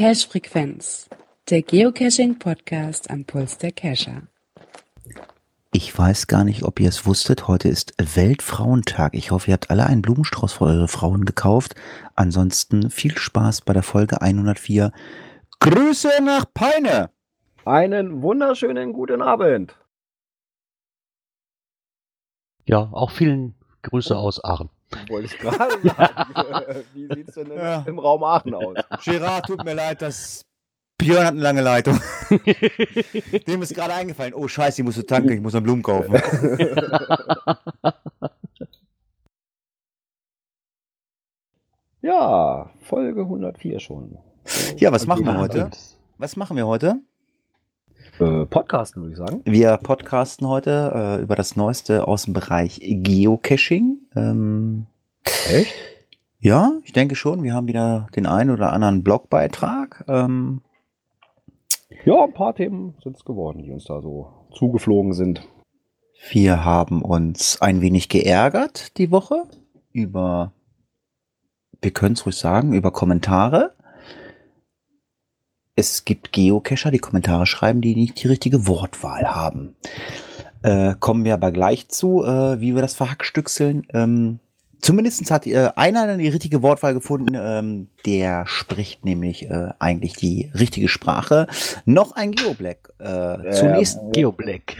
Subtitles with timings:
[0.00, 1.08] Cache Frequenz,
[1.50, 4.22] der Geocaching Podcast am Puls der Cacher.
[5.72, 9.14] Ich weiß gar nicht, ob ihr es wusstet, heute ist Weltfrauentag.
[9.14, 11.74] Ich hoffe, ihr habt alle einen Blumenstrauß für eure Frauen gekauft.
[12.16, 14.90] Ansonsten viel Spaß bei der Folge 104.
[15.60, 17.10] Grüße nach Peine!
[17.64, 19.76] Einen wunderschönen guten Abend.
[22.64, 24.70] Ja, auch vielen Grüße aus Aachen.
[25.08, 26.84] Wollte ich gerade sagen.
[26.94, 27.82] Wie sieht es denn Ja.
[27.86, 28.76] im Raum Aachen aus?
[29.04, 30.42] Gerard, tut mir leid, das
[30.98, 31.98] Björn hat eine lange Leitung.
[33.46, 34.34] Dem ist gerade eingefallen.
[34.34, 36.12] Oh scheiße, ich muss tanken, ich muss noch Blumen kaufen.
[42.02, 44.18] Ja, Folge 104 schon.
[44.76, 45.70] Ja, was machen wir heute?
[46.18, 47.00] Was machen wir heute?
[48.20, 49.40] Äh, Podcasten, würde ich sagen.
[49.44, 53.98] Wir podcasten heute äh, über das Neueste aus dem Bereich Geocaching.
[54.14, 54.86] Ähm,
[55.48, 55.72] Echt?
[56.38, 57.42] ja, ich denke schon.
[57.42, 60.04] Wir haben wieder den einen oder anderen Blogbeitrag.
[60.06, 60.60] Ähm,
[62.04, 65.48] Ja, ein paar Themen sind es geworden, die uns da so zugeflogen sind.
[66.30, 69.44] wir haben uns ein wenig geärgert die Woche
[69.92, 70.52] über,
[71.80, 73.74] wir können es ruhig sagen, über Kommentare.
[75.80, 79.76] Es gibt Geocacher, die Kommentare schreiben, die nicht die richtige Wortwahl haben.
[80.62, 83.86] Äh, kommen wir aber gleich zu, äh, wie wir das verhackstückseln.
[83.94, 84.40] Ähm,
[84.82, 87.34] zumindest hat äh, einer die richtige Wortwahl gefunden.
[87.34, 91.46] Ähm, der spricht nämlich äh, eigentlich die richtige Sprache.
[91.86, 92.92] Noch ein Geoblack.
[92.98, 93.96] Äh, zunächst.
[94.02, 94.76] Mo- Geoblack.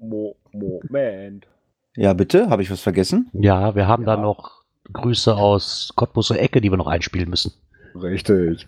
[0.00, 1.46] Mo, Mo, Moment.
[1.94, 2.48] Ja, bitte.
[2.48, 3.28] Habe ich was vergessen?
[3.34, 4.22] Ja, wir haben da Ja.
[4.22, 4.62] noch
[4.94, 7.52] Grüße aus Cottbuser Ecke, die wir noch einspielen müssen.
[7.94, 8.66] Richtig.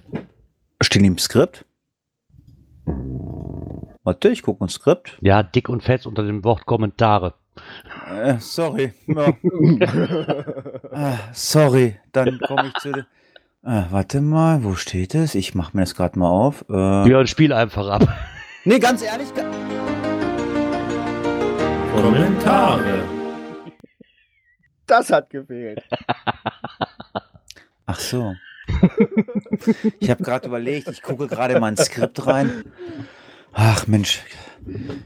[0.83, 1.65] Stehen im Skript?
[4.03, 5.19] Warte, ich gucke Skript.
[5.21, 7.35] Ja, dick und fett unter dem Wort Kommentare.
[8.11, 8.93] Äh, sorry.
[9.07, 9.33] Ja.
[10.93, 12.93] Ah, sorry, dann komme ich zu.
[13.63, 15.35] Ah, warte mal, wo steht es?
[15.35, 16.63] Ich mache mir das gerade mal auf.
[16.71, 18.09] Äh, Björn, spiel einfach ab.
[18.65, 19.29] Nee, ganz ehrlich.
[19.35, 19.45] ga-
[21.95, 23.05] Kommentare.
[24.87, 25.83] Das hat gefehlt.
[27.87, 28.35] Ach so.
[29.99, 32.65] Ich habe gerade überlegt, ich gucke gerade mal ins Skript rein.
[33.53, 34.23] Ach Mensch,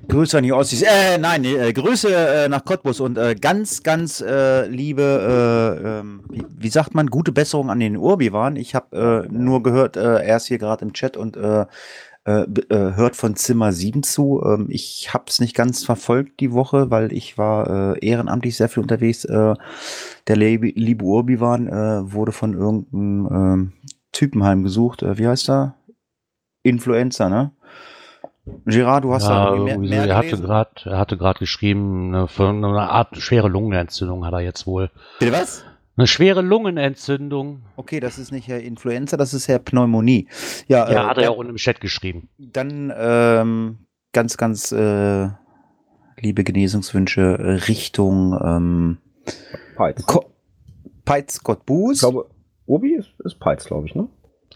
[0.08, 0.82] Grüße an die Ossis.
[0.82, 6.24] Äh, nein, äh, Grüße äh, nach Cottbus und äh, ganz, ganz äh, liebe, äh, ähm,
[6.28, 8.56] wie, wie sagt man, gute Besserung an den Urbi waren.
[8.56, 11.38] Ich habe äh, nur gehört, er ist hier gerade im Chat und
[12.26, 14.42] äh, äh, hört von Zimmer 7 zu.
[14.44, 18.68] Ähm, ich habe es nicht ganz verfolgt die Woche, weil ich war äh, ehrenamtlich sehr
[18.68, 19.24] viel unterwegs.
[19.24, 19.54] Äh,
[20.26, 23.72] der liebe, liebe Urbi-Wan äh, wurde von irgendeinem ähm,
[24.12, 25.02] Typen heimgesucht.
[25.02, 25.74] Äh, wie heißt er?
[26.62, 27.50] Influencer, ne?
[28.64, 32.28] Gerard, du hast da Ja, irgendwie mehr, mehr er hatte er hatte gerade geschrieben, eine,
[32.28, 34.90] für eine Art schwere Lungenentzündung hat er jetzt wohl.
[35.18, 35.64] Bitte was?
[35.96, 37.62] Eine schwere Lungenentzündung.
[37.76, 40.28] Okay, das ist nicht Herr Influencer, das ist Herr Pneumonie.
[40.66, 42.28] Ja, Ja, äh, hat er ja auch in dem Chat geschrieben.
[42.38, 43.78] dann ähm,
[44.12, 45.28] ganz, ganz äh,
[46.18, 48.98] liebe Genesungswünsche äh, Richtung ähm,
[49.76, 50.04] Peitz.
[50.06, 50.24] Ko
[51.04, 52.00] Peitz Ich Cottbus.
[52.00, 52.28] glaube,
[52.66, 54.08] Obi ist, ist Peitz, glaube ich, ne?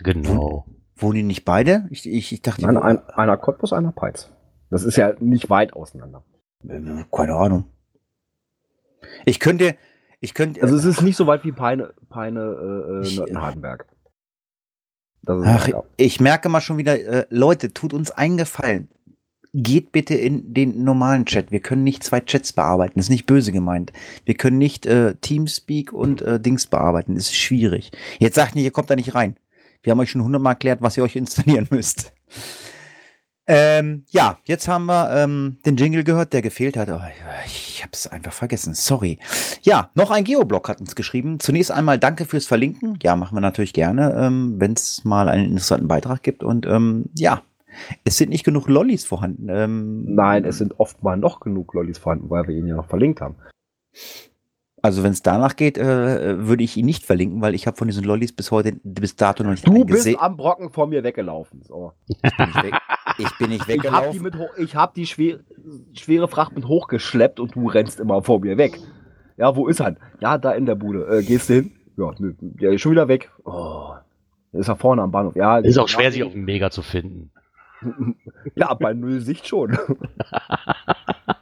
[0.02, 0.64] Genau.
[0.96, 1.86] Wohnen die nicht beide?
[1.90, 4.32] Ich, ich, ich dachte, Nein, ein, einer Cottbus, einer Peitz.
[4.70, 6.24] Das ist ja nicht weit auseinander.
[6.66, 6.80] Äh,
[7.12, 7.66] keine Ahnung.
[9.24, 9.76] Ich könnte,
[10.20, 13.86] ich könnte, Also es ist nicht so weit wie Peine, Peine äh, Ich- äh, Nörten-Hardenberg.
[15.26, 18.88] Ach, ich merke mal schon wieder, äh, Leute, tut uns einen Gefallen.
[19.54, 21.50] Geht bitte in den normalen Chat.
[21.50, 22.94] Wir können nicht zwei Chats bearbeiten.
[22.96, 23.92] Das ist nicht böse gemeint.
[24.24, 27.14] Wir können nicht äh, Teamspeak und äh, Dings bearbeiten.
[27.14, 27.90] Das ist schwierig.
[28.18, 29.36] Jetzt sagt nicht, ihr kommt da nicht rein.
[29.82, 32.12] Wir haben euch schon hundertmal erklärt, was ihr euch installieren müsst.
[33.50, 36.90] Ähm, ja, jetzt haben wir ähm, den Jingle gehört, der gefehlt hat.
[36.90, 37.00] Oh,
[37.46, 38.74] ich habe es einfach vergessen.
[38.74, 39.18] Sorry.
[39.62, 41.40] Ja, noch ein Geoblog hat uns geschrieben.
[41.40, 42.98] Zunächst einmal danke fürs Verlinken.
[43.02, 46.44] Ja, machen wir natürlich gerne, ähm, wenn es mal einen interessanten Beitrag gibt.
[46.44, 47.40] Und ähm, ja,
[48.04, 49.48] es sind nicht genug Lollis vorhanden.
[49.48, 52.88] Ähm, Nein, es sind oft mal noch genug Lollis vorhanden, weil wir ihn ja noch
[52.88, 53.36] verlinkt haben.
[54.80, 57.88] Also wenn es danach geht, äh, würde ich ihn nicht verlinken, weil ich habe von
[57.88, 60.20] diesen Lollis bis heute, bis dato noch nicht Du einen bist gesehen.
[60.20, 61.62] am Brocken vor mir weggelaufen.
[61.66, 61.94] So.
[62.06, 62.74] Ich bin nicht, weg,
[63.18, 64.22] ich bin nicht Ich habe die, weggelaufen.
[64.22, 65.40] mit ich hab die schwer,
[65.92, 68.78] schwere Fracht mit hochgeschleppt und du rennst immer vor mir weg.
[69.36, 69.96] Ja, wo ist er?
[70.20, 71.06] Ja, da in der Bude.
[71.06, 71.72] Äh, gehst du hin?
[71.96, 73.30] Ja, nö, der ist schon wieder weg.
[73.44, 73.92] Oh,
[74.52, 75.36] der ist er vorne am Bahnhof.
[75.36, 77.30] Ja, Ist auch schwer, sich auf dem Mega zu finden.
[78.56, 79.78] Ja, bei Null Sicht schon.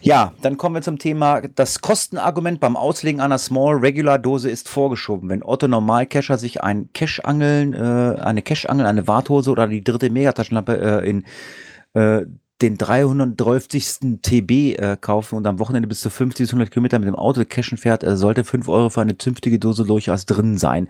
[0.00, 1.40] Ja, dann kommen wir zum Thema.
[1.40, 5.28] Das Kostenargument beim Auslegen einer Small Regular Dose ist vorgeschoben.
[5.28, 11.02] Wenn Otto Normalcacher sich ein Cache-Angeln, äh, eine Cache-Angel, eine Warthose oder die dritte Megataschenlampe
[11.02, 11.24] äh, in
[11.94, 12.26] äh,
[12.62, 14.20] den 330.
[14.22, 17.44] TB äh, kaufen und am Wochenende bis zu 50 bis 100 Kilometer mit dem Auto
[17.46, 20.88] cashen fährt, äh, sollte 5 Euro für eine zünftige Dose durchaus drin sein.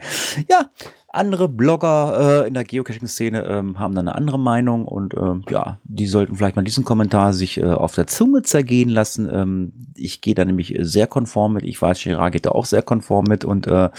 [0.48, 0.70] Ja,
[1.16, 5.78] andere Blogger äh, in der Geocaching-Szene ähm, haben da eine andere Meinung und ähm, ja,
[5.84, 9.28] die sollten vielleicht mal diesen Kommentar sich äh, auf der Zunge zergehen lassen.
[9.32, 11.64] Ähm, ich gehe da nämlich sehr konform mit.
[11.64, 13.90] Ich weiß, Gerard geht da auch sehr konform mit und äh,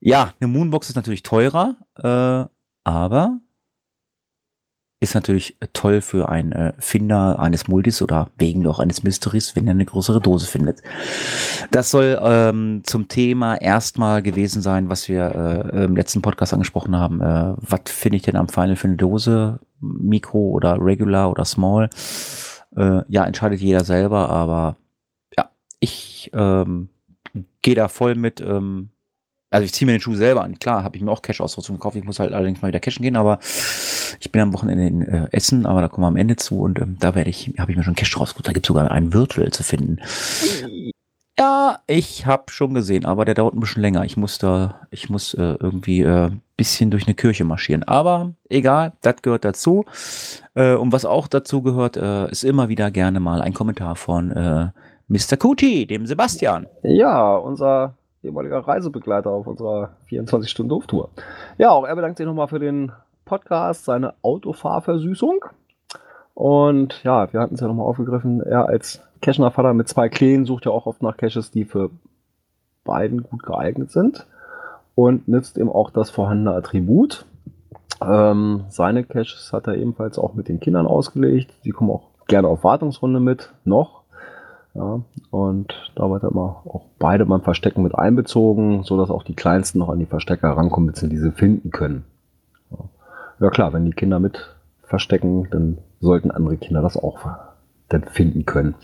[0.00, 2.48] ja, eine Moonbox ist natürlich teurer, äh,
[2.84, 3.40] aber
[5.00, 9.66] ist natürlich toll für einen äh, Finder eines Multis oder wegen auch eines Mysteries, wenn
[9.68, 10.82] er eine größere Dose findet.
[11.70, 16.96] Das soll ähm, zum Thema erstmal gewesen sein, was wir äh, im letzten Podcast angesprochen
[16.96, 17.20] haben.
[17.20, 19.60] Äh, was finde ich denn am Final für eine Dose?
[19.80, 21.88] Mikro oder Regular oder Small?
[22.76, 24.76] Äh, ja, entscheidet jeder selber, aber
[25.36, 26.88] ja, ich ähm,
[27.62, 28.40] gehe da voll mit.
[28.40, 28.90] Ähm,
[29.50, 30.58] also ich ziehe mir den Schuh selber an.
[30.58, 31.96] Klar, habe ich mir auch Cash-Ausrüstung gekauft.
[31.96, 33.38] Ich muss halt allerdings mal wieder cashen gehen, aber
[34.20, 36.78] ich bin am Wochenende in äh, Essen, aber da kommen wir am Ende zu und
[36.80, 38.46] ähm, da werde ich, habe ich mir schon Cash rausgesucht.
[38.46, 39.98] Da gibt es sogar einen Virtual zu finden.
[41.38, 44.04] Ja, ich habe schon gesehen, aber der dauert ein bisschen länger.
[44.04, 47.84] Ich muss da, ich muss äh, irgendwie äh, bisschen durch eine Kirche marschieren.
[47.84, 49.84] Aber egal, das gehört dazu.
[50.54, 54.32] Äh, und was auch dazu gehört, äh, ist immer wieder gerne mal ein Kommentar von
[54.32, 54.70] äh,
[55.06, 55.36] Mr.
[55.38, 56.66] Kuti, dem Sebastian.
[56.82, 61.10] Ja, unser ehemaliger Reisebegleiter auf unserer 24-Stunden-Doof-Tour.
[61.56, 62.92] Ja, auch er bedankt sich nochmal für den
[63.24, 65.44] Podcast, seine Autofahrversüßung.
[66.34, 70.44] Und ja, wir hatten es ja nochmal aufgegriffen, er als Cachener Vater mit zwei Kleen
[70.44, 71.90] sucht ja auch oft nach Caches, die für
[72.84, 74.26] beiden gut geeignet sind
[74.94, 77.26] und nützt eben auch das vorhandene Attribut.
[78.00, 81.52] Ähm, seine Caches hat er ebenfalls auch mit den Kindern ausgelegt.
[81.62, 83.97] Sie kommen auch gerne auf Wartungsrunde mit, noch.
[84.78, 89.34] Ja, und da wird er immer auch beide beim Verstecken mit einbezogen, sodass auch die
[89.34, 92.04] Kleinsten noch an die Verstecker rankommen, bis sie diese finden können.
[92.70, 92.78] Ja.
[93.40, 97.18] ja klar, wenn die Kinder mit verstecken, dann sollten andere Kinder das auch
[97.88, 98.76] dann finden können.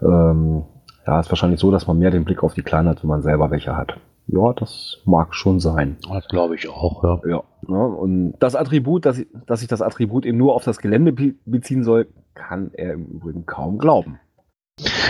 [0.00, 0.62] Ähm,
[1.06, 3.22] ja, ist wahrscheinlich so, dass man mehr den Blick auf die Kleinen hat, wenn man
[3.22, 3.98] selber welche hat.
[4.28, 5.98] Ja, das mag schon sein.
[6.08, 7.20] Das glaube ich auch, ja.
[7.28, 7.86] Ja, ne?
[7.86, 11.84] und das Attribut, dass, dass sich das Attribut eben nur auf das Gelände be beziehen
[11.84, 14.20] soll, kann er im Übrigen kaum glauben.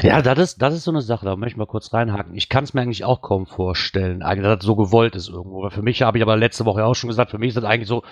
[0.02, 2.34] Ja, das ist, das ist so eine Sache, da möchte ich mal kurz reinhaken.
[2.34, 5.68] Ich kann es mir eigentlich auch kaum vorstellen, eigentlich, dass das so gewollt ist irgendwo.
[5.70, 7.88] Für mich habe ich aber letzte Woche auch schon gesagt, für mich ist das eigentlich
[7.88, 8.02] so,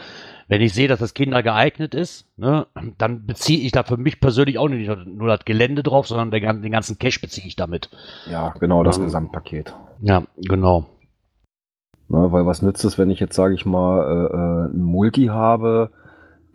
[0.49, 2.67] wenn ich sehe, dass das Kinder geeignet ist, ne,
[2.99, 6.71] dann beziehe ich da für mich persönlich auch nicht nur das Gelände drauf, sondern den,
[6.71, 7.91] ganzen Cash beziehe ich damit.
[8.31, 9.75] Ja, genau, das Ähm, Gesamtpaket.
[10.03, 10.87] Ja, genau.
[12.09, 15.27] Ne, weil was nützt es, wenn ich jetzt, sage ich mal, äh, äh, einen Multi
[15.27, 15.91] habe,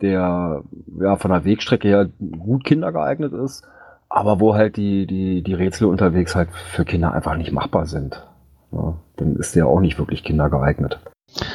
[0.00, 0.62] der
[1.00, 2.08] ja von der Wegstrecke her
[2.38, 3.64] gut Kinder geeignet ist,
[4.12, 8.26] aber wo halt die, die, die Rätsel unterwegs halt für Kinder einfach nicht machbar sind.
[8.70, 10.98] Ja, dann ist der auch nicht wirklich kindergeeignet.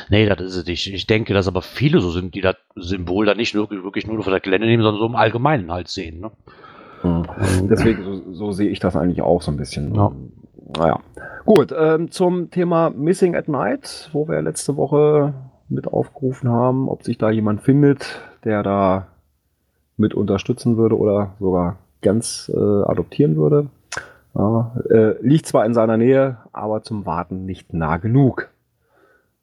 [0.09, 0.91] Nee, das ist es nicht.
[0.91, 4.23] Ich denke, dass aber viele so sind, die das Symbol dann nicht wirklich, wirklich nur
[4.23, 6.19] für das Gelände nehmen, sondern so im Allgemeinen halt sehen.
[6.19, 6.31] Ne?
[7.03, 7.67] Mhm.
[7.69, 9.93] Deswegen, so, so sehe ich das eigentlich auch so ein bisschen.
[9.93, 10.11] Ja.
[10.75, 10.99] Naja.
[11.45, 15.33] Gut, ähm, zum Thema Missing at Night, wo wir letzte Woche
[15.69, 19.07] mit aufgerufen haben, ob sich da jemand findet, der da
[19.95, 23.67] mit unterstützen würde oder sogar ganz äh, adoptieren würde.
[24.35, 28.49] Ja, äh, liegt zwar in seiner Nähe, aber zum Warten nicht nah genug.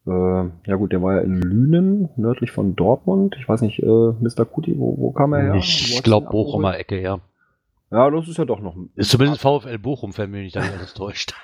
[0.07, 3.37] Äh, ja gut, der war ja in Lünen, nördlich von Dortmund.
[3.41, 4.45] Ich weiß nicht, äh, Mr.
[4.45, 5.55] Kuti, wo, wo kam er her?
[5.57, 6.29] Ich glaube?
[6.31, 7.19] Bochumer Ecke, ja.
[7.91, 8.77] Ja, das ist ja doch noch.
[8.97, 11.35] Ist zumindest VfL Bochum, wenn mich nicht alles täuscht.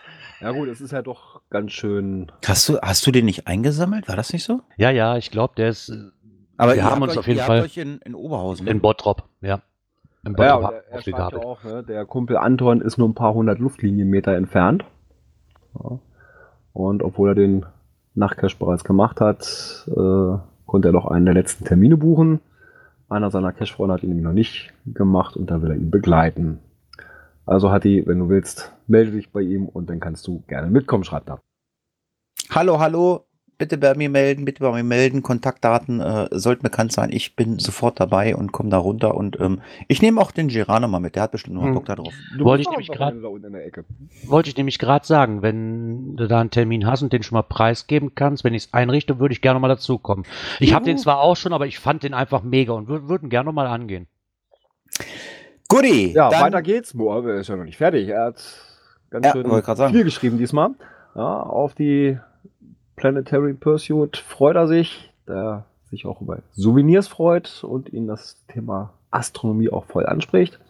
[0.41, 2.31] Ja gut, es ist ja doch ganz schön.
[2.47, 4.09] Hast du, hast du den nicht eingesammelt?
[4.09, 4.61] War das nicht so?
[4.77, 5.97] Ja, ja, ich glaube, der ist äh,
[6.57, 8.67] Aber Wir haben uns euch, auf jeden ihr Fall- euch in, in Oberhausen.
[8.67, 9.61] in Bottrop, ja.
[10.25, 13.15] Im Ja, und er, er schreibt ja auch, ne, der Kumpel Anton ist nur ein
[13.15, 14.85] paar hundert Luftlinienmeter entfernt.
[15.75, 15.99] Ja.
[16.73, 17.67] Und obwohl er den
[18.15, 22.41] Nachtcash bereits gemacht hat, äh, konnte er doch einen der letzten Termine buchen.
[23.09, 26.61] Einer seiner Cash-Freunde hat ihn nämlich noch nicht gemacht und da will er ihn begleiten.
[27.47, 31.03] Also Hatti, wenn du willst, melde dich bei ihm und dann kannst du gerne mitkommen,
[31.03, 31.41] schreibt er.
[32.51, 33.25] Hallo, hallo.
[33.61, 35.23] Bitte bei mir melden, bitte bei mir melden.
[35.23, 37.11] Kontaktdaten äh, sollten bekannt sein.
[37.13, 39.15] Ich bin sofort dabei und komme da runter.
[39.15, 41.15] Und ähm, ich nehme auch den Gerano mal mit.
[41.15, 41.75] Der hat bestimmt noch Hm.
[41.75, 42.15] Bock da drauf.
[42.39, 43.85] Du Wollte bist ich nämlich grad- Wochenende da unten in der Ecke.
[44.27, 47.43] Wollte ich nämlich gerade sagen, wenn du da einen Termin hast und den schon mal
[47.43, 50.25] preisgeben kannst, wenn ich es einrichte, würde ich gerne mal dazukommen.
[50.59, 53.29] Ich habe den zwar auch schon, aber ich fand den einfach mega und würde würd
[53.29, 54.07] gerne mal angehen.
[55.69, 56.13] Goodie.
[56.15, 56.95] Ja, dann- weiter geht's.
[56.95, 58.09] Boah, er ist ja noch nicht fertig.
[58.09, 58.43] Er hat
[59.11, 60.71] ganz Ja, schön viel geschrieben diesmal.
[61.15, 62.19] Ja, auf die
[63.01, 68.93] Planetary Pursuit freut er sich, der sich auch über Souvenirs freut und ihn das Thema
[69.11, 70.61] Astronomie auch voll anspricht.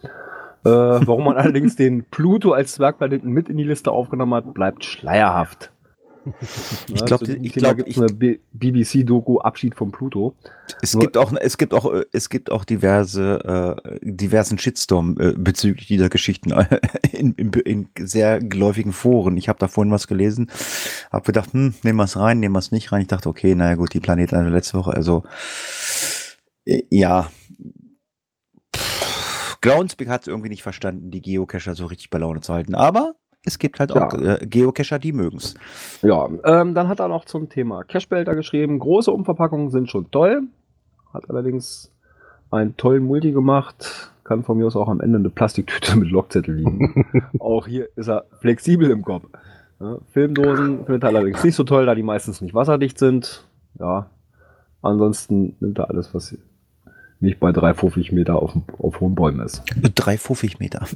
[0.63, 4.85] Äh, warum man allerdings den Pluto als Zwergplaneten mit in die Liste aufgenommen hat, bleibt
[4.85, 5.71] schleierhaft.
[6.93, 10.35] Ich glaub, zu diesem ich Thema glaub, gibt's ich- eine BBC-Doku Abschied vom Pluto.
[10.81, 15.33] Es Nur- gibt auch, es gibt auch, es gibt auch diverse, äh, diversen Shitstorm äh,
[15.33, 16.79] bezüglich dieser Geschichten äh,
[17.11, 19.37] in, in, in sehr geläufigen Foren.
[19.37, 20.49] Ich habe da vorhin was gelesen,
[21.11, 23.01] habe gedacht, hm, nehmen wir es rein, nehmen wir es nicht rein.
[23.01, 25.23] Ich dachte, okay, naja gut, die Planeten also letzte Woche, also
[26.65, 27.31] äh, ja.
[28.75, 32.75] Pff, Groundspeak hat es irgendwie nicht verstanden, die Geocacher so richtig bei Laune zu halten.
[32.75, 34.35] Aber es gibt halt auch Ja.
[34.35, 35.55] äh, Geocacher, die mögen's.
[36.01, 38.79] Ja, ähm, dann hat er noch zum Thema Cashbehälter geschrieben.
[38.79, 40.43] Große Umverpackungen sind schon toll.
[41.13, 41.91] Hat allerdings
[42.51, 44.11] einen tollen Multi gemacht.
[44.23, 47.05] Kann von mir aus auch am Ende eine Plastiktüte mit Lockzettel liegen.
[47.39, 49.25] auch hier ist er flexibel im Kopf.
[49.79, 53.45] Ja, Filmdosen findet er allerdings nicht so toll, da die meistens nicht wasserdicht sind.
[53.79, 54.11] Ja,
[54.83, 56.37] ansonsten nimmt er alles, was
[57.19, 59.63] nicht bei 350 Meter auf, auf hohen Bäumen ist.
[59.95, 60.85] Drei Fuffig Meter.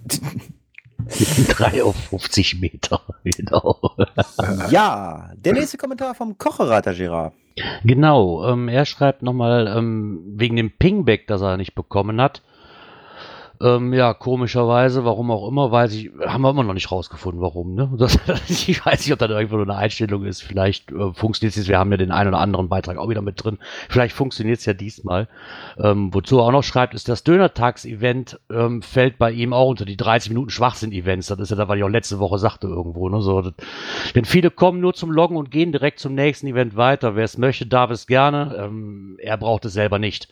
[1.10, 3.02] 3 auf 50 Meter.
[3.24, 3.80] Genau.
[4.70, 7.34] ja, der nächste Kommentar vom Kochereiter Gerard.
[7.84, 12.44] Genau, ähm, er schreibt nochmal ähm, wegen dem Pingback, das er nicht bekommen hat.
[13.62, 17.76] Ähm, ja, komischerweise, warum auch immer, weiß ich, haben wir immer noch nicht rausgefunden, warum.
[17.76, 17.92] Ne?
[17.98, 18.20] Das,
[18.50, 20.44] ich weiß nicht, ob da irgendwo eine Einstellung ist.
[20.44, 23.44] Vielleicht äh, funktioniert es, wir haben ja den einen oder anderen Beitrag auch wieder mit
[23.44, 23.58] drin.
[23.90, 25.28] Vielleicht funktioniert es ja diesmal.
[25.78, 29.86] Ähm, wozu er auch noch schreibt, ist das Dönertags-Event ähm, fällt bei ihm auch unter
[29.86, 31.28] die 30 Minuten Schwachsinn-Events.
[31.28, 33.10] Das ist ja da, was ich auch letzte Woche sagte irgendwo.
[33.10, 33.22] Ne?
[33.22, 33.54] So, das,
[34.14, 37.16] denn viele kommen nur zum Loggen und gehen direkt zum nächsten Event weiter.
[37.16, 38.56] Wer es möchte, darf es gerne.
[38.58, 40.30] Ähm, er braucht es selber nicht.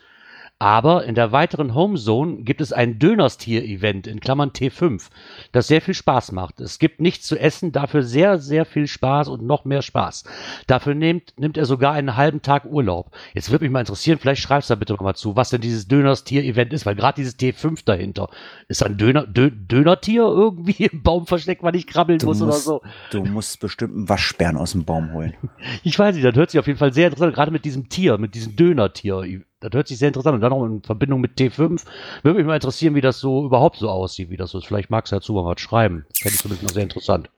[0.63, 5.09] Aber in der weiteren Homezone gibt es ein Dönerstier-Event in Klammern T5,
[5.51, 6.61] das sehr viel Spaß macht.
[6.61, 10.23] Es gibt nichts zu essen, dafür sehr, sehr viel Spaß und noch mehr Spaß.
[10.67, 13.11] Dafür nimmt, nimmt er sogar einen halben Tag Urlaub.
[13.33, 15.89] Jetzt würde mich mal interessieren, vielleicht schreibst du da bitte nochmal zu, was denn dieses
[15.89, 18.29] Dönerstier-Event ist, weil gerade dieses T5 dahinter
[18.69, 22.53] ist ein Döner, Dö, Dönertier irgendwie im Baum versteckt, weil ich krabbeln Du muss oder
[22.53, 22.81] musst, so.
[23.11, 25.33] du musst bestimmt einen Waschbären aus dem Baum holen.
[25.83, 27.89] Ich weiß nicht, das hört sich auf jeden Fall sehr interessant, an, gerade mit diesem
[27.89, 29.25] Tier, mit diesem Dönertier.
[29.63, 30.35] Das hört sich sehr interessant an.
[30.35, 31.85] Und dann noch in Verbindung mit T5.
[32.21, 34.67] Würde mich mal interessieren, wie das so überhaupt so aussieht, wie das so ist.
[34.67, 36.05] Vielleicht magst du dazu mal was schreiben.
[36.19, 37.29] Fände ich zumindest noch sehr interessant.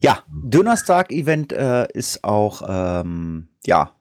[0.00, 3.92] Ja, Dönerstag-Event äh, ist auch ähm, ja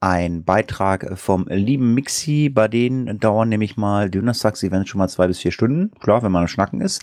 [0.00, 2.48] ein Beitrag vom lieben Mixi.
[2.48, 5.92] Bei denen dauern nämlich mal Dönerstags-Events schon mal zwei bis vier Stunden.
[6.00, 7.02] Klar, wenn man am Schnacken ist.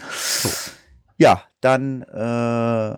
[1.17, 2.97] Ja, dann äh,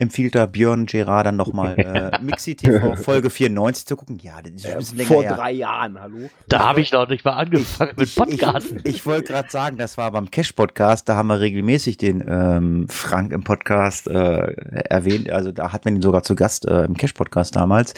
[0.00, 4.18] empfiehlt da Björn Gerard dann nochmal äh, Mixi TV Folge 94 zu gucken.
[4.22, 5.34] Ja, das ist schon ein bisschen länger Vor her.
[5.34, 6.30] drei Jahren, hallo?
[6.48, 8.80] Da habe ich noch nicht mal angefangen mit Podcasten.
[8.84, 12.88] Ich, ich wollte gerade sagen, das war beim Cash-Podcast, da haben wir regelmäßig den ähm,
[12.88, 14.52] Frank im Podcast äh,
[14.88, 15.30] erwähnt.
[15.30, 17.94] Also da hatten wir ihn sogar zu Gast äh, im Cash-Podcast damals.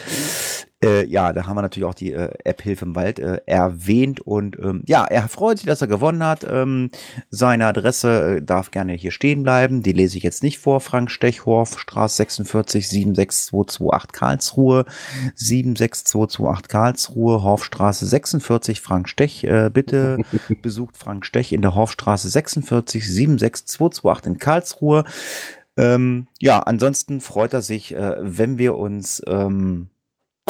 [0.83, 4.19] Äh, ja, da haben wir natürlich auch die äh, App Hilfe im Wald äh, erwähnt
[4.19, 6.43] und ähm, ja, er freut sich, dass er gewonnen hat.
[6.49, 6.89] Ähm,
[7.29, 9.83] seine Adresse äh, darf gerne hier stehen bleiben.
[9.83, 10.79] Die lese ich jetzt nicht vor.
[10.79, 14.85] Frank Stechhorf, Straße 46 76228 Karlsruhe.
[15.35, 19.43] 76228 Karlsruhe, Horfstraße 46, Frank Stech.
[19.43, 20.17] Äh, bitte
[20.63, 25.03] besucht Frank Stech in der Horfstraße 46 76228 in Karlsruhe.
[25.77, 29.89] Ähm, ja, ansonsten freut er sich, äh, wenn wir uns ähm,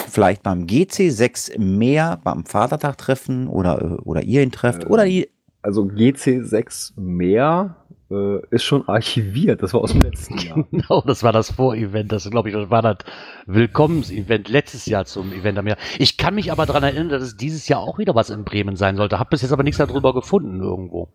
[0.07, 4.91] vielleicht beim GC6 mehr beim Vatertag treffen oder, äh, oder ihr ihn trefft Ähm.
[4.91, 5.29] oder die.
[5.63, 7.75] Also GC6 mehr
[8.10, 9.62] äh, ist schon archiviert.
[9.62, 10.65] Das war aus dem letzten Jahr.
[10.71, 12.12] Genau, das war das Vorevent.
[12.12, 12.98] Das glaube ich, das war das
[13.45, 15.77] Willkommensevent letztes Jahr zum Event am Jahr.
[16.00, 18.75] Ich kann mich aber daran erinnern, dass es dieses Jahr auch wieder was in Bremen
[18.75, 19.19] sein sollte.
[19.19, 21.10] Hab bis jetzt aber nichts darüber gefunden irgendwo.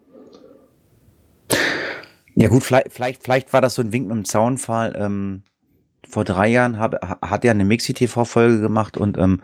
[2.35, 4.95] Ja gut, vielleicht, vielleicht, vielleicht war das so ein Wink mit dem Zaunfall.
[4.97, 5.43] Ähm,
[6.09, 9.41] vor drei Jahren hab, ha- hat er eine Mixi-TV-Folge gemacht und ähm,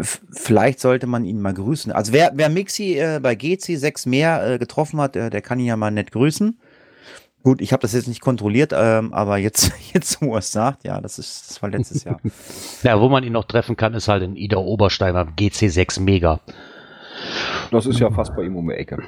[0.00, 1.92] vielleicht sollte man ihn mal grüßen.
[1.92, 5.66] Also wer, wer Mixi äh, bei GC6 mehr äh, getroffen hat, äh, der kann ihn
[5.66, 6.58] ja mal nett grüßen.
[7.44, 10.84] Gut, ich habe das jetzt nicht kontrolliert, ähm, aber jetzt, jetzt wo er es sagt,
[10.84, 12.20] ja, das ist das war letztes Jahr.
[12.82, 16.40] Ja, wo man ihn noch treffen kann, ist halt in Ida Oberstein beim GC6 Mega.
[17.70, 19.02] Das ist ja fast bei ihm um die Ecke.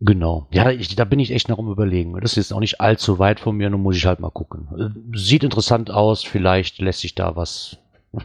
[0.00, 0.48] Genau.
[0.50, 2.18] Ja, ich, da bin ich echt noch am überlegen.
[2.20, 4.68] Das ist jetzt auch nicht allzu weit von mir, nur muss ich halt mal gucken.
[4.78, 7.78] Äh, Sieht interessant aus, vielleicht lässt sich da was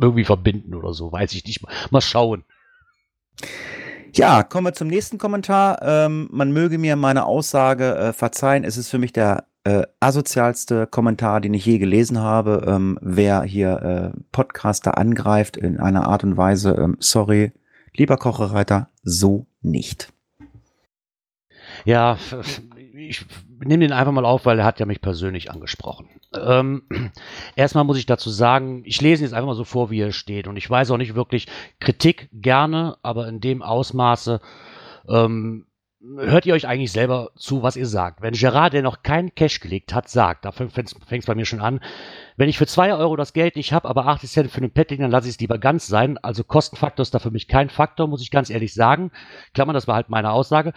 [0.00, 1.62] irgendwie verbinden oder so, weiß ich nicht.
[1.90, 2.44] Mal schauen.
[4.14, 5.80] Ja, kommen wir zum nächsten Kommentar.
[5.82, 8.64] Ähm, man möge mir meine Aussage äh, verzeihen.
[8.64, 12.64] Es ist für mich der äh, asozialste Kommentar, den ich je gelesen habe.
[12.66, 17.52] Ähm, wer hier äh, Podcaster angreift in einer Art und Weise, ähm, sorry,
[17.94, 20.12] lieber Kochereiter, so nicht.
[21.86, 22.18] Ja,
[22.96, 23.24] ich
[23.60, 26.08] nehme den einfach mal auf, weil er hat ja mich persönlich angesprochen.
[26.34, 26.82] Ähm,
[27.56, 30.10] erstmal muss ich dazu sagen, ich lese ihn jetzt einfach mal so vor, wie er
[30.10, 30.48] steht.
[30.48, 31.46] Und ich weiß auch nicht wirklich,
[31.78, 34.40] Kritik gerne, aber in dem Ausmaße,
[35.08, 35.66] ähm,
[36.16, 38.20] hört ihr euch eigentlich selber zu, was ihr sagt?
[38.20, 41.60] Wenn Gerard, der noch keinen Cash gelegt hat, sagt, da fängt es bei mir schon
[41.60, 41.80] an,
[42.36, 45.00] wenn ich für 2 Euro das Geld nicht habe, aber 80 Cent für einen Petting,
[45.00, 46.18] dann lasse ich es lieber ganz sein.
[46.18, 49.12] Also Kostenfaktor ist da für mich kein Faktor, muss ich ganz ehrlich sagen.
[49.54, 50.72] Klammern, das war halt meine Aussage.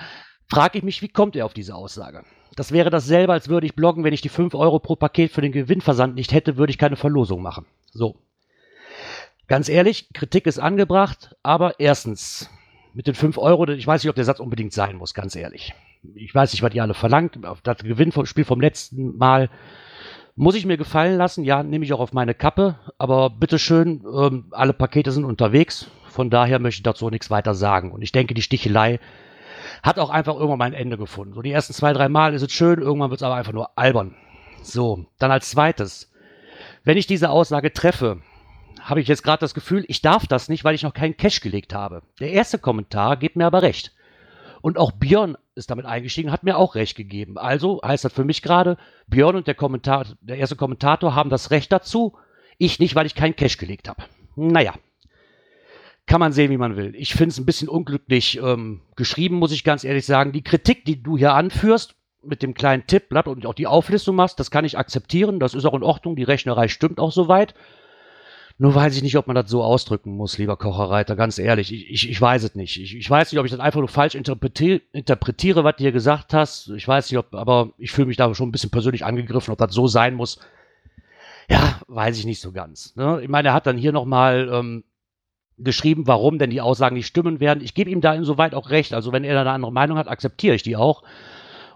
[0.50, 2.24] Frage ich mich, wie kommt er auf diese Aussage?
[2.56, 5.42] Das wäre dasselbe, als würde ich bloggen, wenn ich die 5 Euro pro Paket für
[5.42, 7.66] den Gewinnversand nicht hätte, würde ich keine Verlosung machen.
[7.92, 8.16] So.
[9.48, 12.50] Ganz ehrlich, Kritik ist angebracht, aber erstens,
[12.94, 15.74] mit den 5 Euro, ich weiß nicht, ob der Satz unbedingt sein muss, ganz ehrlich.
[16.16, 17.40] Ich weiß nicht, was ihr alle verlangt.
[17.64, 19.50] Das Gewinnspiel vom letzten Mal
[20.36, 21.44] muss ich mir gefallen lassen.
[21.44, 22.80] Ja, nehme ich auch auf meine Kappe.
[22.98, 25.88] Aber bitteschön, ähm, alle Pakete sind unterwegs.
[26.08, 27.92] Von daher möchte ich dazu nichts weiter sagen.
[27.92, 29.00] Und ich denke, die Stichelei
[29.84, 31.34] hat auch einfach irgendwann mal ein Ende gefunden.
[31.34, 33.78] So die ersten zwei, drei Mal ist es schön, irgendwann wird es aber einfach nur
[33.78, 34.16] albern.
[34.62, 36.12] So, dann als zweites.
[36.84, 38.22] Wenn ich diese Aussage treffe,
[38.82, 41.42] habe ich jetzt gerade das Gefühl, ich darf das nicht, weil ich noch keinen Cash
[41.42, 42.02] gelegt habe.
[42.20, 43.94] Der erste Kommentar gibt mir aber recht.
[44.62, 47.38] Und auch Björn ist damit eingestiegen, hat mir auch recht gegeben.
[47.38, 51.52] Also heißt das für mich gerade, Björn und der, Kommentar, der erste Kommentator haben das
[51.52, 52.18] Recht dazu,
[52.58, 54.04] ich nicht, weil ich keinen Cash gelegt habe.
[54.36, 54.74] Naja,
[56.10, 56.94] kann man sehen, wie man will.
[56.96, 60.32] Ich finde es ein bisschen unglücklich ähm, geschrieben, muss ich ganz ehrlich sagen.
[60.32, 64.40] Die Kritik, die du hier anführst, mit dem kleinen Tippblatt und auch die Auflistung machst,
[64.40, 65.40] das kann ich akzeptieren.
[65.40, 66.16] Das ist auch in Ordnung.
[66.16, 67.54] Die Rechnerei stimmt auch soweit.
[68.58, 71.72] Nur weiß ich nicht, ob man das so ausdrücken muss, lieber Kocherreiter, ganz ehrlich.
[71.72, 72.82] Ich, ich, ich weiß es nicht.
[72.82, 75.94] Ich, ich weiß nicht, ob ich das einfach nur falsch interpretiere, interpretiere, was du hier
[75.94, 76.70] gesagt hast.
[76.70, 79.60] Ich weiß nicht, ob, aber ich fühle mich da schon ein bisschen persönlich angegriffen, ob
[79.60, 80.40] das so sein muss.
[81.50, 82.96] Ja, weiß ich nicht so ganz.
[82.96, 83.22] Ne?
[83.22, 84.84] Ich meine, er hat dann hier nochmal ähm,
[85.60, 87.64] geschrieben, warum denn die Aussagen nicht stimmen werden.
[87.64, 88.94] Ich gebe ihm da insoweit auch recht.
[88.94, 91.04] Also wenn er da eine andere Meinung hat, akzeptiere ich die auch.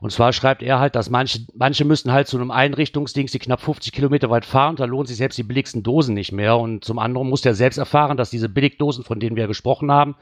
[0.01, 3.61] Und zwar schreibt er halt, dass manche, manche müssen halt zu einem Einrichtungsdings, die knapp
[3.61, 6.57] 50 Kilometer weit fahren, da lohnt sich selbst die billigsten Dosen nicht mehr.
[6.57, 10.15] Und zum anderen muss der selbst erfahren, dass diese Billigdosen, von denen wir gesprochen haben,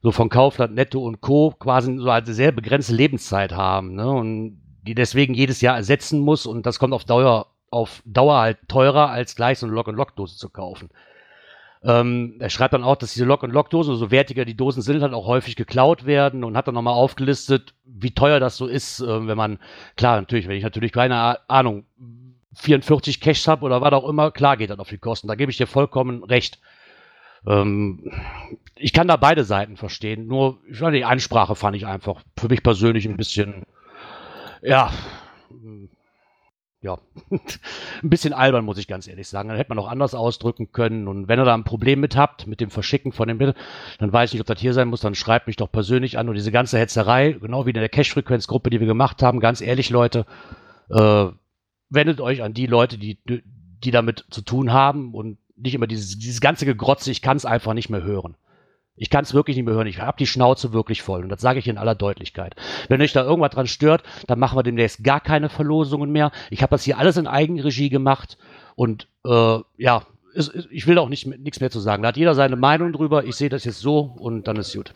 [0.00, 1.52] so von Kaufland, Netto und Co.
[1.58, 3.96] quasi so eine sehr begrenzte Lebenszeit haben.
[3.96, 4.08] Ne?
[4.08, 6.46] Und die deswegen jedes Jahr ersetzen muss.
[6.46, 10.48] Und das kommt auf Dauer, auf Dauer halt teurer, als gleich so eine Lock-and-Lock-Dose zu
[10.50, 10.88] kaufen.
[11.82, 15.26] Ähm, er schreibt dann auch, dass diese Lock-and-Lock-Dosen, so wertiger die Dosen sind, halt auch
[15.26, 19.36] häufig geklaut werden und hat dann nochmal aufgelistet, wie teuer das so ist, äh, wenn
[19.36, 19.58] man,
[19.96, 21.84] klar, natürlich, wenn ich natürlich keine Ahnung,
[22.54, 25.28] 44 Cash habe oder was auch immer, klar geht das auf die Kosten.
[25.28, 26.58] Da gebe ich dir vollkommen recht.
[27.46, 28.12] Ähm,
[28.76, 32.48] ich kann da beide Seiten verstehen, nur ich fand die Ansprache fand ich einfach für
[32.48, 33.62] mich persönlich ein bisschen,
[34.60, 34.92] ja,
[36.82, 36.98] ja,
[37.30, 39.48] ein bisschen albern, muss ich ganz ehrlich sagen.
[39.48, 41.08] Dann hätte man auch anders ausdrücken können.
[41.08, 43.54] Und wenn ihr da ein Problem mit habt, mit dem Verschicken von dem Bild,
[43.98, 46.28] dann weiß ich nicht, ob das hier sein muss, dann schreibt mich doch persönlich an.
[46.28, 49.90] Und diese ganze Hetzerei, genau wie in der Cash-Frequenz-Gruppe, die wir gemacht haben, ganz ehrlich,
[49.90, 50.24] Leute,
[50.88, 51.26] äh,
[51.90, 56.18] wendet euch an die Leute, die, die damit zu tun haben und nicht immer dieses,
[56.18, 58.36] dieses ganze Gegrotze, ich kann es einfach nicht mehr hören.
[59.00, 59.86] Ich kann es wirklich nicht mehr hören.
[59.86, 61.22] Ich habe die Schnauze wirklich voll.
[61.22, 62.54] Und das sage ich in aller Deutlichkeit.
[62.88, 66.30] Wenn euch da irgendwas dran stört, dann machen wir demnächst gar keine Verlosungen mehr.
[66.50, 68.36] Ich habe das hier alles in Eigenregie gemacht.
[68.76, 70.02] Und äh, ja,
[70.34, 72.02] es, ich will auch nicht nichts mehr zu sagen.
[72.02, 73.24] Da hat jeder seine Meinung drüber.
[73.24, 74.92] Ich sehe das jetzt so und dann ist gut.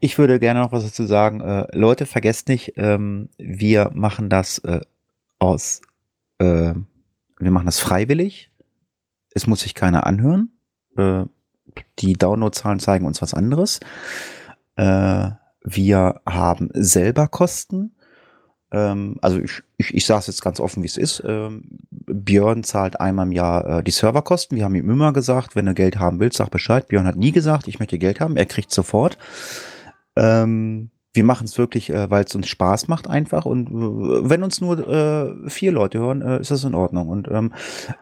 [0.00, 1.40] Ich würde gerne noch was dazu sagen.
[1.40, 4.80] Äh, Leute, vergesst nicht, ähm, wir machen das äh,
[5.38, 5.82] aus,
[6.38, 6.74] äh,
[7.38, 8.50] wir machen das freiwillig.
[9.34, 10.50] Es muss sich keiner anhören.
[11.98, 13.80] Die Downloadzahlen zeigen uns was anderes.
[14.76, 15.30] Äh,
[15.64, 17.94] wir haben selber Kosten.
[18.72, 21.22] Ähm, also ich, ich, ich sage es jetzt ganz offen, wie es ist.
[21.26, 24.56] Ähm, Björn zahlt einmal im Jahr äh, die Serverkosten.
[24.56, 26.88] Wir haben ihm immer gesagt, wenn du Geld haben willst, sag Bescheid.
[26.88, 28.36] Björn hat nie gesagt, ich möchte Geld haben.
[28.36, 29.18] Er kriegt sofort.
[30.16, 33.44] Ähm, wir machen es wirklich, äh, weil es uns Spaß macht einfach.
[33.44, 37.08] Und äh, wenn uns nur äh, vier Leute hören, äh, ist das in Ordnung.
[37.08, 37.52] Und ähm,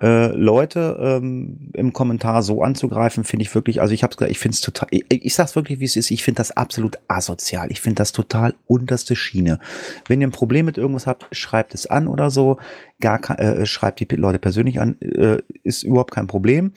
[0.00, 4.54] äh, Leute ähm, im Kommentar so anzugreifen, finde ich wirklich, also ich habe ich finde
[4.54, 7.70] es total, ich, ich sag's wirklich, wie es ist, ich finde das absolut asozial.
[7.70, 9.58] Ich finde das total unterste Schiene.
[10.06, 12.58] Wenn ihr ein Problem mit irgendwas habt, schreibt es an oder so.
[13.00, 16.72] Gar äh, schreibt die Leute persönlich an, äh, ist überhaupt kein Problem.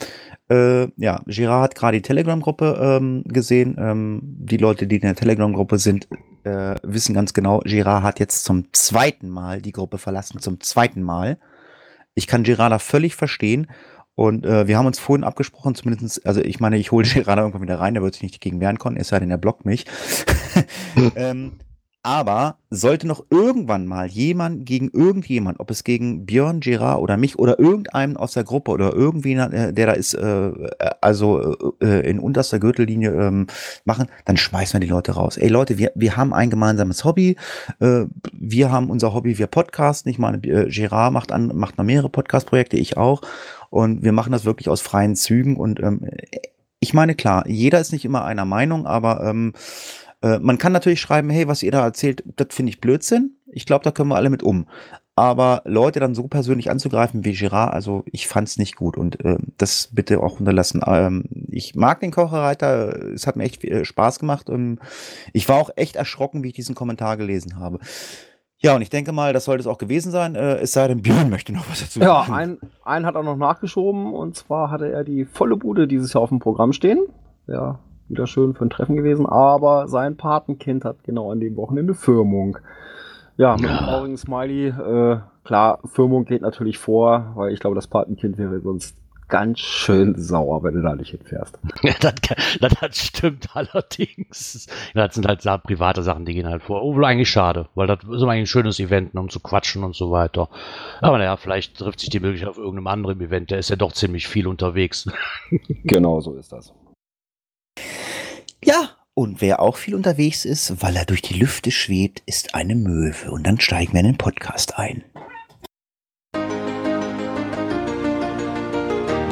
[0.49, 3.75] Äh, ja, Girard hat gerade die Telegram-Gruppe ähm, gesehen.
[3.77, 6.07] Ähm, die Leute, die in der Telegram-Gruppe sind,
[6.43, 11.01] äh, wissen ganz genau, Girard hat jetzt zum zweiten Mal die Gruppe verlassen, zum zweiten
[11.01, 11.37] Mal.
[12.15, 13.67] Ich kann Girard da völlig verstehen.
[14.15, 17.63] Und äh, wir haben uns vorhin abgesprochen, zumindest, also ich meine, ich hole Girard irgendwann
[17.63, 19.85] wieder rein, der wird sich nicht dagegen wehren können, es sei denn, er blockt mich.
[21.15, 21.53] ähm,
[22.03, 27.39] aber sollte noch irgendwann mal jemand gegen irgendjemand, ob es gegen Björn, Gerard oder mich
[27.39, 30.51] oder irgendeinen aus der Gruppe oder irgendwie, äh, der da ist, äh,
[30.99, 33.47] also äh, in unterster Gürtellinie ähm,
[33.85, 35.37] machen, dann schmeißen wir die Leute raus.
[35.37, 37.37] Ey Leute, wir, wir haben ein gemeinsames Hobby.
[37.79, 40.11] Äh, wir haben unser Hobby, wir podcasten.
[40.11, 43.21] Ich meine, äh, Gerard macht, an, macht noch mehrere Podcast-Projekte, ich auch.
[43.69, 45.55] Und wir machen das wirklich aus freien Zügen.
[45.55, 46.01] Und ähm,
[46.81, 49.53] ich meine, klar, jeder ist nicht immer einer Meinung, aber ähm,
[50.23, 53.35] Äh, man kann natürlich schreiben, hey, was ihr da erzählt, das finde ich Blödsinn.
[53.51, 54.65] Ich glaube, da können wir alle mit um.
[55.15, 59.37] Aber Leute dann so persönlich anzugreifen wie Girard, also ich fand's nicht gut und äh,
[59.59, 60.81] das bitte auch unterlassen.
[60.87, 64.79] Ähm, ich mag den Kochereiter, es hat mir echt äh, Spaß gemacht und
[65.31, 67.77] ich war auch echt erschrocken, wie ich diesen Kommentar gelesen habe.
[68.57, 71.03] Ja, und ich denke mal, das sollte es auch gewesen sein, äh, es sei denn,
[71.03, 72.33] Björn möchte noch was dazu Ja, sagen.
[72.33, 76.23] einen, einen hat er noch nachgeschoben und zwar hatte er die volle Bude dieses Jahr
[76.23, 77.05] auf dem Programm stehen.
[77.45, 77.77] Ja,
[78.09, 82.57] wieder schön für ein Treffen gewesen, aber sein Patenkind hat genau an dem Wochenende Firmung.
[83.37, 83.77] Ja, mit Ja.
[83.77, 84.67] einem traurigen Smiley.
[84.67, 88.95] Äh, klar, Firmung geht natürlich vor, weil ich glaube, das Patenkind wäre sonst
[89.29, 91.57] ganz schön sauer, wenn du da nicht hinfährst.
[91.81, 92.13] Ja, das,
[92.79, 94.69] das, stimmt allerdings.
[94.93, 96.83] Das sind halt private Sachen, die gehen halt vor.
[96.83, 99.39] Oh, wohl eigentlich schade, weil das ist immer eigentlich ein schönes Event, ne, um zu
[99.39, 100.49] quatschen und so weiter.
[101.01, 103.49] Aber naja, vielleicht trifft sich die Möglichkeit auf irgendeinem anderen Event.
[103.49, 105.09] Der ist ja doch ziemlich viel unterwegs.
[105.83, 106.73] Genau so ist das.
[108.65, 112.75] Ja, und wer auch viel unterwegs ist, weil er durch die Lüfte schwebt, ist eine
[112.75, 113.29] Möwe.
[113.29, 115.03] Und dann steigen wir in den Podcast ein.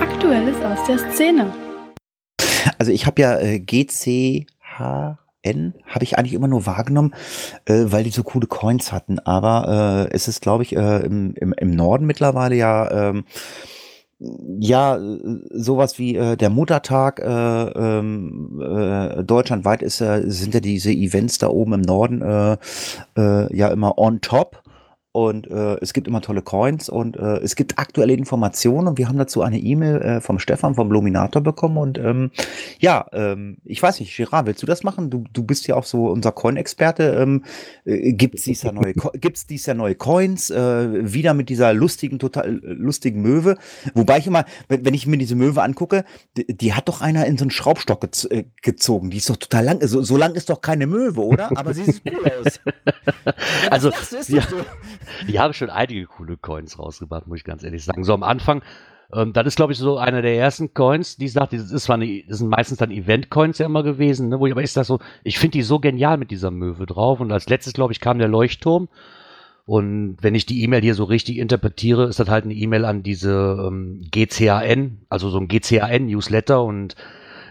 [0.02, 1.54] Aktuelles aus der Szene.
[2.78, 4.48] Also ich habe ja äh, GCHN,
[5.86, 7.16] habe ich eigentlich immer nur wahrgenommen,
[7.64, 9.20] äh, weil die so coole Coins hatten.
[9.20, 12.92] Aber äh, es ist, glaube ich, äh, im, im, im Norden mittlerweile ja...
[12.92, 13.24] Ähm,
[14.60, 15.00] ja,
[15.50, 21.40] sowas wie äh, der Muttertag äh, ähm, äh, deutschlandweit ist, äh, sind ja diese Events
[21.40, 22.58] da oben im Norden äh,
[23.18, 24.61] äh, ja immer on top.
[25.14, 29.10] Und äh, es gibt immer tolle Coins und äh, es gibt aktuelle Informationen und wir
[29.10, 32.32] haben dazu eine E-Mail äh, vom Stefan vom Luminator bekommen und ähm,
[32.80, 35.10] ja, ähm, ich weiß nicht, Girard, willst du das machen?
[35.10, 37.18] Du, du bist ja auch so unser Coin-Experte.
[37.20, 37.44] Ähm,
[37.84, 40.50] äh, gibt's dies Jahr neue, Co- gibt's dies Jahr neue Coins?
[40.50, 43.58] Äh, wieder mit dieser lustigen, total lustigen Möwe.
[43.94, 46.06] Wobei ich immer, wenn, wenn ich mir diese Möwe angucke,
[46.38, 49.10] die, die hat doch einer in so einen Schraubstock gez äh, gezogen.
[49.10, 49.86] Die ist doch total lang.
[49.86, 51.58] So, so lang ist doch keine Möwe, oder?
[51.58, 52.62] Aber sie sieht cool aus.
[53.70, 54.42] Also, das ist ja.
[54.42, 54.56] doch so.
[55.28, 58.04] Die haben schon einige coole Coins rausgebracht, muss ich ganz ehrlich sagen.
[58.04, 58.62] So am Anfang,
[59.14, 61.96] ähm, das ist, glaube ich, so einer der ersten Coins, die sagt, das ist zwar
[61.96, 64.88] eine, das sind meistens dann Event-Coins ja immer gewesen, ne, wo ich, aber ist das
[64.88, 67.20] so, ich finde die so genial mit dieser Möwe drauf.
[67.20, 68.90] Und als letztes, glaube ich, kam der Leuchtturm.
[69.66, 73.04] Und wenn ich die E-Mail hier so richtig interpretiere, ist das halt eine E-Mail an
[73.04, 76.64] diese ähm, GCHN, also so ein GCHN-Newsletter.
[76.64, 76.96] Und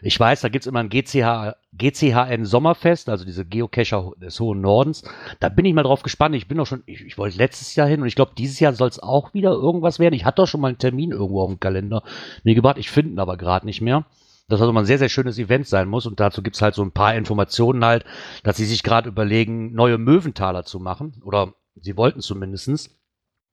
[0.02, 5.02] ich weiß, da gibt's immer ein GCH, GCHN Sommerfest, also diese Geocacher des hohen Nordens.
[5.40, 6.34] Da bin ich mal drauf gespannt.
[6.34, 8.72] Ich bin doch schon, ich, ich wollte letztes Jahr hin und ich glaube, dieses Jahr
[8.72, 10.14] soll es auch wieder irgendwas werden.
[10.14, 12.02] Ich hatte doch schon mal einen Termin irgendwo auf dem Kalender
[12.44, 12.78] mir gebracht.
[12.78, 14.06] Ich finde ihn aber gerade nicht mehr.
[14.48, 16.06] Das also mal ein sehr, sehr schönes Event sein muss.
[16.06, 18.04] Und dazu gibt's halt so ein paar Informationen halt,
[18.42, 21.22] dass sie sich gerade überlegen, neue Möwentaler zu machen.
[21.24, 22.98] Oder sie wollten zumindestens.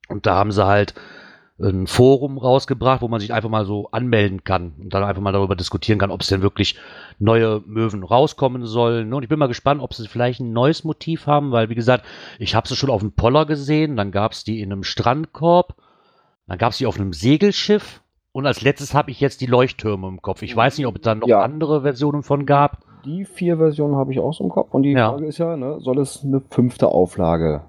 [0.08, 0.96] Und da haben sie halt
[1.60, 5.32] ein Forum rausgebracht, wo man sich einfach mal so anmelden kann und dann einfach mal
[5.32, 6.78] darüber diskutieren kann, ob es denn wirklich
[7.17, 9.12] neue Möwen rauskommen sollen.
[9.12, 12.06] Und ich bin mal gespannt, ob sie vielleicht ein neues Motiv haben, weil wie gesagt,
[12.38, 15.76] ich habe sie schon auf dem Poller gesehen, dann gab es die in einem Strandkorb,
[16.46, 18.02] dann gab es die auf einem Segelschiff
[18.34, 20.43] und als letztes habe ich jetzt die Leuchttürme im Kopf.
[20.43, 21.41] Ich weiß nicht, ob es da noch Ja.
[21.41, 22.84] andere Versionen von gab.
[23.04, 24.76] Die vier Versionen habe ich auch so im Kopf.
[24.76, 25.10] Und die Ja.
[25.10, 27.63] Frage ist ja, ne, soll es eine fünfte Auflage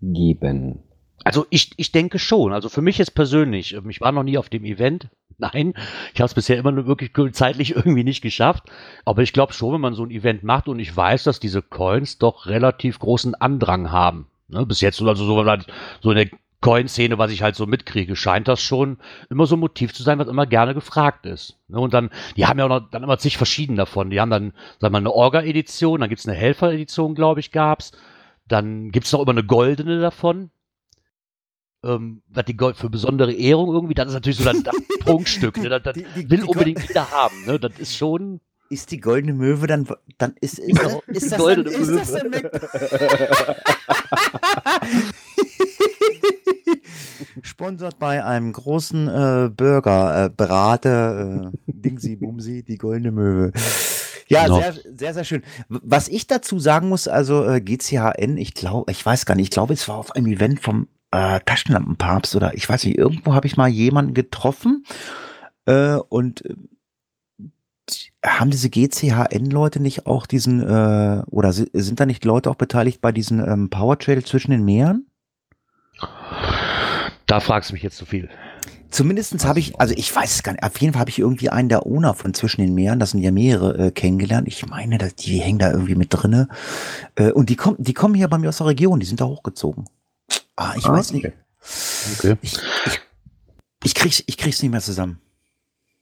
[0.00, 0.83] geben?
[1.24, 2.52] Also ich, ich denke schon.
[2.52, 5.08] Also für mich jetzt persönlich, ähm, ich war noch nie auf dem Event.
[5.38, 5.74] Nein,
[6.12, 8.64] ich habe es bisher immer nur wirklich zeitlich irgendwie nicht geschafft.
[9.04, 11.62] Aber ich glaube schon, wenn man so ein Event macht und ich weiß, dass diese
[11.62, 14.26] Coins doch relativ großen Andrang haben.
[14.48, 15.42] Ne, bis jetzt, also so,
[16.02, 16.28] so in der
[16.60, 18.98] Coin-Szene, was ich halt so mitkriege, scheint das schon
[19.30, 21.58] immer so ein Motiv zu sein, was immer gerne gefragt ist.
[21.68, 24.10] Ne, und dann, die haben ja auch noch, dann immer zig verschieden davon.
[24.10, 27.92] Die haben dann, sag mal, eine Orga-Edition, dann gibt's eine Helfer-Edition, glaube ich, gab's.
[28.46, 30.50] Dann gibt's noch immer eine goldene davon
[31.84, 35.58] ähm, was die Gold für besondere Ehrung irgendwie, das ist natürlich so das, das Prunkstück.
[35.58, 35.68] Ne?
[35.68, 37.34] Das, das Die- die- will die unbedingt jeder haben.
[37.46, 37.58] Ne?
[37.60, 38.40] Das ist schon.
[38.70, 41.90] Ist die goldene Möwe dann, dann ist, ist, Genau, ist, die das goldene dann, ist
[42.14, 42.32] das Möwe.
[42.32, 42.50] weg?
[47.42, 53.52] Sponsert bei einem großen äh, Burger, äh, Berater, äh, Dingsi Bumsi, die goldene Möwe.
[54.28, 54.60] Ja, Genau.
[54.60, 55.42] sehr, sehr, sehr schön.
[55.68, 59.50] Was ich dazu sagen muss, also äh, GCHN, ich glaube, ich weiß gar nicht, ich
[59.50, 63.46] glaube, es war auf einem Event vom äh, Taschenlampenpapst oder ich weiß nicht, irgendwo habe
[63.46, 64.84] ich mal jemanden getroffen
[65.66, 66.54] äh, und äh,
[68.26, 73.00] haben diese GCHN-Leute nicht auch diesen, äh, oder si- sind da nicht Leute auch beteiligt
[73.00, 75.06] bei diesen ähm, Power Trail zwischen den Meeren?
[77.26, 78.28] Da fragst du mich jetzt zu viel.
[78.90, 81.50] Zumindestens habe ich, also ich weiß es gar nicht, auf jeden Fall habe ich irgendwie
[81.50, 84.46] einen der Owner von zwischen den Meeren, das sind ja mehrere, äh, kennengelernt.
[84.48, 86.48] Ich meine, dass die hängen da irgendwie mit drinne.
[87.16, 89.26] Äh, und die kommen, die kommen hier bei mir aus der Region, die sind da
[89.26, 89.84] hochgezogen.
[90.56, 91.24] Ah, ich Ah, weiß nicht.
[91.26, 91.34] okay.
[92.18, 92.36] Okay.
[92.42, 92.54] Ich,
[92.86, 93.00] ich,
[93.84, 95.20] ich krieg's, ich krieg's nicht mehr zusammen.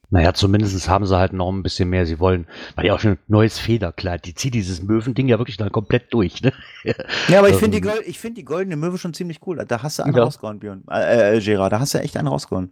[0.09, 2.05] Naja, zumindest haben sie halt noch ein bisschen mehr.
[2.05, 4.25] Sie wollen, weil ja auch schon ein neues Federkleid.
[4.25, 6.41] Die zieht dieses Möwending ja wirklich dann komplett durch.
[6.43, 6.53] Ne?
[7.29, 9.63] Ja, aber ich finde die, Ähm, ich find die goldene Möwe schon ziemlich cool.
[9.67, 10.23] Da hast du einen Ja.
[10.23, 10.83] rausgehauen, Björn.
[10.91, 12.71] Äh, äh, Gerard, da hast du echt einen rausgehauen.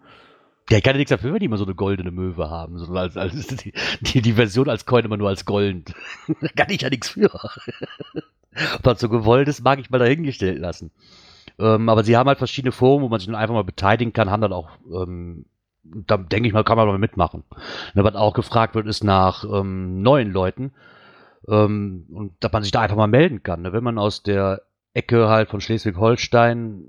[0.69, 2.77] Ja, ich kann ja nichts dafür, wenn die immer so eine goldene Möwe haben.
[2.77, 5.93] So als, als die, die, die Version als Coin immer nur als gold.
[6.41, 7.33] da kann ich ja nichts für.
[8.75, 10.91] Ob das so gewollt ist, mag ich mal dahingestellt lassen.
[11.61, 14.31] Ähm, aber sie haben halt verschiedene Foren, wo man sich dann einfach mal beteiligen kann,
[14.31, 15.45] haben dann auch, ähm,
[15.83, 17.43] da denke ich mal, kann man mal mitmachen.
[17.95, 20.73] Und was auch gefragt wird, ist nach ähm, neuen Leuten.
[21.47, 23.61] Ähm, und dass man sich da einfach mal melden kann.
[23.61, 23.73] Ne?
[23.73, 24.61] Wenn man aus der
[24.93, 26.83] Ecke halt von Schleswig-Holstein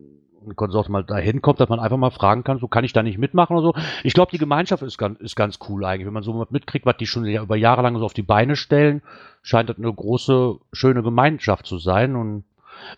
[0.44, 3.02] und Konsorten mal dahin kommt, dass man einfach mal fragen kann, so kann ich da
[3.02, 3.74] nicht mitmachen oder so.
[4.02, 6.06] Ich glaube, die Gemeinschaft ist ganz, ist ganz cool eigentlich.
[6.06, 9.02] Wenn man so mitkriegt, was die schon über Jahre lang so auf die Beine stellen,
[9.42, 12.44] scheint das eine große, schöne Gemeinschaft zu sein und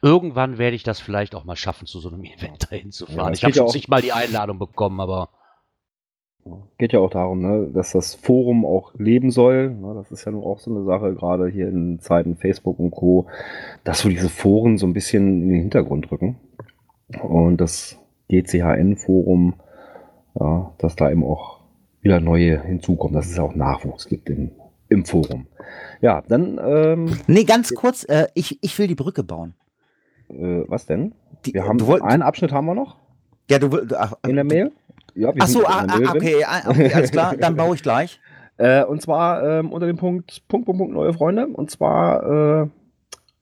[0.03, 3.15] irgendwann werde ich das vielleicht auch mal schaffen, zu so einem Event dahin zu Ja,
[3.17, 3.31] fahren.
[3.33, 5.29] das ich habe ja zig mal die Einladung bekommen, aber
[6.77, 9.71] Geht ja auch darum, ne, dass das Forum auch leben soll.
[9.71, 12.91] Ne, das ist ja nun auch so eine Sache, gerade hier in Zeiten Facebook und
[12.91, 13.29] Co.,
[13.83, 16.37] dass so diese Foren so ein bisschen in den Hintergrund rücken.
[17.23, 19.55] Und das GCHN-Forum,
[20.39, 21.61] ja, dass da eben auch
[22.03, 24.51] wieder neue hinzukommen, dass es auch Nachwuchs gibt im,
[24.91, 25.47] im Forum.
[26.03, 29.55] Ja, dann, ähm, Nee, ganz kurz, äh, ich, ich will die Brücke bauen.
[30.35, 31.13] Äh, was denn?
[31.47, 32.97] Die, Wir haben wollt, einen Abschnitt haben wir noch
[33.51, 34.73] ja, du, will- ach, in der Mail.
[35.15, 38.21] Ja, wir Ach so, ah, ah, okay, ah, okay, alles klar, dann baue ich gleich.
[38.57, 41.47] Äh, und zwar ähm, unter dem Punkt, Punkt, Punkt, Punkt, neue Freunde.
[41.47, 42.69] Und zwar äh,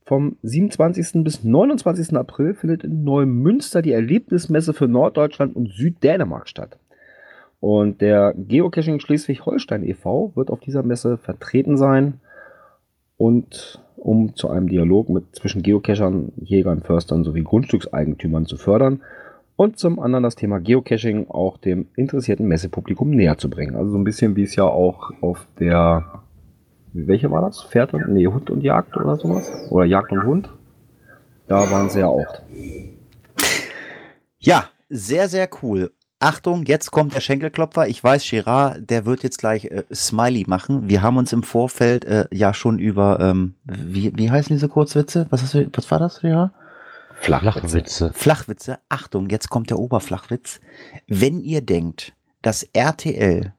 [0.05, 1.23] vom 27.
[1.25, 2.17] bis 29.
[2.17, 6.79] April findet in Neumünster die Erlebnismesse für Norddeutschland und Süddänemark statt.
[7.61, 10.33] Und der Geocaching Schleswig-Holstein e.V.
[10.35, 12.21] wird auf dieser Messe vertreten sein
[13.17, 19.01] und um zu einem Dialog mit zwischen Geocachern, Jägern, Förstern sowie Grundstückseigentümern zu fördern
[19.55, 23.77] und zum anderen das Thema Geocaching auch dem interessierten Messepublikum näher zu bringen.
[23.77, 26.23] Also so ein bisschen wie es ja auch auf der,
[26.93, 27.63] welche war das?
[27.63, 29.49] Pferd und, nee, Hund und Jagd oder sowas?
[29.71, 30.51] Oder Jagd und Hund?
[31.47, 32.43] Da waren sie ja auch.
[34.41, 35.93] Ja, sehr, sehr cool.
[36.23, 37.89] Achtung, jetzt kommt der Schenkelklopfer.
[37.89, 40.89] Ich weiß, Gerard, der wird jetzt gleich äh, Smiley machen.
[40.89, 45.27] Wir haben uns im Vorfeld äh, ja schon über, ähm, wie, wie heißen diese Kurzwitze?
[45.31, 46.53] Was, hast du, was war das, Gerard?
[47.15, 48.13] Flachwitze.
[48.15, 48.79] Flachwitze.
[48.89, 50.61] Achtung, jetzt kommt der Oberflachwitz.
[51.07, 53.53] Wenn ihr denkt, dass RTL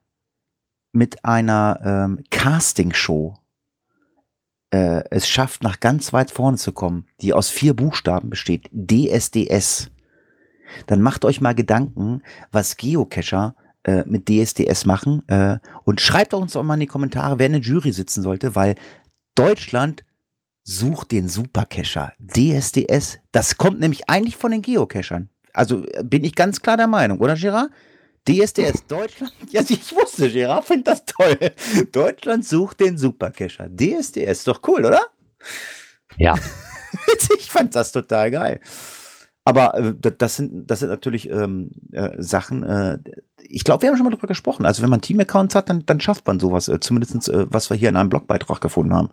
[0.92, 3.38] mit einer ähm, Castingshow
[4.72, 9.92] äh, es schafft, nach ganz weit vorne zu kommen, die aus vier Buchstaben besteht, DSDS,
[10.88, 16.54] dann macht euch mal Gedanken, was Geocacher äh, mit DSDS machen äh, und schreibt uns
[16.54, 18.76] doch mal in die Kommentare, wer in der Jury sitzen sollte, weil
[19.36, 20.04] Deutschland
[20.64, 22.14] sucht den Supercacher.
[22.20, 25.30] DSDS, das kommt nämlich eigentlich von den Geocachern.
[25.54, 27.70] Also äh, bin ich ganz klar der Meinung, oder Gerard?
[28.28, 31.38] DSDS, Deutschland, ja, ich wusste, Gerard findet das toll.
[31.92, 33.70] Deutschland sucht den Supercacher.
[33.70, 35.02] DSDS, doch cool, oder?
[36.18, 36.36] Ja.
[37.38, 38.62] ich fand das total geil.
[39.46, 43.00] Aber äh, das, sind, das sind natürlich ähm, äh, Sachen, äh,
[43.42, 44.66] ich glaube, wir haben schon mal darüber gesprochen.
[44.66, 46.70] Also wenn man Team-Accounts hat, dann, dann schafft man sowas.
[46.70, 49.10] Äh, Zumindest, äh, was wir hier in einem Blogbeitrag gefunden haben.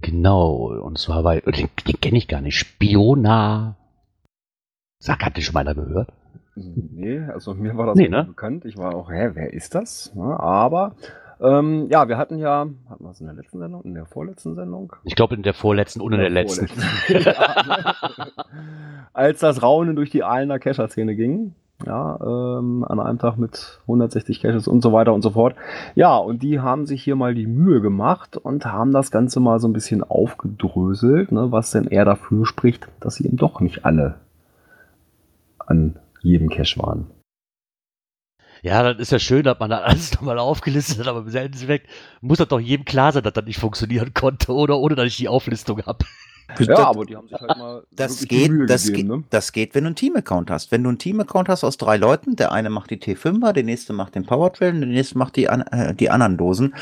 [0.00, 3.76] Genau, und zwar bei, den, den kenne ich gar nicht, Spiona.
[5.02, 6.12] Sag, hat den schon mal einer gehört?
[6.54, 8.24] Nee, also mir war das Nee, nicht ne?
[8.24, 8.64] bekannt.
[8.66, 10.12] Ich war auch, hä, wer ist das?
[10.14, 10.94] Ja, aber
[11.40, 14.54] ähm, ja, wir hatten ja, hatten wir es in der letzten Sendung, in der vorletzten
[14.54, 14.94] Sendung?
[15.04, 16.68] Ich glaube in der vorletzten und in der letzten.
[16.68, 17.22] vorletzten.
[17.24, 18.32] Ja, ne?
[19.12, 21.54] Als das Raunen durch die Aalener Cacher-Szene ging,
[21.86, 25.56] ja, ähm, an einem Tag mit 160 Caches und so weiter und so fort.
[25.94, 29.58] Ja, und die haben sich hier mal die Mühe gemacht und haben das Ganze mal
[29.60, 33.84] so ein bisschen aufgedröselt, ne, was denn eher dafür spricht, dass sie eben doch nicht
[33.84, 34.16] alle
[35.58, 37.06] an jedem Cache waren.
[38.62, 41.88] Ja, das ist ja schön, dass man da alles nochmal aufgelistet hat, aber im Endeffekt
[42.20, 45.16] muss das doch jedem klar sein, dass das nicht funktionieren konnte, oder ohne dass ich
[45.16, 46.04] die Auflistung habe.
[46.58, 49.24] Ja, aber die haben sich halt mal Das geht, Mühe das, gegeben, geht, ne?
[49.30, 50.72] das geht, wenn du einen Team-Account hast.
[50.72, 53.92] Wenn du einen Team-Account hast aus drei Leuten, der eine macht die T5er, der nächste
[53.92, 56.74] macht den Powertrail und der nächste macht die, an, äh, die anderen Dosen.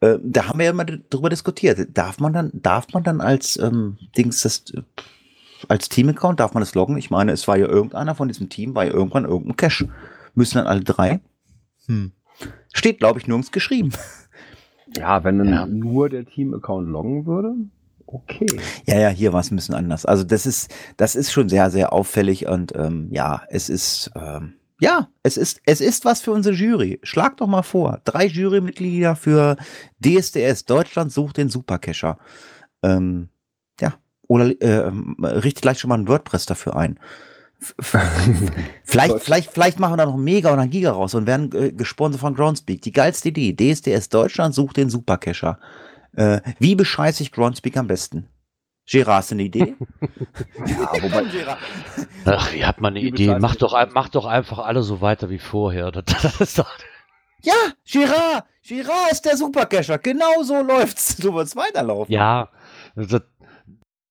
[0.00, 1.88] Äh, da haben wir ja immer drüber diskutiert.
[1.92, 4.80] Darf man dann, darf man dann als ähm, Dings das äh,
[5.68, 6.96] als Team-Account, darf man das loggen?
[6.98, 9.88] Ich meine, es war ja irgendeiner von diesem Team, war ja irgendwann irgendein Cache.
[10.36, 11.20] Müssen dann alle drei?
[11.86, 12.12] Hm.
[12.72, 13.90] Steht, glaube ich, nirgends geschrieben.
[14.96, 15.66] Ja, wenn dann Ja.
[15.66, 17.54] nur der Team-Account loggen würde,
[18.06, 18.46] okay.
[18.86, 20.06] Ja, ja, hier war es ein bisschen anders.
[20.06, 24.54] Also das ist, das ist schon sehr, sehr auffällig und ähm, ja, es ist, ähm,
[24.80, 27.00] ja, es ist, es ist was für unsere Jury.
[27.02, 29.56] Schlag doch mal vor, drei Jurymitglieder für
[30.02, 30.64] DSDS.
[30.66, 32.16] Deutschland sucht den Supercacher.
[32.82, 33.28] Ähm,
[33.80, 33.94] ja,
[34.28, 36.98] oder äh, richte gleich schon mal ein WordPress dafür ein.
[38.84, 41.72] Vielleicht, vielleicht, vielleicht machen wir da noch Mega oder ein Giga raus und werden äh,
[41.72, 42.82] gesponsert von Groundspeak.
[42.82, 43.54] Die geilste Idee.
[43.54, 45.58] DSDS Deutschland sucht den Supercacher.
[46.14, 48.28] Äh, wie bescheiße ich Groundspeak am besten?
[48.88, 49.74] Gerard, hast du eine Idee?
[50.66, 51.24] Ja, wobei,
[52.26, 53.38] Ach, ihr habt mal eine Idee.
[53.38, 55.90] Macht doch, macht doch einfach alle so weiter wie vorher.
[55.90, 56.70] Das, das ist doch,
[57.42, 58.44] ja, Gerard!
[58.66, 59.98] Gerard ist der Supercacher.
[59.98, 61.16] Genau so läuft's.
[61.16, 62.12] So wird's weiterlaufen.
[62.12, 62.48] ja,
[62.96, 63.22] das,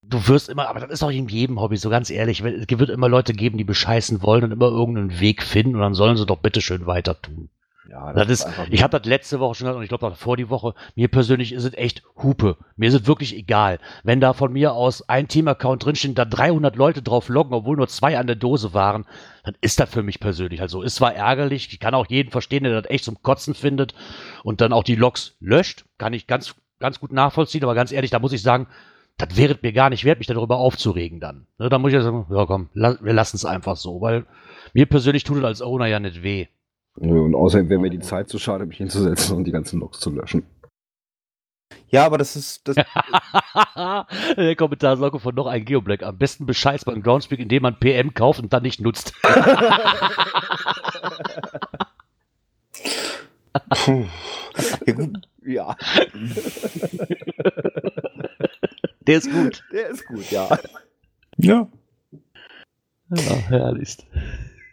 [0.09, 2.41] du wirst immer, aber das ist auch in jedem Hobby so ganz ehrlich.
[2.41, 5.93] Es wird immer Leute geben, die bescheißen wollen und immer irgendeinen Weg finden und dann
[5.93, 7.49] sollen sie doch bitteschön weiter tun.
[7.89, 10.15] ja, Das ist, einfach ich habe das letzte Woche schon gesagt und ich glaube auch
[10.15, 10.73] vor die Woche.
[10.95, 12.57] Mir persönlich ist es echt Hupe.
[12.75, 13.79] Mir ist es wirklich egal.
[14.03, 17.87] Wenn da von mir aus ein Team-Account drinstehen, da 300 Leute drauf loggen, obwohl nur
[17.87, 19.05] zwei an der Dose waren,
[19.43, 20.81] dann ist das für mich persönlich halt so.
[20.81, 23.93] Ist zwar ärgerlich, ich kann auch jeden verstehen, der das echt zum Kotzen findet
[24.43, 25.85] und dann auch die Logs löscht.
[25.97, 28.67] Kann ich ganz, ganz gut nachvollziehen, aber ganz ehrlich, da muss ich sagen,
[29.17, 31.47] das wäre es mir gar nicht wert, mich darüber aufzuregen dann.
[31.57, 34.25] Ne, da muss ich ja sagen, ja komm, la wir lassen es einfach so, weil
[34.73, 36.47] mir persönlich tut es als Owner ja nicht weh.
[36.97, 39.99] Nö, und außerdem wäre mir die Zeit zu schade, mich hinzusetzen und die ganzen Logs
[39.99, 40.43] zu löschen.
[41.89, 42.75] Ja, aber das ist, das,
[44.37, 46.03] Der Kommentarsauge von noch ein Geoblack.
[46.03, 49.13] Am besten bescheißt man Groundspeak, indem man PM kauft und dann nicht nutzt.
[54.87, 55.17] ja, gut.
[55.47, 55.75] Ja,
[59.07, 59.63] Der ist gut.
[59.71, 60.57] der ist gut, ja.
[61.37, 61.67] ja.
[63.09, 64.05] Ja, herrlichst.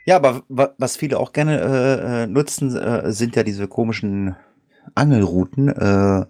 [0.06, 4.34] Ja, aber wa- was viele auch gerne äh, äh, nutzen, äh, sind ja diese komischen
[4.94, 6.24] Angelrouten äh,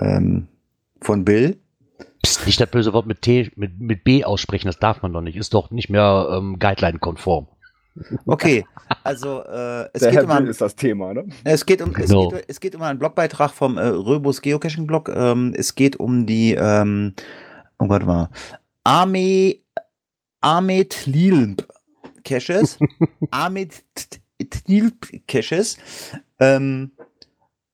[0.00, 0.48] ähm,
[1.00, 1.58] von Bill.
[2.22, 5.20] Psst, nicht das böse Wort mit T, mit, mit B aussprechen, das darf man doch
[5.20, 5.36] nicht.
[5.36, 7.48] Ist doch nicht mehr ähm, Guideline-konform.
[8.26, 8.64] Okay,
[9.04, 11.26] also äh, es, der geht Herr um ein, ist das Thema, ne?
[11.44, 15.10] es, geht um, es, geht, es geht um einen Blogbeitrag vom äh, Röbus Geocaching-Blog.
[15.14, 17.14] Ähm, es geht um die, ähm,
[17.78, 18.30] oh warte mal,
[18.84, 19.56] Arme,
[20.40, 21.68] Ahmed Lilp
[22.24, 22.78] Caches.
[23.30, 23.72] Ahmed
[24.66, 25.78] Lilp Caches.
[26.38, 26.92] Ähm,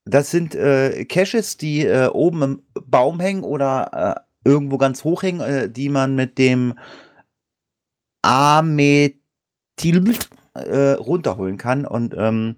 [0.04, 5.22] das sind äh, Caches, die äh, oben im Baum hängen oder äh, irgendwo ganz hoch
[5.22, 6.74] hängen, äh, die man mit dem
[8.22, 9.23] Amethyl
[10.54, 11.86] äh, runterholen kann.
[11.86, 12.56] Und ähm,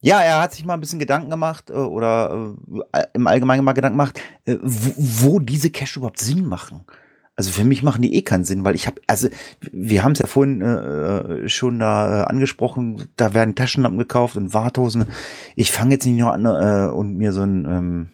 [0.00, 2.54] ja, er hat sich mal ein bisschen Gedanken gemacht äh, oder
[2.92, 6.84] äh, im Allgemeinen mal Gedanken gemacht, äh, wo, wo diese Cache überhaupt Sinn machen.
[7.34, 9.28] Also für mich machen die eh keinen Sinn, weil ich habe, also
[9.70, 14.54] wir haben es ja vorhin äh, schon da äh, angesprochen, da werden Taschenlampen gekauft und
[14.54, 15.04] Warthosen.
[15.54, 18.08] Ich fange jetzt nicht noch an äh, und mir so ein ähm,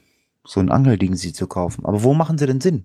[0.45, 1.85] so ein Angelding sie zu kaufen.
[1.85, 2.85] Aber wo machen sie denn Sinn?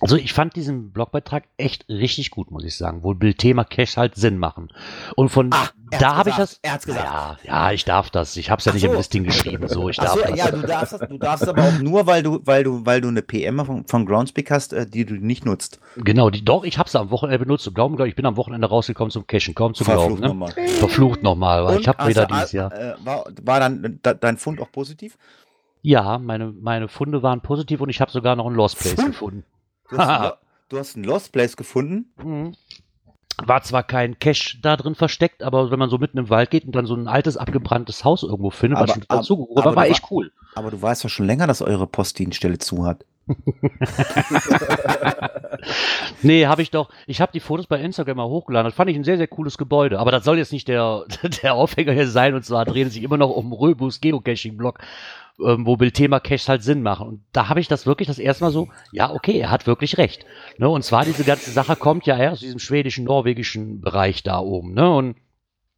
[0.00, 3.02] Also ich fand diesen Blogbeitrag echt richtig gut, muss ich sagen.
[3.02, 4.68] Wo Bildthema Cache halt Sinn machen.
[5.16, 5.50] Und von
[5.90, 6.58] er da habe ich das.
[6.62, 7.04] er hat's gesagt.
[7.04, 8.36] Ja, ja, ich darf das.
[8.36, 8.96] Ich habe es ja Ach nicht im so.
[8.98, 9.66] Listing geschrieben.
[9.68, 10.36] So, ich Ach darf so, das.
[10.36, 13.08] ja, du darfst, das, du darfst aber auch nur, weil du, weil du, weil du
[13.08, 15.80] eine PM von, von Groundspeak hast, äh, die du nicht nutzt.
[15.96, 17.66] Genau, die, doch, ich habe es am Wochenende benutzt.
[17.66, 19.54] Und glauben, glaub, ich bin am Wochenende rausgekommen zum Cachen.
[19.54, 20.00] Kaum zu glauben.
[20.18, 20.28] Verflucht Ne?
[20.28, 20.52] nochmal.
[20.78, 22.72] Verflucht nochmal, weil Und ich habe wieder dieses Jahr.
[22.72, 25.16] Äh, war, war dann de, dein Fund auch positiv?
[25.80, 29.06] Ja, meine, meine Funde waren positiv und ich habe sogar noch einen Lost Place Fund?
[29.12, 29.44] gefunden.
[29.90, 32.12] Du hast, du hast einen Lost Place gefunden.
[32.22, 32.54] Mhm.
[33.44, 36.64] War zwar kein Cache da drin versteckt, aber wenn man so mitten im Wald geht
[36.64, 39.76] und dann so ein altes, abgebranntes Haus irgendwo findet, Aber- was schon zugeholt aber war,
[39.76, 40.32] war echt cool.
[40.54, 43.04] Aber du weißt doch schon länger, dass eure Postdienststelle zu hat.
[46.22, 46.88] Nee, habe ich doch.
[47.06, 48.68] Ich habe die Fotos bei Instagram mal hochgeladen.
[48.68, 49.98] Das fand ich ein sehr, sehr cooles Gebäude.
[49.98, 51.04] Aber das soll jetzt nicht der,
[51.42, 52.34] der Aufhänger hier sein.
[52.34, 54.78] Und zwar dreht es sich immer noch um Röbus Geocaching-Blog,
[55.44, 57.08] ähm, wo Bildthema Caches halt Sinn machen.
[57.08, 59.98] Und da habe ich das wirklich das erste Mal so, ja, okay, er hat wirklich
[59.98, 60.24] recht.
[60.58, 60.68] Ne?
[60.68, 64.74] Und zwar diese ganze Sache kommt ja eher aus diesem schwedischen, norwegischen Bereich da oben.
[64.74, 64.90] Ne?
[64.90, 65.16] Und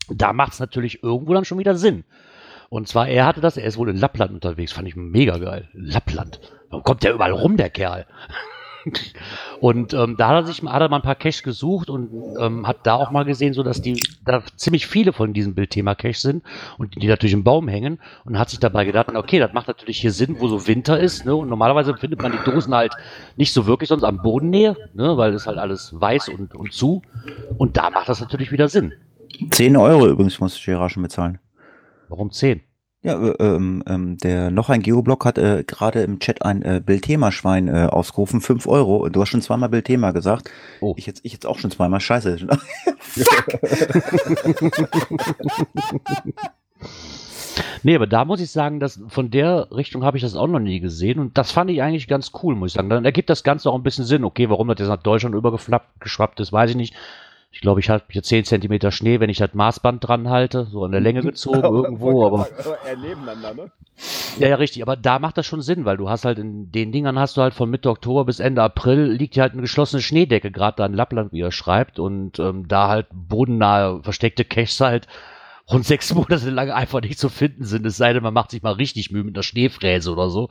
[0.09, 2.05] da macht es natürlich irgendwo dann schon wieder Sinn.
[2.71, 5.69] Und zwar, er hatte das, er ist wohl in Lappland unterwegs, fand ich mega geil.
[5.73, 6.41] Lappland.
[6.71, 8.07] Warum kommt der überall rum, der Kerl?
[9.61, 12.69] und ähm, da hat er sich hat er mal ein paar Caches gesucht und ähm,
[12.69, 16.23] hat da auch mal gesehen, so dass die da ziemlich viele von diesen Bildthema Caches
[16.23, 16.45] sind
[16.79, 20.01] und die natürlich im Baum hängen und hat sich dabei gedacht, okay, das macht natürlich
[20.01, 21.35] hier Sinn, wo so Winter ist, ne?
[21.35, 22.95] Und normalerweise findet man die Dosen halt
[23.37, 25.17] nicht so wirklich sonst am Bodennähe, ne?
[25.17, 27.03] Weil es halt alles weiß und, und zu.
[27.59, 28.93] Und da macht das natürlich wieder Sinn.
[29.51, 31.41] 10 Euro übrigens muss schon bezahlen.
[32.11, 32.61] Warum 10?
[33.03, 36.83] Ja, äh, ähm, ähm, der noch ein Geoblog hat äh, gerade im Chat ein äh,
[36.85, 38.43] Bildthema-Schwein äh, ausgerufen.
[38.43, 39.09] 5 Euro.
[39.09, 40.51] Du hast schon zweimal Bildthema gesagt.
[40.81, 40.95] Oh.
[40.99, 42.01] Ich jetzt, ich jetzt auch schon zweimal.
[42.01, 42.37] Scheiße.
[47.83, 50.59] Nee, aber da muss ich sagen, dass von der Richtung habe ich das auch noch
[50.59, 52.91] nie gesehen und das fand ich eigentlich ganz cool, muss ich sagen.
[52.91, 54.25] Dann ergibt das Ganze auch ein bisschen Sinn.
[54.25, 56.95] Okay, warum das jetzt nach Deutschland übergeschwappt ist, weiß ich nicht.
[57.53, 60.85] Ich glaube, ich habe hier 10 Zentimeter Schnee, wenn ich das Maßband dran halte, so
[60.85, 62.49] an der Länge gezogen irgendwo, aber.
[62.87, 63.73] Eher nebeneinander, ne?
[64.39, 66.93] Ja, ja, richtig, aber da macht das schon Sinn, weil du hast halt in den
[66.93, 70.01] Dingern hast du halt von Mitte Oktober bis Ende April liegt hier halt eine geschlossene
[70.01, 74.81] Schneedecke, gerade da in Lappland, wie er schreibt, und ähm, da halt bodennahe versteckte Caches
[74.81, 75.09] halt
[75.73, 78.63] rund sechs Monate lang einfach nicht zu finden sind, es sei denn, man macht sich
[78.63, 80.49] mal richtig Mühe mit einer Schneefräse oder so.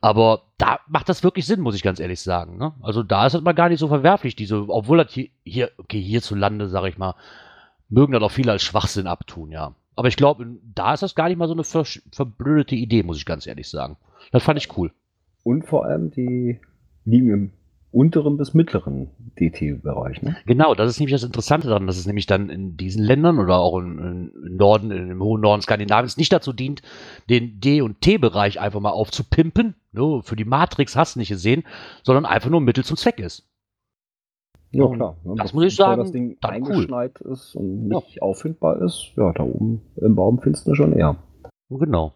[0.00, 2.58] Aber da macht das wirklich Sinn, muss ich ganz ehrlich sagen.
[2.58, 2.72] Ne?
[2.82, 6.00] Also da ist das mal gar nicht so verwerflich, diese, obwohl das hier, hier okay,
[6.00, 7.14] hierzulande, sag ich mal,
[7.88, 9.74] mögen das auch viele als Schwachsinn abtun, ja.
[9.96, 13.16] Aber ich glaube, da ist das gar nicht mal so eine ver verblödete Idee, muss
[13.16, 13.96] ich ganz ehrlich sagen.
[14.30, 14.92] Das fand ich cool.
[15.42, 16.60] Und vor allem die
[17.04, 17.52] liegen im
[17.90, 19.08] unteren bis mittleren
[19.40, 20.22] DT-Bereich.
[20.22, 20.36] Ne?
[20.46, 23.58] Genau, das ist nämlich das Interessante daran, dass es nämlich dann in diesen Ländern oder
[23.58, 26.82] auch im Norden, im hohen Norden Skandinaviens nicht dazu dient,
[27.30, 29.74] den D- und T-Bereich einfach mal aufzupimpen.
[29.92, 30.20] Ne?
[30.22, 31.64] Für die Matrix hast du nicht gesehen,
[32.02, 33.48] sondern einfach nur Mittel zum Zweck ist.
[34.70, 35.16] Ja, klar.
[35.24, 35.34] Ne?
[35.38, 39.80] Das muss ich sagen, das Ding eingeschneit ist und nicht auffindbar ist, ja, da oben
[39.96, 41.16] im Baum findest du schon eher.
[41.70, 42.14] Genau.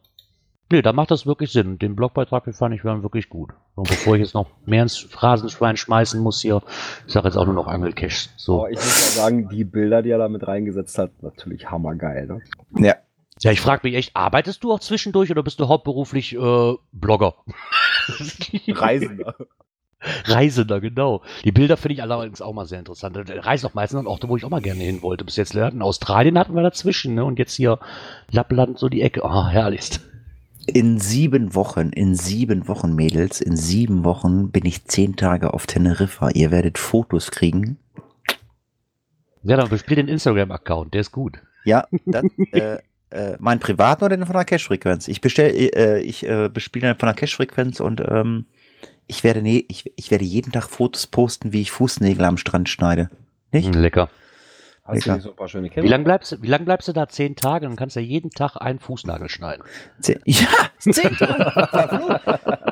[0.73, 1.79] Nee, da macht das wirklich Sinn.
[1.79, 3.51] Den Blogbeitrag den fand ich wirklich gut.
[3.75, 6.63] Und bevor ich jetzt noch mehr ins Phrasenschwein schmeißen muss hier,
[7.07, 8.31] ich sage jetzt auch nur noch Angelcash.
[8.39, 8.61] So.
[8.61, 12.27] Aber ich muss ja sagen, die Bilder, die er da mit reingesetzt hat, natürlich hammergeil.
[12.27, 12.41] Ne?
[12.87, 12.95] Ja.
[13.41, 17.35] Ja, ich frage mich echt, arbeitest du auch zwischendurch oder bist du hauptberuflich äh, Blogger?
[18.69, 19.35] Reisender.
[20.25, 21.21] Reisender, genau.
[21.45, 23.19] Die Bilder finde ich allerdings auch mal sehr interessant.
[23.19, 25.27] Reisen auch meistens an Orte, wo ich auch mal gerne hin wollte.
[25.27, 27.27] Bis jetzt in Australien hatten wir dazwischen, ne?
[27.27, 27.79] Und jetzt hier
[28.31, 29.23] Lappland, so die Ecke.
[29.23, 30.01] Ah, herrlichst.
[30.67, 35.67] In sieben Wochen, in sieben Wochen, Mädels, in sieben Wochen bin ich zehn Tage auf
[35.67, 36.31] Teneriffa.
[36.31, 37.79] Ihr werdet Fotos kriegen.
[39.43, 41.39] Ja, dann bespiel den Instagram-Account, der ist gut.
[41.65, 42.79] Ja, das, äh,
[43.11, 45.09] äh, mein privaten oder den von der Cash-Frequenz?
[45.09, 48.47] Ich bestell, äh, ich äh, bespiele den von der Cash-Frequenz und ähm,
[49.07, 52.69] ich werde nee, ich, ich werde jeden Tag Fotos posten, wie ich Fußnägel am Strand
[52.69, 53.11] schneide.
[53.51, 53.75] Nicht?
[53.75, 54.09] Lecker.
[54.85, 55.15] Hast Lecker.
[55.19, 55.89] du so ein paar schöne Wie Kämpfe?
[55.91, 57.09] lange bleibst, du- wie lang bleibst du da?
[57.09, 57.67] Zehn Tage?
[57.67, 59.63] Dann kannst du ja jeden Tag einen Fußnagel schneiden.
[60.01, 60.47] Zehn, ja,
[60.81, 62.21] zehn Tage.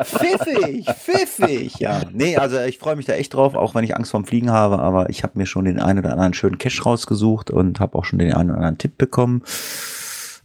[0.04, 2.00] Pfiffig, pfiffig, ja.
[2.12, 4.80] Nee, also ich freue mich da echt drauf, auch wenn ich Angst vorm Fliegen habe,
[4.80, 8.04] aber ich habe mir schon den einen oder anderen schönen Cash rausgesucht und habe auch
[8.04, 9.42] schon den einen oder anderen Tipp bekommen.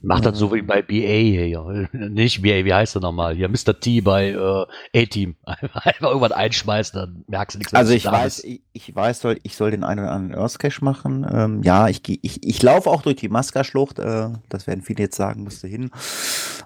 [0.06, 1.48] Macht das so wie bei BA hier.
[1.48, 1.64] ja.
[1.94, 3.36] Nicht BA, wie heißt er nochmal?
[3.36, 3.80] Hier, Mr.
[3.80, 5.36] T bei äh, A-Team.
[5.46, 7.74] Einfach irgendwann einschmeißen, dann merkst du nichts.
[7.74, 10.84] Also ich weiß, ich, ich weiß, soll, ich soll den einen oder anderen Earth Cache
[10.84, 11.26] machen.
[11.32, 14.00] Ähm, ja, ich, ich, ich laufe auch durch die Maska-Schlucht.
[14.00, 15.90] Äh, das werden viele jetzt sagen, musst du hin.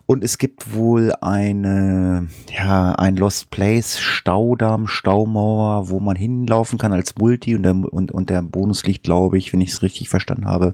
[0.06, 6.94] Und es gibt wohl eine, ja, ein Lost Place, Staudamm, Staumauer, wo man hinlaufen kann
[6.94, 10.10] als Multi und der, und, und der Bonus liegt, glaube ich, wenn ich es richtig
[10.10, 10.74] verstanden habe,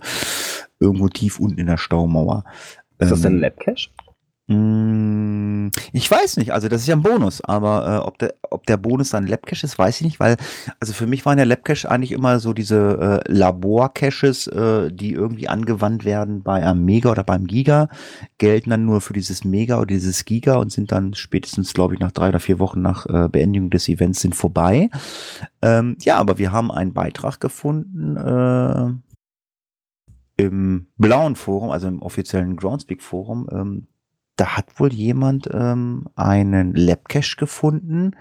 [0.80, 2.44] irgendwo tief unten in der Staumauer.
[3.00, 3.90] Ist das denn Ähm, ein Labcache?
[4.48, 8.66] Mm, Ich weiß nicht, also das ist ja ein Bonus, aber äh, ob, der, ob
[8.68, 10.38] der Bonus dann Labcache ist, weiß ich nicht, weil,
[10.80, 15.48] also für mich waren ja Labcache eigentlich immer so diese äh, Labor-Caches, äh, die irgendwie
[15.48, 17.90] angewandt werden bei einem Mega oder beim Giga,
[18.38, 22.00] gelten dann nur für dieses Mega oder dieses Giga und sind dann spätestens, glaube ich,
[22.00, 24.92] nach drei oder vier Wochen nach äh, Beendigung des Events sind vorbei.
[25.64, 29.14] Ähm, ja, aber wir haben einen Beitrag gefunden, äh,
[30.38, 33.88] im blauen Forum, also im offiziellen Groundspeak Forum, ähm,
[34.36, 38.12] da hat wohl jemand ähm, einen Labcache gefunden,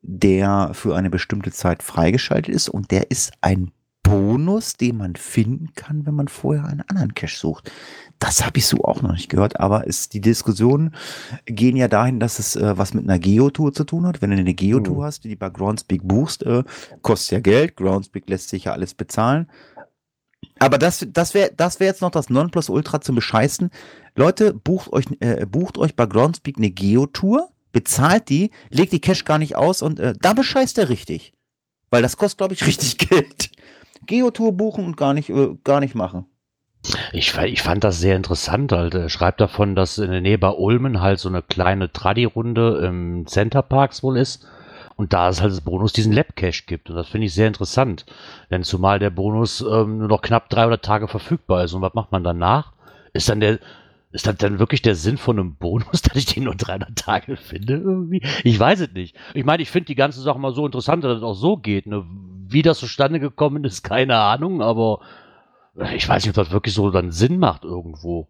[0.00, 3.70] der für eine bestimmte Zeit freigeschaltet ist und der ist ein
[4.02, 7.70] Bonus, den man finden kann, wenn man vorher einen anderen Cache sucht.
[8.18, 10.94] Das habe ich so auch noch nicht gehört, aber es, die Diskussionen
[11.46, 14.20] gehen ja dahin, dass es äh, was mit einer Geotour zu tun hat.
[14.20, 15.02] Wenn du eine Geotour Mhm.
[15.04, 16.64] hast, die bei Groundspeak buchst, äh,
[17.02, 17.76] kostet ja Geld.
[17.76, 19.48] Groundspeak lässt sich ja alles bezahlen.
[20.62, 23.70] Aber das, das wäre das wär jetzt noch das Nonplusultra zum Bescheißen.
[24.14, 29.24] Leute, bucht euch, äh, bucht euch bei Groundspeak eine Geotour, bezahlt die, legt die Cash
[29.24, 31.32] gar nicht aus und äh, da bescheißt er richtig.
[31.90, 33.50] Weil das kostet, glaube ich, richtig Geld.
[34.06, 36.26] Geotour buchen und gar nicht, äh, gar nicht machen.
[37.12, 38.72] Ich, ich fand das sehr interessant.
[38.72, 38.94] Halt.
[38.94, 43.26] Er schreibt davon, dass in der Nähe bei Ulmen halt so eine kleine Tradi-Runde im
[43.26, 44.46] Center Parks wohl ist.
[44.96, 46.90] Und da es halt das Bonus diesen Lab-Cache gibt.
[46.90, 48.06] Und das finde ich sehr interessant.
[48.50, 51.72] Denn zumal der Bonus ähm, nur noch knapp 300 Tage verfügbar ist.
[51.72, 52.72] Und was macht man danach?
[53.12, 53.58] Ist dann der,
[54.12, 57.36] ist das dann wirklich der Sinn von einem Bonus, dass ich den nur 300 Tage
[57.36, 58.22] finde irgendwie?
[58.44, 59.16] Ich weiß es nicht.
[59.34, 61.86] Ich meine, ich finde die ganze Sache mal so interessant, dass es auch so geht.
[61.86, 62.04] Ne?
[62.46, 65.00] Wie das zustande gekommen ist, keine Ahnung, aber
[65.94, 68.28] ich weiß nicht, ob das wirklich so dann Sinn macht irgendwo.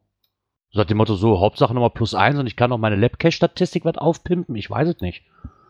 [0.71, 3.99] So dem Motto so, Hauptsache nochmal plus eins und ich kann noch meine Labcache-Statistik was
[3.99, 4.55] aufpimpen.
[4.55, 5.23] Ich weiß es nicht.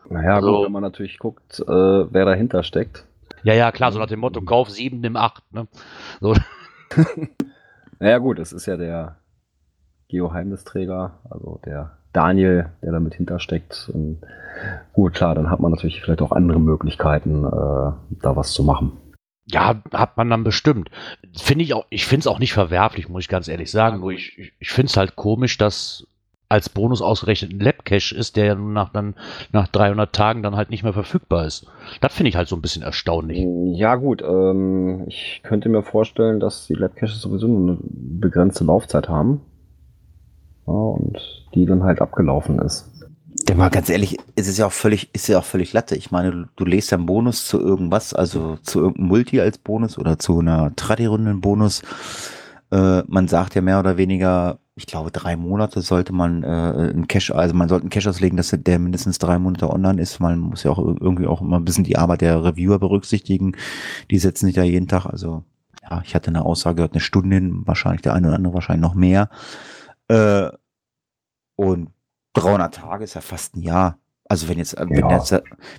[0.09, 3.05] Naja, Also- gut, wenn man natürlich guckt, äh, wer dahinter steckt.
[3.43, 5.43] Ja, ja, klar, so nach dem Motto, kauf sieben, nimm acht.
[5.53, 5.67] Ne?
[6.21, 6.33] So,
[7.99, 9.17] Naja, gut, es ist ja der
[10.09, 13.89] Geoheimnisträger, also der Daniel, der damit hintersteckt.
[13.93, 14.21] Und
[14.93, 17.49] gut, klar, dann hat man natürlich vielleicht auch andere Möglichkeiten, äh,
[18.21, 18.91] da was zu machen.
[19.45, 20.89] Ja, hat man dann bestimmt.
[21.35, 23.99] Finde ich auch, ich finde es auch nicht verwerflich, muss ich ganz ehrlich sagen.
[23.99, 26.07] Nur ich, ich, ich finde es halt komisch, dass
[26.53, 29.15] als Bonus ausgerechnet ein Lab-Cache ist, der ja nun nach, dann,
[29.51, 31.65] nach 300 Tagen dann halt nicht mehr verfügbar ist.
[31.99, 33.43] Das finde ich halt so ein bisschen erstaunlich.
[33.75, 34.21] Ja, gut.
[34.21, 39.41] Ähm, ich könnte mir vorstellen, dass die Lab-Caches sowieso nur eine begrenzte Laufzeit haben.
[40.67, 41.17] Ja, und
[41.55, 42.87] die dann halt abgelaufen ist.
[43.49, 45.95] Denn mal ganz ehrlich, es ist ja auch völlig, ist ja auch völlig Latte.
[45.95, 49.97] Ich meine, du, du ja einen Bonus zu irgendwas, also zu irgendeinem Multi als Bonus
[49.97, 51.81] oder zu einer Tradi-Runde Bonus.
[52.71, 57.07] Äh, man sagt ja mehr oder weniger, ich glaube, drei Monate sollte man äh, einen
[57.07, 60.19] Cache, also man sollte einen Cache auslegen, dass der mindestens drei Monate online ist.
[60.19, 63.55] Man muss ja auch irgendwie auch immer ein bisschen die Arbeit der Reviewer berücksichtigen.
[64.09, 65.43] Die setzen sich ja jeden Tag, also
[65.89, 68.81] ja, ich hatte eine Aussage gehört, eine Stunde hin, wahrscheinlich der eine oder andere wahrscheinlich
[68.81, 69.29] noch mehr.
[70.07, 70.49] Äh,
[71.55, 71.89] und
[72.33, 73.99] 300 Tage ist ja fast ein Jahr.
[74.27, 75.17] Also wenn jetzt, wenn Ja.
[75.17, 75.31] jetzt,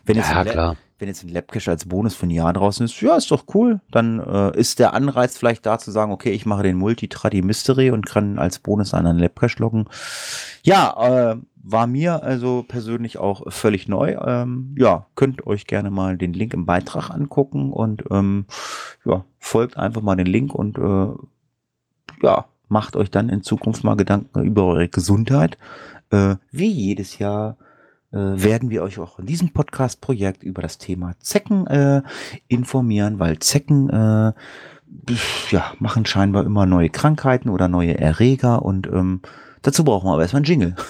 [0.04, 0.76] wenn jetzt, Ja, ein klar.
[0.98, 3.80] Wenn jetzt ein Labcache als Bonus für ein Jahr draußen ist, ja, ist doch cool.
[3.90, 7.90] Dann äh, ist der Anreiz vielleicht da zu sagen, okay, ich mache den Multi-Tradi Mystery
[7.90, 9.86] und kann als Bonus einen Labcache loggen.
[10.62, 14.16] Ja, äh, war mir also persönlich auch völlig neu.
[14.24, 18.46] Ähm, ja, könnt euch gerne mal den Link im Beitrag angucken und ähm,
[19.04, 21.14] ja, folgt einfach mal den Link und äh,
[22.22, 25.58] ja, macht euch dann in Zukunft mal Gedanken über eure Gesundheit.
[26.10, 27.56] Äh, wie jedes Jahr
[28.16, 32.02] werden wir euch auch in diesem Podcast-Projekt über das Thema Zecken äh,
[32.48, 34.32] informieren, weil Zecken äh,
[35.50, 39.20] ja, machen scheinbar immer neue Krankheiten oder neue Erreger und ähm,
[39.62, 40.76] dazu brauchen wir aber erstmal einen Jingle.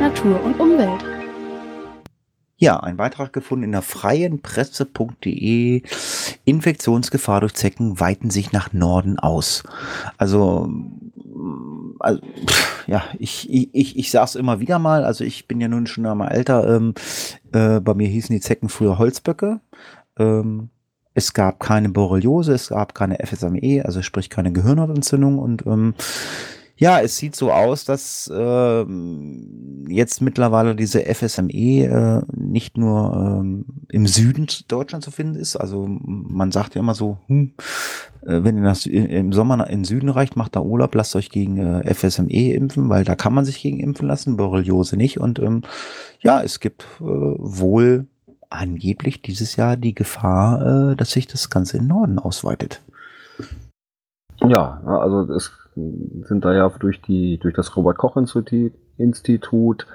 [0.00, 1.04] Natur und Umwelt.
[2.56, 5.82] Ja, ein Beitrag gefunden in der freien Presse.de.
[6.44, 9.64] Infektionsgefahr durch Zecken weiten sich nach Norden aus.
[10.18, 10.68] Also,
[12.02, 15.68] also pff, ja, ich, ich, ich, ich sag's immer wieder mal, also ich bin ja
[15.68, 16.94] nun schon einmal älter, ähm,
[17.52, 19.60] äh, bei mir hießen die Zecken früher Holzböcke.
[20.18, 20.70] Ähm,
[21.14, 25.94] es gab keine Borreliose, es gab keine FSME, also sprich keine Gehirnhautentzündung und ähm,
[26.76, 33.66] ja, es sieht so aus, dass ähm, jetzt mittlerweile diese FSME äh, nicht nur ähm,
[33.88, 35.54] im Süden Deutschland zu finden ist.
[35.54, 39.80] Also man sagt ja immer so, hm, äh, wenn ihr das i- im Sommer in
[39.80, 43.34] den Süden reicht, macht da Urlaub, lasst euch gegen äh, FSME impfen, weil da kann
[43.34, 45.18] man sich gegen impfen lassen, Borreliose nicht.
[45.20, 45.62] Und ähm,
[46.20, 48.06] ja, es gibt äh, wohl
[48.50, 52.80] angeblich dieses Jahr die Gefahr, äh, dass sich das Ganze im Norden ausweitet.
[54.44, 59.86] Ja, also es sind da ja durch die durch das Robert Koch Institut, Institut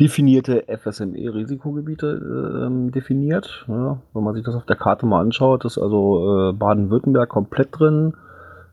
[0.00, 3.64] definierte FSME-Risikogebiete ähm, definiert.
[3.68, 7.68] Ja, wenn man sich das auf der Karte mal anschaut, ist also äh, Baden-Württemberg komplett
[7.72, 8.14] drin,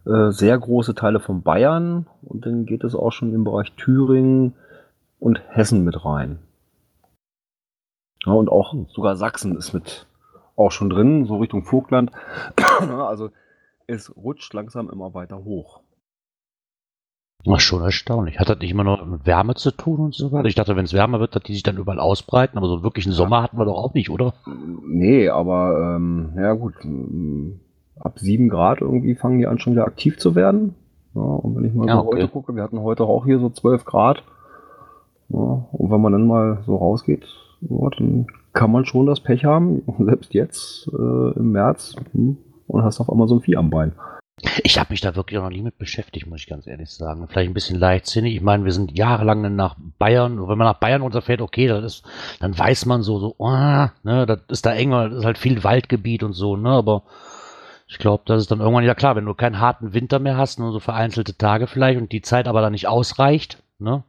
[0.06, 4.54] äh, sehr große Teile von Bayern und dann geht es auch schon im Bereich Thüringen
[5.20, 6.40] und Hessen mit rein.
[8.26, 10.06] Ja, und auch sogar Sachsen ist mit
[10.56, 12.12] auch schon drin, so Richtung Vogtland.
[12.82, 13.30] Also
[13.88, 15.82] es rutscht langsam immer weiter hoch.
[17.50, 18.40] Ach, schon erstaunlich.
[18.40, 20.48] Hat das nicht immer noch mit Wärme zu tun und so weiter?
[20.48, 22.84] Ich dachte, wenn es wärmer wird, dass die sich dann überall ausbreiten, aber so einen
[22.84, 24.34] wirklichen Sommer hatten wir doch auch nicht, oder?
[24.86, 26.76] Nee, aber ähm, ja gut,
[28.00, 30.76] ab 7 Grad irgendwie fangen die an schon wieder aktiv zu werden.
[31.16, 32.18] Ja, und wenn ich mal Ja, so okay.
[32.18, 34.24] heute gucke, wir hatten heute auch hier so 12 Grad.
[35.30, 37.26] Ja, und wenn man dann mal so rausgeht,
[37.62, 42.38] ja, dann kann man schon das Pech haben, selbst jetzt äh, im März, hm,
[42.68, 43.94] und hast auf einmal so ein Vieh am Bein.
[44.64, 47.28] Ich habe mich da wirklich noch nie mit beschäftigt, muss ich ganz ehrlich sagen.
[47.28, 48.36] Vielleicht ein bisschen leichtsinnig.
[48.36, 50.40] Ich meine, wir sind jahrelang nach Bayern.
[50.40, 52.06] Und wenn man nach Bayern runterfährt, okay, das ist,
[52.40, 55.64] dann weiß man so, so, ah, ne, das ist da enger, das ist halt viel
[55.64, 57.04] Waldgebiet und so, ne, aber
[57.88, 60.60] ich glaube, das ist dann irgendwann ja klar, wenn du keinen harten Winter mehr hast,
[60.60, 64.04] nur so vereinzelte Tage vielleicht und die Zeit aber dann nicht ausreicht, ne,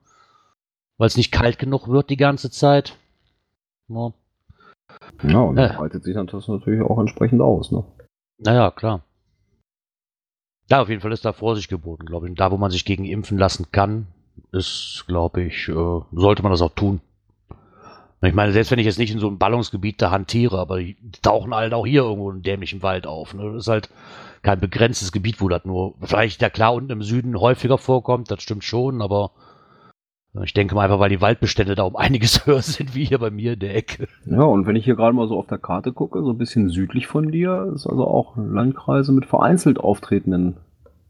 [0.99, 2.97] weil es nicht kalt genug wird die ganze Zeit.
[3.89, 4.13] Ne?
[5.25, 7.73] Ja, und das breitet sich dann natürlich auch entsprechend aus.
[7.73, 7.85] Ne?
[8.39, 9.03] Naja, klar.
[10.71, 12.31] Ja, auf jeden Fall ist da Vorsicht geboten, glaube ich.
[12.31, 14.07] Und da, wo man sich gegen impfen lassen kann,
[14.53, 17.01] ist, glaube ich, äh, sollte man das auch tun.
[18.25, 20.97] Ich meine, selbst wenn ich jetzt nicht in so einem Ballungsgebiet da hantiere, aber die
[21.23, 23.35] tauchen halt auch hier irgendwo im dämlichen Wald auf.
[23.35, 23.53] Ne?
[23.53, 23.91] Das ist halt
[24.43, 28.43] kein begrenztes Gebiet, wo das nur, vielleicht ja klar unten im Süden häufiger vorkommt, das
[28.43, 29.33] stimmt schon, aber
[30.41, 33.31] ich denke mal einfach, weil die Waldbestände da um einiges höher sind, wie hier bei
[33.31, 34.09] mir in der Ecke.
[34.25, 36.71] Ja, und wenn ich hier gerade mal so auf der Karte gucke, so ein bisschen
[36.71, 40.57] südlich von dir, ist also auch Landkreise mit vereinzelt auftretenden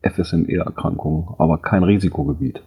[0.03, 2.63] FSME-Erkrankungen, aber kein Risikogebiet.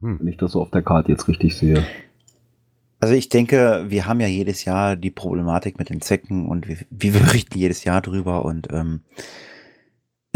[0.00, 0.20] Hm.
[0.20, 1.84] Wenn ich das so auf der Karte jetzt richtig sehe.
[3.00, 6.78] Also ich denke, wir haben ja jedes Jahr die Problematik mit den Zecken und wir,
[6.90, 9.02] wir berichten jedes Jahr drüber und ähm,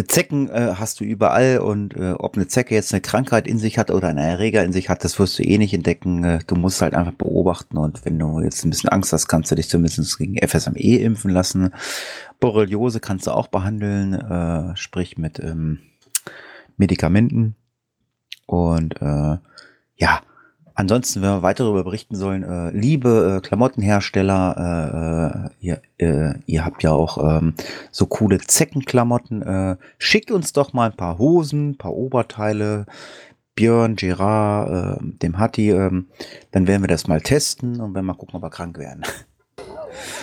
[0.09, 3.76] Zecken äh, hast du überall und äh, ob eine Zecke jetzt eine Krankheit in sich
[3.76, 6.24] hat oder einen Erreger in sich hat, das wirst du eh nicht entdecken.
[6.24, 9.51] Äh, du musst halt einfach beobachten und wenn du jetzt ein bisschen Angst hast, kannst
[9.51, 11.74] du dich zumindest gegen FSME impfen lassen.
[12.40, 15.80] Borreliose kannst du auch behandeln, äh, sprich mit ähm,
[16.78, 17.55] Medikamenten.
[18.47, 19.36] Und äh,
[19.97, 20.22] ja,
[20.82, 26.64] Ansonsten, wenn wir weiter darüber berichten sollen, äh, liebe äh, Klamottenhersteller, äh, ihr, äh, ihr
[26.64, 27.54] habt ja auch ähm,
[27.92, 29.42] so coole Zeckenklamotten.
[29.42, 32.86] Äh, schickt uns doch mal ein paar Hosen, ein paar Oberteile.
[33.54, 36.02] Björn, Gerard, äh, dem Hatti, äh,
[36.50, 39.04] dann werden wir das mal testen und werden mal gucken, ob wir krank werden.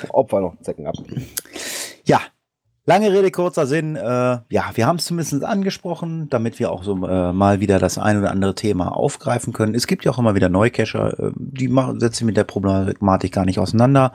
[0.09, 1.05] Ob wir noch Zecken haben.
[2.89, 3.95] Lange Rede, kurzer Sinn.
[3.95, 4.01] Äh,
[4.49, 8.17] ja, wir haben es zumindest angesprochen, damit wir auch so äh, mal wieder das ein
[8.17, 9.75] oder andere Thema aufgreifen können.
[9.75, 13.45] Es gibt ja auch immer wieder Neucacher, äh, die machen, setzen mit der Problematik gar
[13.45, 14.11] nicht auseinander.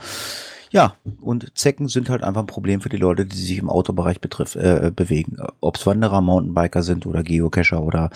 [0.72, 4.20] Ja, und Zecken sind halt einfach ein Problem für die Leute, die sich im Autobereich
[4.20, 5.37] betrifft, äh, bewegen.
[5.61, 8.11] Ob es Wanderer, Mountainbiker sind oder Geocacher oder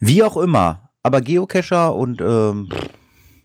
[0.00, 0.90] wie auch immer.
[1.04, 2.70] Aber Geocacher und ähm,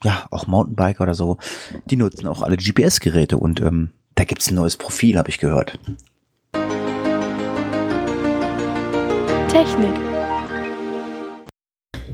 [0.04, 1.38] ja, auch Mountainbiker oder so,
[1.86, 5.78] die nutzen auch alle GPS-Geräte und ähm, da gibt's ein neues Profil, habe ich gehört.
[9.50, 9.94] Technik.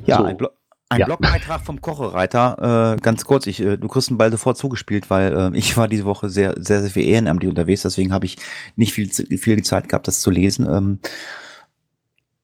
[0.05, 0.23] Ja, So.
[0.25, 0.49] ein, Blo
[0.89, 1.05] ein Ja.
[1.07, 2.93] Blogbeitrag vom Kochereiter.
[2.97, 5.87] Äh, ganz kurz, ich, äh, du kriegst ihn bald sofort zugespielt, weil äh, ich war
[5.87, 8.37] diese Woche sehr, sehr, sehr viel ehrenamtlich unterwegs, deswegen habe ich
[8.75, 10.67] nicht viel, viel die Zeit gehabt, das zu lesen.
[10.69, 10.99] Ähm,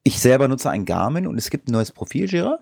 [0.04, 2.62] ich selber nutze ein Garmin und es gibt ein neues Profil, Gerard.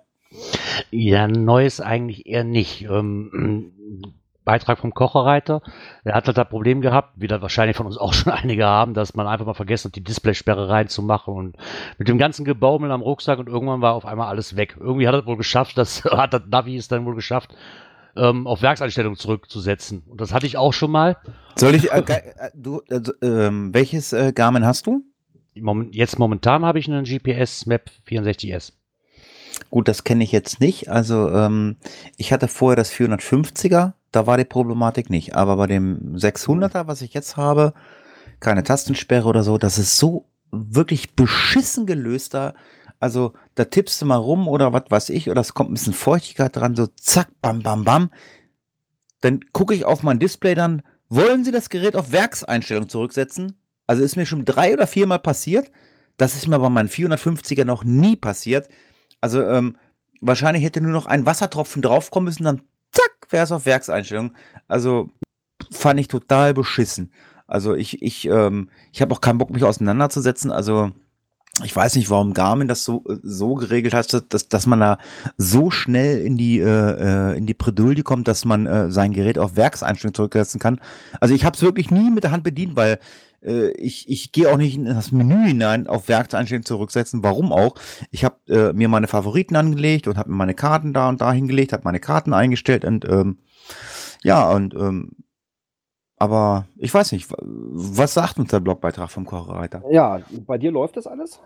[0.92, 2.82] Ja, Neues eigentlich eher nicht.
[2.90, 4.12] Ähm,
[4.48, 5.62] Beitrag vom Kocherreiter.
[6.06, 8.94] Der hat halt das Problem gehabt, wie das wahrscheinlich von uns auch schon einige haben,
[8.94, 11.58] dass man einfach mal vergessen hat, die Displaysperre reinzumachen und
[11.98, 14.78] mit dem ganzen Gebaumel am Rucksack und irgendwann war auf einmal alles weg.
[14.80, 17.54] Irgendwie hat er wohl geschafft, das hat das Navi es dann wohl geschafft,
[18.16, 20.04] ähm, auf Werkseinstellung zurückzusetzen.
[20.08, 21.18] Und das hatte ich auch schon mal.
[21.58, 25.04] Soll ich, äh, äh, du, äh, ähm, welches äh, Garmin hast du?
[25.60, 28.72] Moment, jetzt momentan habe ich einen GPS Map 64S.
[29.70, 30.88] Gut, das kenne ich jetzt nicht.
[30.90, 31.76] Also ähm,
[32.16, 35.36] ich hatte vorher das 450er, da war die Problematik nicht.
[35.36, 37.74] Aber bei dem 600er, was ich jetzt habe,
[38.40, 42.56] keine Tastensperre oder so, das ist so wirklich beschissen gelöst da.
[43.00, 45.94] Also da tippst du mal rum oder was weiß ich, oder es kommt ein bisschen
[45.94, 48.10] Feuchtigkeit dran, so zack, bam, bam, bam.
[49.22, 53.54] Dann gucke ich auf mein Display dann, wollen Sie das Gerät auf Werkseinstellung zurücksetzen?
[53.86, 55.72] Also ist mir schon drei oder viermal passiert.
[56.18, 58.68] Das ist mir bei meinem 450er noch nie passiert.
[59.22, 59.78] Also ähm,
[60.22, 62.62] wahrscheinlich hätte nur noch ein Wassertropfen draufkommen müssen, dann
[63.32, 64.34] es auf Werkseinstellung.
[64.68, 65.10] Also
[65.72, 67.12] fand ich total beschissen.
[67.48, 70.52] Also ich, ich, ähm, ich habe auch keinen Bock, mich auseinanderzusetzen.
[70.52, 70.92] Also
[71.64, 74.98] ich weiß nicht, warum Garmin das so, so geregelt hat, dass, dass man da
[75.38, 79.40] so schnell in die, äh, äh, in die Bredouille kommt, dass man äh, sein Gerät
[79.40, 80.80] auf Werkseinstellung zurücksetzen kann.
[81.20, 83.00] Also ich habe es wirklich nie mit der Hand bedient, weil
[83.44, 87.24] äh, ich, ich gehe auch nicht in das Menü hinein auf Werkseinstellung zurücksetzen.
[87.24, 87.76] Warum auch?
[88.12, 91.32] Ich habe äh, mir meine Favoriten angelegt und habe mir meine Karten da und da
[91.32, 93.40] hingelegt, habe meine Karten eingestellt und ähm,
[94.24, 95.12] ja, und ähm,
[96.18, 99.84] aber ich weiß nicht, wa- was sagt uns der Blogbeitrag vom Kochreiter?
[99.92, 101.40] Ja, bei dir läuft das alles?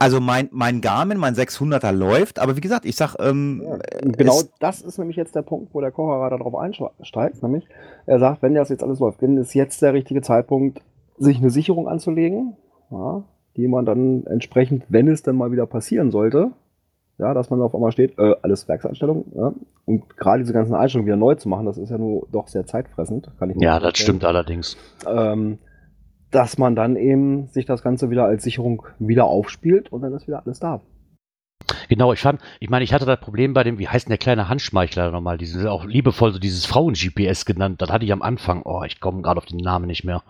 [0.00, 4.40] Also mein, mein Garmin, mein 600er läuft, aber wie gesagt, ich sag, ähm, Ja, genau
[4.58, 7.42] das ist nämlich jetzt der Punkt, wo der Kocherer darauf einsteigt.
[7.42, 7.66] Nämlich,
[8.06, 10.80] er sagt, wenn das jetzt alles läuft, dann ist jetzt der richtige Zeitpunkt,
[11.18, 12.56] sich eine Sicherung anzulegen,
[12.90, 13.24] ja,
[13.58, 16.52] die man dann entsprechend, wenn es dann mal wieder passieren sollte,
[17.18, 19.52] ja, dass man auf einmal steht, äh, alles Werkseinstellung, ja,
[19.84, 22.64] und gerade diese ganzen Einstellungen wieder neu zu machen, das ist ja nur doch sehr
[22.64, 24.78] zeitfressend, kann ich mir Ja, das stimmt allerdings.
[25.06, 25.58] ähm,
[26.30, 30.26] dass man dann eben sich das Ganze wieder als Sicherung wieder aufspielt und dann ist
[30.26, 30.80] wieder alles da.
[31.88, 34.18] Genau, ich fand, ich meine, ich hatte das Problem bei dem, wie heißt denn der
[34.18, 38.62] kleine Handschmeichler nochmal, diesen auch liebevoll so dieses Frauen-GPS genannt, das hatte ich am Anfang,
[38.64, 40.22] oh, ich komme gerade auf den Namen nicht mehr.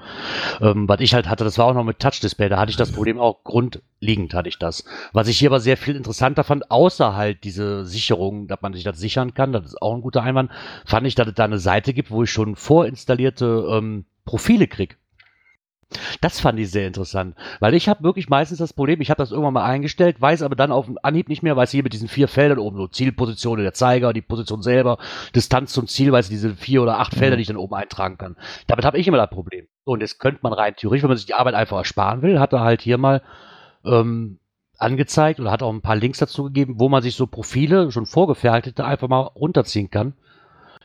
[0.61, 2.93] Ähm, was ich halt hatte, das war auch noch mit Touch-Display, da hatte ich das
[2.93, 4.85] Problem auch grundlegend hatte ich das.
[5.13, 8.85] Was ich hier aber sehr viel interessanter fand, außer halt diese Sicherung, dass man sich
[8.85, 10.51] das sichern kann, das ist auch ein guter Einwand,
[10.85, 15.00] fand ich, dass es da eine Seite gibt, wo ich schon vorinstallierte ähm, Profile krieg.
[16.20, 19.32] Das fand ich sehr interessant, weil ich habe wirklich meistens das Problem, ich habe das
[19.32, 22.07] irgendwann mal eingestellt, weiß aber dann auf den Anhieb nicht mehr, weiß hier mit diesen
[22.07, 24.99] vier Feldern oben, so Zielposition, der Zeiger, die Position selber,
[25.34, 28.36] Distanz zum Ziel, weiß diese vier oder acht Felder, die ich dann oben eintragen kann.
[28.68, 29.66] Damit habe ich immer das Problem.
[29.84, 32.38] So, und jetzt könnte man rein theoretisch, wenn man sich die Arbeit einfach ersparen will,
[32.38, 33.22] hat er halt hier mal
[33.84, 34.38] ähm,
[34.78, 38.07] angezeigt oder hat auch ein paar Links dazu gegeben, wo man sich so Profile, schon
[38.07, 40.14] vorgefertigte, einfach mal runterziehen kann.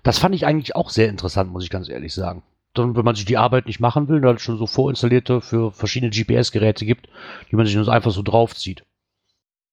[0.02, 2.42] Das fand ich eigentlich auch sehr interessant, muss ich ganz ehrlich sagen
[2.78, 6.12] dann, wenn man sich die Arbeit nicht machen will, dann schon so vorinstallierte für verschiedene
[6.12, 7.08] GPS-Geräte gibt,
[7.52, 8.84] die man sich nur einfach so draufzieht.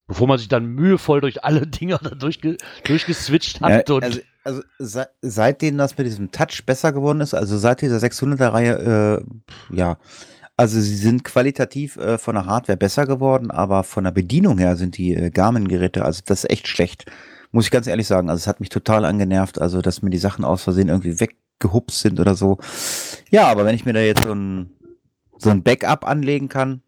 [0.07, 3.89] Bevor man sich dann mühevoll durch alle Dinger da durchge durchgeswitcht hat.
[3.89, 7.99] Ja, also, also se seitdem das mit diesem Touch besser geworden ist, also seit dieser
[7.99, 9.23] 600er Reihe,
[9.71, 9.99] äh, ja,
[10.57, 14.77] Also sie sind qualitativ äh, von der Hardware besser geworden, aber von der Bedienung her
[14.77, 17.07] sind die äh, Garmin-Geräte, also das ist echt schlecht.
[17.53, 18.31] Muss ich ganz ehrlich sagen.
[18.31, 21.21] Also es hat mich total angenervt, also dass mir die Sachen aus Versehen irgendwie
[21.63, 22.59] weggehupst sind oder so.
[23.31, 24.71] Ja, aber wenn ich mir da jetzt so ein,
[25.39, 26.83] so ein Backup anlegen kann,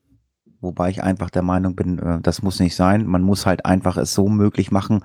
[0.60, 3.06] wobei ich einfach der Meinung bin, äh, das muss nicht sein.
[3.06, 5.04] Man muss halt einfach es so möglich machen,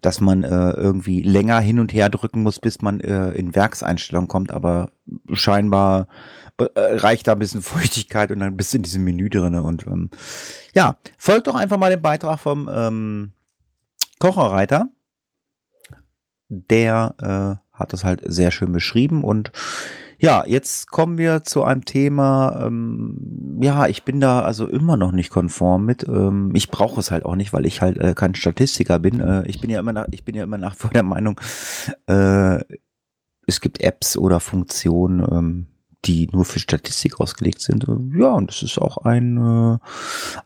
[0.00, 4.28] dass man äh, irgendwie länger hin und her drücken muss, bis man äh, in Werkseinstellung
[4.28, 4.90] kommt, aber
[5.32, 6.08] scheinbar
[6.56, 10.10] reicht da ein bisschen Feuchtigkeit und dann bist du in diesem Menü drinne und ähm,
[10.72, 13.32] ja, folgt doch einfach mal dem Beitrag vom ähm,
[14.20, 14.88] Kocherreiter.
[16.48, 19.52] Der äh, hat das halt sehr schön beschrieben und
[20.18, 22.64] ja, jetzt kommen wir zu einem Thema.
[22.66, 26.06] Ähm, ja, ich bin da also immer noch nicht konform mit.
[26.08, 29.20] Ähm, ich brauche es halt auch nicht, weil ich halt äh, kein Statistiker bin.
[29.20, 31.38] Äh, ich bin ja immer nach, ich bin ja immer nach vor der Meinung,
[32.06, 32.60] äh,
[33.46, 35.66] es gibt Apps oder Funktionen, ähm,
[36.04, 37.84] die nur für Statistik ausgelegt sind.
[37.88, 39.78] Äh, Ja, und es ist auch ein, äh,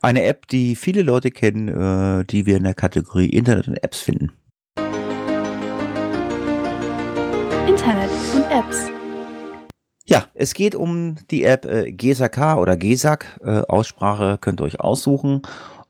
[0.00, 4.00] eine App, die viele Leute kennen, äh, die wir in der Kategorie Internet und Apps
[4.00, 4.32] finden.
[7.68, 8.88] Internet und Apps.
[10.06, 13.40] Ja, es geht um die App äh, GESAK oder GESAK.
[13.44, 15.42] Äh, Aussprache könnt ihr euch aussuchen.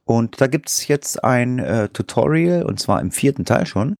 [0.04, 3.94] Und da gibt's jetzt ein äh, Tutorial, und zwar im vierten Teil schon.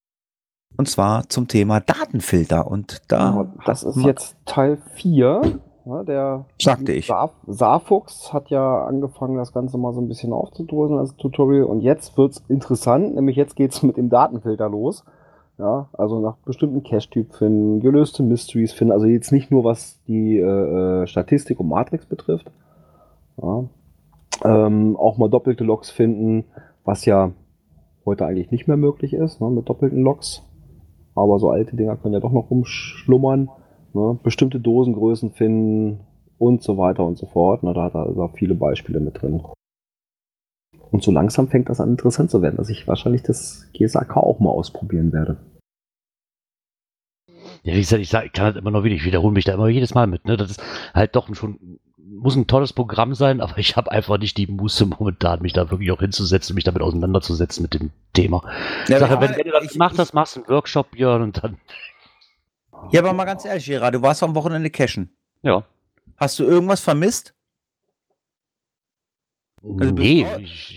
[0.75, 2.67] Und zwar zum Thema Datenfilter.
[2.67, 5.41] Und da, Ja, das ist jetzt Teil 4.
[5.85, 7.07] Ja, der Sagte ich.
[7.07, 11.63] Saar, Saarfuchs hat ja angefangen, das Ganze mal so ein bisschen aufzudröseln als Tutorial.
[11.63, 15.05] Und jetzt wird's interessant, nämlich jetzt geht's mit dem Datenfilter los.
[15.59, 18.93] Ja, also nach bestimmten Cache-Typ finden, gelöste Mysteries finden.
[18.93, 22.49] Also jetzt nicht nur was die äh, äh, Statistik und Matrix betrifft.
[23.41, 23.65] Ja.
[24.45, 26.45] Ähm, auch mal doppelte Logs finden,
[26.85, 27.31] was ja
[28.05, 30.43] heute eigentlich nicht mehr möglich ist, ne, mit doppelten Logs.
[31.13, 33.49] Aber so alte Dinger können ja doch noch rumschlummern.
[33.93, 34.17] Ne?
[34.23, 35.99] Bestimmte Dosengrößen finden
[36.37, 37.63] und so weiter und so fort.
[37.63, 37.73] Ne?
[37.73, 39.41] Da hat er also viele Beispiele mit drin.
[40.91, 44.39] Und so langsam fängt das an interessant zu werden, dass ich wahrscheinlich das GSAK auch
[44.39, 45.37] mal ausprobieren werde.
[47.63, 49.53] Ja, wie gesagt, ich, sag, ich kann halt immer noch wieder, ich wiederhole mich da
[49.53, 50.25] immer jedes Mal mit.
[50.25, 50.37] Ne?
[50.37, 50.63] Das ist
[50.93, 54.85] halt doch schon, muss ein tolles Programm sein, aber ich habe einfach nicht die Muße
[54.85, 58.41] momentan, mich da wirklich auch hinzusetzen, mich damit auseinanderzusetzen mit dem Thema.
[58.87, 60.49] Ja, ich sage, aber wenn, wenn du das ich- machst, ich- das machst du einen
[60.49, 61.57] Workshop, Björn, und dann,
[62.91, 65.09] ja, aber mal ganz ehrlich, Gerard, du warst am Wochenende cashen.
[65.43, 65.63] ja.
[66.17, 67.33] Hast du irgendwas vermisst?
[69.63, 70.25] Also du bist nee,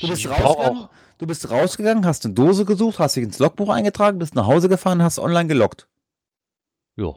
[0.01, 3.39] Du bist ich brauche rausgegangen, du bist rausgegangen, hast eine Dose gesucht, hast dich ins
[3.39, 5.89] Logbuch eingetragen, bist nach Hause gefahren, hast online geloggt.
[6.97, 7.15] Ja.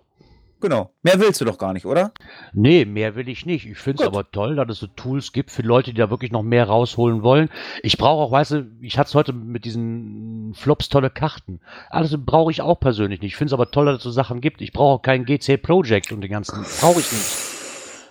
[0.61, 0.89] Genau.
[1.03, 2.11] Mehr willst du doch gar nicht, oder?
[2.53, 3.67] Nee, mehr will ich nicht.
[3.67, 6.31] Ich finde es aber toll, dass es so Tools gibt für Leute, die da wirklich
[6.31, 7.49] noch mehr rausholen wollen.
[7.83, 11.59] Ich brauche auch, weißt du, ich hatte es heute mit diesen Flops tolle Karten.
[11.89, 13.33] Alles brauche ich auch persönlich nicht.
[13.33, 14.61] Ich finde es aber toll, dass es so Sachen gibt.
[14.61, 16.63] Ich brauche auch kein GC Project und den ganzen.
[16.79, 17.44] Brauche ich nicht.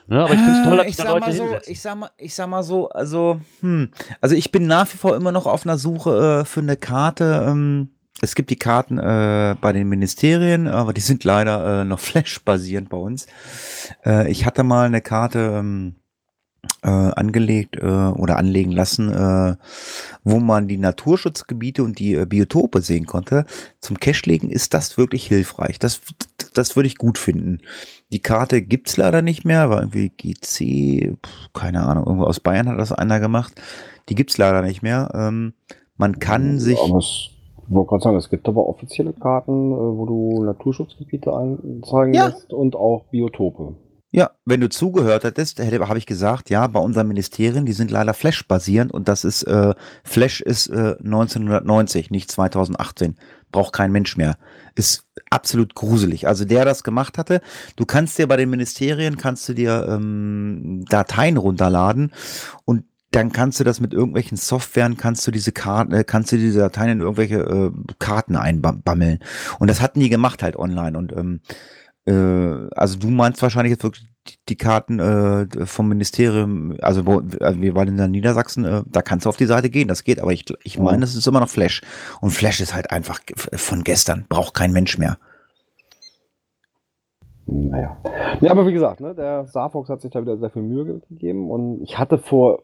[0.06, 2.10] Ne, aber ich finde es toll, dass ich sag Leute mal so, ich sag mal,
[2.18, 3.90] ich sag mal so, also, hm,
[4.20, 7.46] also ich bin nach wie vor immer noch auf einer Suche äh, für eine Karte.
[7.48, 7.88] Ähm,
[8.20, 12.88] es gibt die Karten äh, bei den Ministerien, aber die sind leider äh, noch Flash-basierend
[12.88, 13.26] bei uns.
[14.04, 15.96] Äh, ich hatte mal eine Karte ähm,
[16.82, 19.56] äh, angelegt äh, oder anlegen lassen, äh,
[20.22, 23.46] wo man die Naturschutzgebiete und die äh, Biotope sehen konnte.
[23.80, 25.78] Zum Cache-Legen ist das wirklich hilfreich.
[25.78, 26.00] Das,
[26.52, 27.60] das würde ich gut finden.
[28.14, 31.16] Die Karte gibt's leider nicht mehr, war irgendwie GC,
[31.52, 33.60] keine Ahnung, irgendwo aus Bayern hat das einer gemacht.
[34.08, 35.10] Die gibt's leider nicht mehr.
[35.12, 35.52] Ähm,
[35.96, 37.30] man kann sich, Aber es,
[37.66, 42.26] ich wollte gerade sagen, es gibt aber offizielle Karten, äh, wo du Naturschutzgebiete einzeigen Ja.
[42.28, 43.74] lässt und auch Biotope.
[44.14, 47.90] Ja, wenn du zugehört hättest, hätte, habe ich gesagt, ja, bei unseren Ministerien, die sind
[47.90, 53.16] leider Flash-basierend und das ist, äh, Flash ist äh, 1990, nicht 2018.
[53.50, 54.36] Braucht kein Mensch mehr.
[54.76, 56.28] Ist absolut gruselig.
[56.28, 57.40] Also der das gemacht hatte,
[57.74, 62.12] du kannst dir bei den Ministerien, kannst du dir ähm, Dateien runterladen
[62.64, 66.36] und dann kannst du das mit irgendwelchen Softwaren, kannst du diese Karten, äh, kannst du
[66.36, 69.18] diese Dateien in irgendwelche äh, Karten einbammeln.
[69.58, 70.96] Und das hatten die gemacht halt online.
[70.96, 71.40] Und ähm,
[72.06, 74.06] äh, also du meinst wahrscheinlich jetzt wirklich
[74.48, 79.02] die- Karten äh, vom Ministerium, also wo, also wir waren in der Niedersachsen, äh, da
[79.02, 81.40] kannst du auf die Seite gehen, das geht, aber ich, ich meine, es ist immer
[81.40, 81.82] noch Flash.
[82.20, 83.20] Und Flash ist halt einfach
[83.54, 85.18] von gestern, braucht kein Mensch mehr.
[87.46, 87.98] Naja.
[88.40, 91.50] Ja, aber wie gesagt, ne, der Saarfox hat sich da wieder sehr viel Mühe gegeben
[91.50, 92.60] und ich hatte vor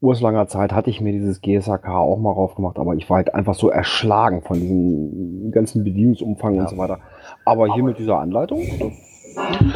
[0.00, 3.54] urslanger Zeit, hatte ich mir dieses GSAK auch mal raufgemacht, aber ich war halt einfach
[3.54, 7.00] so erschlagen von diesem ganzen Bedienungsumfang und so weiter.
[7.44, 8.60] Aber hier mit dieser Anleitung,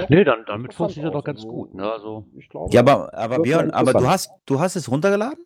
[0.09, 1.75] Nee, dann, damit funktioniert das doch ganz also- gut.
[1.75, 1.91] Ne?
[1.91, 2.73] Also, ich glaube.
[2.73, 5.39] Ja, aber, aber Björn, aber du hast, du hast es runtergeladen?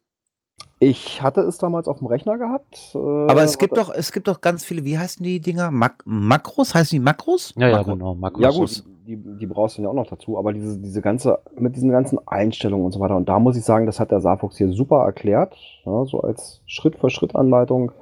[0.78, 2.90] Ich hatte es damals auf dem Rechner gehabt.
[2.94, 5.70] äh, Aber es gibt doch, es gibt doch ganz viele, wie heißen die Dinger?
[5.70, 6.74] Mak Makros?
[6.74, 7.54] Heißen die Makros?
[7.56, 8.14] ja, ja, Makro- genau.
[8.16, 8.42] Markus.
[8.42, 11.76] Ja gut, die, die brauchst du ja auch noch dazu, aber diese, diese ganze, mit
[11.76, 13.16] diesen ganzen Einstellungen und so weiter.
[13.16, 15.56] Und da muss ich sagen, das hat der Saarfuchs hier super erklärt,
[15.86, 17.92] ja, so als Schritt-für-Schritt-Anleitung.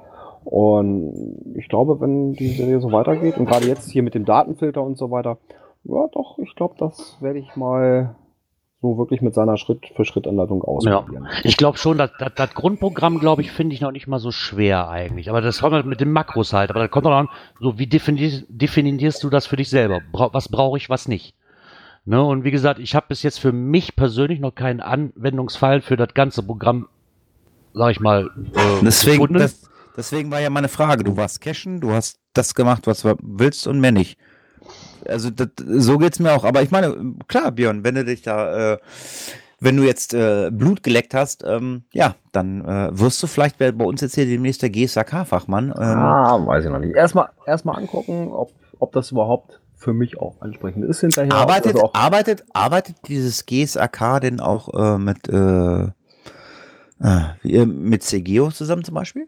[0.43, 4.81] Und ich glaube, wenn die Serie so weitergeht und gerade jetzt hier mit dem Datenfilter
[4.81, 5.37] und so weiter,
[5.83, 8.15] ja doch, ich glaube, das werde ich mal
[8.81, 11.27] so wirklich mit seiner Schritt-für-Schritt-Anleitung ausprobieren.
[11.43, 14.31] Ich glaube schon, dass, dass das Grundprogramm, glaube ich, finde ich noch nicht mal so
[14.31, 15.29] schwer eigentlich.
[15.29, 16.71] Aber das kommt halt mit den Makros halt.
[16.71, 17.29] Aber da kommt dann an,
[17.59, 20.01] so wie definierst, definierst du das für dich selber?
[20.11, 21.35] Bra was brauche ich, was nicht?
[22.05, 22.23] Ne?
[22.23, 26.15] Und wie gesagt, ich habe bis jetzt für mich persönlich noch keinen Anwendungsfall für das
[26.15, 26.87] ganze Programm,
[27.73, 29.39] sag ich mal, äh, Deswegen, gefunden.
[29.39, 31.03] das, deswegen war ja meine Frage.
[31.03, 34.17] Du warst cashen, du hast das gemacht, was du willst und mehr nicht.
[35.07, 36.43] Also das, so geht's mir auch.
[36.43, 38.77] Aber ich meine, klar, Björn, wenn du dich da, äh,
[39.59, 43.71] wenn du jetzt äh, Blut geleckt hast, ähm, ja, dann äh, wirst du vielleicht bei
[43.71, 45.69] uns jetzt hier demnächst der GSAK-Fachmann.
[45.69, 46.95] Ähm, Ah, weiß ich noch nicht.
[46.95, 51.33] Erstmal erstmal angucken, ob, ob das überhaupt für mich auch ansprechend ist hinterher.
[51.33, 55.87] arbeitet, Also arbeitet, arbeitet dieses GSAK denn auch äh, mit, äh,
[57.01, 59.27] äh, mit CGO zusammen zum Beispiel?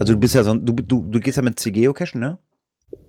[0.00, 2.38] Also du bist ja so, du, du, du gehst ja mit CGO cashen, ne?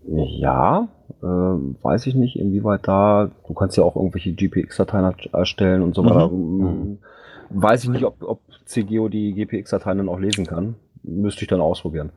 [0.07, 0.87] Ja,
[1.21, 6.03] äh, weiß ich nicht, inwieweit da, du kannst ja auch irgendwelche GPX-Dateien erstellen und so
[6.03, 6.09] Mhm.
[6.09, 6.29] weiter.
[6.31, 6.97] Ähm,
[7.49, 10.75] Weiß ich nicht, ob, ob CGO die GPX-Dateien dann auch lesen kann.
[11.03, 12.11] Müsste ich dann ausprobieren.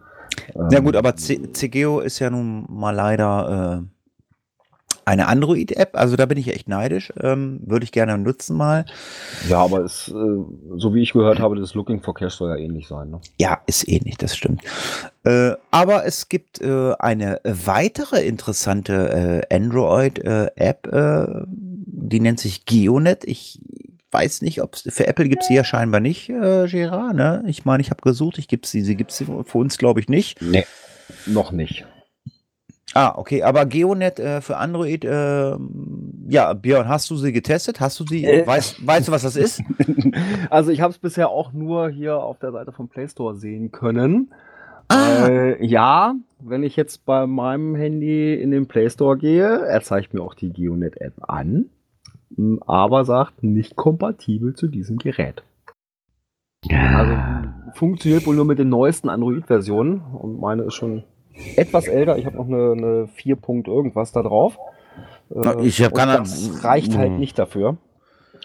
[0.71, 3.87] Ja Ähm, gut, aber C CGO ist ja nun mal leider äh,
[5.09, 7.13] eine Android-App, also da bin ich echt neidisch.
[7.21, 8.85] Ähm, Würde ich gerne nutzen mal.
[9.49, 10.13] Ja, aber es, äh,
[10.77, 13.11] so wie ich gehört habe, das Looking for Cache soll ja ähnlich sein.
[13.11, 13.21] Ne?
[13.41, 14.63] Ja, ist ähnlich, das stimmt.
[15.25, 23.25] Äh, aber es gibt äh, eine weitere interessante äh, Android-App, äh, die nennt sich Geonet.
[23.25, 23.61] Ich
[24.11, 27.15] weiß nicht, ob es für Apple gibt sie ja scheinbar nicht, äh, Gerard.
[27.15, 27.45] Ne?
[27.47, 30.09] Ich meine, ich habe gesucht, ich gibt's sie, sie gibt sie für uns, glaube ich,
[30.09, 30.41] nicht.
[30.43, 30.65] Nee.
[31.27, 31.87] Noch nicht.
[32.99, 35.57] Ah, okay, aber Geonet äh, für Android, äh,
[36.29, 37.79] ja, Björn, hast du sie getestet?
[37.79, 38.45] Hast du sie, Äh.
[38.45, 39.63] weißt, weißt du, was das ist?
[40.51, 43.71] Also ich habe es bisher auch nur hier auf der Seite vom Play Store sehen
[43.71, 44.33] können.
[44.89, 45.29] Ah.
[45.61, 50.23] Ja, wenn ich jetzt bei meinem Handy in den Play Store gehe, er zeigt mir
[50.23, 51.67] auch die Geonet-App an,
[52.67, 55.45] aber sagt nicht kompatibel zu diesem Gerät.
[56.69, 57.13] Also
[57.75, 61.05] funktioniert wohl nur mit den neuesten Android-Versionen und meine ist schon
[61.57, 62.19] etwas älter.
[62.19, 64.59] Ich habe noch eine, eine 4 Punkt irgendwas da drauf.
[65.31, 67.19] Na, ich hab und keine- Das reicht halt Mhm.
[67.19, 67.77] nicht dafür.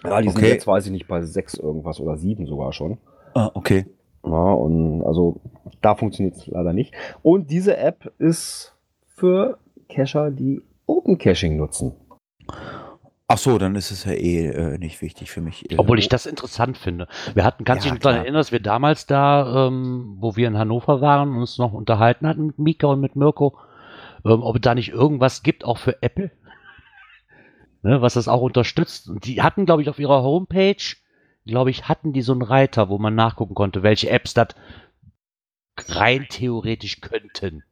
[0.03, 0.49] Ja, die sind Okay.
[0.49, 2.97] jetzt, weiß ich nicht, bei 6 irgendwas oder 7 sogar schon.
[3.33, 3.85] Ah, okay.
[4.25, 5.37] Ja, und also
[5.81, 6.93] da funktioniert es leider nicht.
[7.21, 8.73] Und diese App ist
[9.15, 9.57] für
[9.89, 11.93] Cacher, die Open Caching nutzen.
[13.33, 15.71] Ach so, dann ist es ja eh äh, nicht wichtig für mich.
[15.71, 17.07] Äh, Obwohl ich das interessant finde.
[17.33, 20.47] Wir hatten, kannst du Ja, dich daran erinnern, dass wir damals da, ähm, wo wir
[20.47, 23.57] in Hannover waren und uns noch unterhalten hatten mit Mika und mit Mirko,
[24.23, 26.29] ähm, ob es da nicht irgendwas gibt, auch für Apple,
[27.81, 29.09] ne, was das auch unterstützt.
[29.09, 30.95] Und die hatten, glaube ich, auf ihrer Homepage,
[31.47, 34.49] glaube ich, hatten die so einen Reiter, wo man nachgucken konnte, welche Apps das
[35.87, 37.63] rein theoretisch könnten.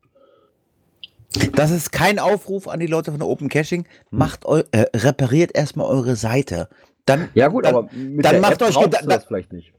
[1.54, 3.86] Das ist kein Aufruf an die Leute von Open Caching.
[4.10, 6.68] Macht eu äh, repariert erstmal eure Seite.
[7.06, 9.74] Dann, Ja gut, dann, aber mit dann der macht App euch du das vielleicht nicht.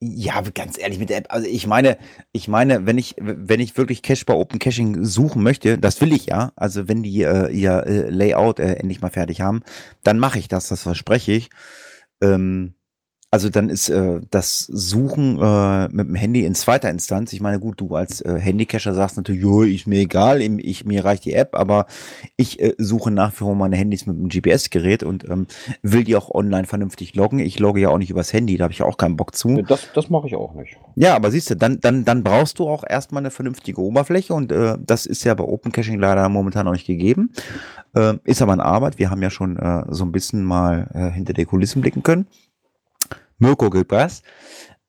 [0.00, 1.26] Ja, ganz ehrlich mit der App.
[1.30, 1.96] Also ich meine,
[2.32, 6.12] ich meine, wenn ich, wenn ich wirklich Cache bei Open Caching suchen möchte, das will
[6.12, 6.52] ich ja.
[6.56, 9.62] Also wenn die äh, ihr äh, Layout äh, endlich mal fertig haben,
[10.02, 10.68] dann mache ich das.
[10.68, 11.50] Das verspreche ich.
[12.20, 12.74] Ähm,
[13.34, 17.32] also dann ist äh, das Suchen äh, mit dem Handy in zweiter Instanz.
[17.32, 21.04] Ich meine, gut, du als äh, Handycacher sagst natürlich, jo, ist mir egal, ich, mir
[21.04, 21.86] reicht die App, aber
[22.36, 25.48] ich äh, suche nach wie vor meine Handys mit dem GPS-Gerät und ähm,
[25.82, 27.40] will die auch online vernünftig loggen.
[27.40, 29.62] Ich logge ja auch nicht übers Handy, da habe ich auch keinen Bock zu.
[29.62, 30.76] Das, das mache ich auch nicht.
[30.94, 34.52] Ja, aber siehst du, dann, dann, dann brauchst du auch erstmal eine vernünftige Oberfläche und
[34.52, 37.32] äh, das ist ja bei Open Caching leider momentan noch nicht gegeben.
[37.96, 39.00] Äh, ist aber eine Arbeit.
[39.00, 42.28] Wir haben ja schon äh, so ein bisschen mal äh, hinter die Kulissen blicken können.
[43.44, 44.22] Mirko das.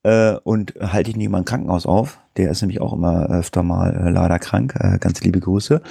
[0.03, 2.19] Äh, und halte ich nicht mal im Krankenhaus auf.
[2.37, 4.75] Der ist nämlich auch immer öfter mal äh, leider krank.
[4.79, 5.81] Äh, ganz liebe Grüße.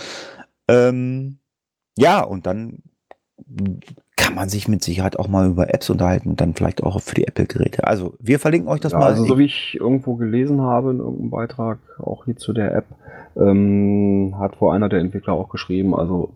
[0.68, 1.38] Ähm,
[1.96, 2.82] ja, und dann
[4.16, 7.14] kann man sich mit Sicherheit auch mal über Apps unterhalten und dann vielleicht auch für
[7.14, 7.86] die Apple-Geräte.
[7.86, 9.06] Also wir verlinken euch das Ja, mal.
[9.06, 12.86] also so wie ich irgendwo gelesen habe in irgendeinem Beitrag, auch hier zu der App,
[13.36, 16.32] ähm, hat vor einer der Entwickler auch geschrieben, also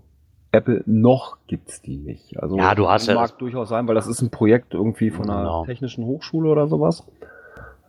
[0.53, 2.41] Apple noch gibt's die nicht.
[2.43, 5.29] Also Ja, du hast ja mag durchaus sein, weil das ist ein Projekt irgendwie von
[5.29, 5.65] einer Genau.
[5.67, 7.05] technischen Hochschule oder sowas.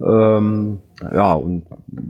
[0.01, 0.80] Ähm,
[1.14, 1.64] ja, und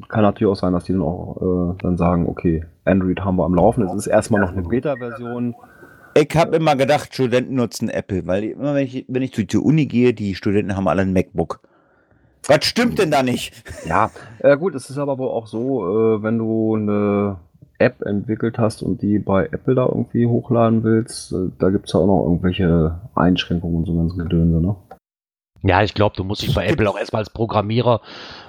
[0.10, 3.45] kann natürlich auch sein, dass die dann auch äh, dann sagen, okay, Android haben wir
[3.45, 3.84] am Laufen.
[3.84, 5.56] Es ist erstmal noch eine Beta-Version.
[6.16, 9.64] Ich habe immer gedacht, Studenten nutzen Apple, weil immer wenn ich, wenn ich zu der
[9.64, 11.62] Uni gehe, die Studenten haben alle ein MacBook.
[12.47, 13.54] Was stimmt denn da nicht?
[13.88, 17.38] Ja, äh, gut, es ist aber wohl auch so, äh, wenn du eine
[17.80, 21.94] App entwickelt hast und die bei Apple da irgendwie hochladen willst, äh, da gibt es
[21.94, 24.76] ja auch noch irgendwelche Einschränkungen und so ganz Gedönse, ne?
[25.62, 28.01] Ja, ich glaube, du musst dich bei Apple auch erstmal als Programmierer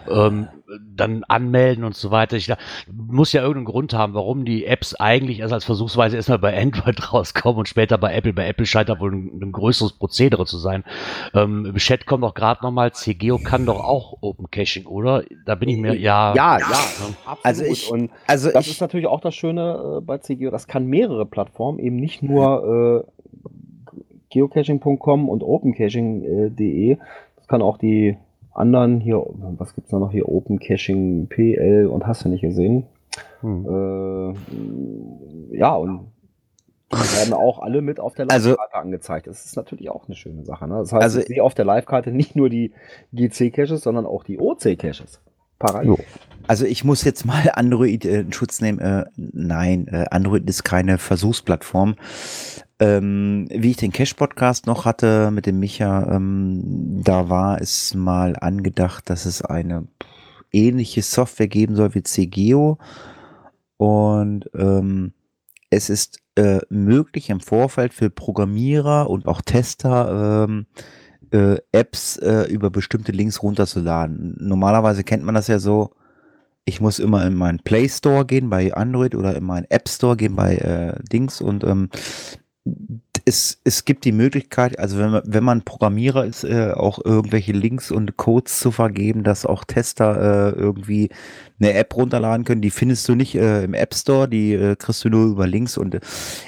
[0.09, 0.49] ähm,
[0.95, 2.37] dann anmelden und so weiter.
[2.37, 2.53] Ich
[2.93, 7.13] muss ja irgendeinen Grund haben, warum die Apps eigentlich erst als Versuchsweise erstmal bei Android
[7.13, 8.33] rauskommen und später bei Apple.
[8.33, 10.85] Bei Apple scheint da wohl ein, ein größeres Prozedere zu sein.
[11.35, 15.25] Ähm, Im Chat kommt doch gerade nochmal, CGO kann doch auch Open Caching, oder?
[15.45, 16.35] Da bin ich mir, ja.
[16.35, 17.17] Ja, ja, absolut.
[17.43, 20.51] Also ich- und Also das ich, ist natürlich auch das Schöne äh, bei CGO.
[20.51, 23.11] Das kann mehrere Plattformen, eben nicht nur äh,
[24.31, 26.97] geocaching.com und opencaching.de.
[27.37, 28.17] Das kann auch die
[28.53, 29.25] anderen hier,
[29.59, 30.29] was gibt's da noch hier?
[30.29, 32.87] Open Caching PL und hast du nicht gesehen.
[33.41, 34.35] Hm.
[35.53, 36.13] Äh, ja, und
[36.93, 39.27] die werden auch alle mit auf der Also- Live-Karte angezeigt.
[39.29, 40.67] Das ist natürlich auch eine schöne Sache.
[40.67, 40.75] Ne?
[40.79, 42.73] Das heißt, Also- ich sehe auf der Live-Karte nicht nur die
[43.13, 45.21] GC-Caches, sondern auch die OC-Caches.
[45.59, 45.97] Parallel.
[46.51, 48.81] Also ich muss jetzt mal Android äh, in Schutz nehmen.
[48.81, 51.95] Äh, nein, äh, Android ist keine Versuchsplattform.
[52.81, 58.35] Ähm, wie ich den Cache-Podcast noch hatte mit dem Micha, ähm, da war es mal
[58.35, 59.87] angedacht, dass es eine
[60.51, 62.79] ähnliche Software geben soll wie CGO.
[63.77, 65.13] Und ähm,
[65.71, 70.67] es ist äh, möglich im Vorfeld für Programmierer und auch Tester ähm,
[71.31, 74.37] äh, Apps äh, über bestimmte Links runterzuladen.
[74.41, 75.93] Normalerweise kennt man das ja so,
[76.65, 80.17] ich muss immer in meinen Play Store gehen bei Android oder in meinen App Store
[80.17, 81.89] gehen bei äh, Dings und ähm,
[83.31, 87.53] es, es gibt die Möglichkeit, also wenn man, wenn man Programmierer ist, äh, auch irgendwelche
[87.53, 91.11] Links und Codes zu vergeben, dass auch Tester äh, irgendwie
[91.61, 92.63] eine App runterladen können.
[92.63, 95.79] Die findest du nicht äh, im App Store, die äh, kriegst du nur über Links
[95.79, 96.01] und äh,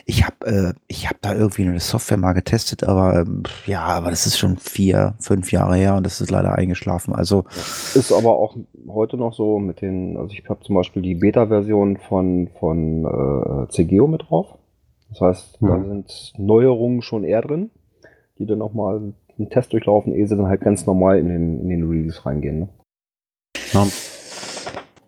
[0.06, 4.26] ich habe äh, habe da irgendwie eine Software mal getestet, aber ähm, ja, aber das
[4.26, 7.14] ist schon vier, fünf Jahre her und das ist leider eingeschlafen.
[7.14, 7.44] Also
[7.94, 8.56] Ist aber auch
[8.88, 13.68] heute noch so mit den, also ich habe zum Beispiel die Beta-Version von, von äh,
[13.68, 14.58] CGO mit drauf.
[15.12, 15.88] Das heißt, da Mhm.
[15.88, 17.70] sind Neuerungen schon eher drin,
[18.38, 21.68] die dann nochmal einen Test durchlaufen, ehe sie dann halt ganz normal in den, in
[21.68, 22.60] den Release reingehen.
[22.60, 22.68] Ne?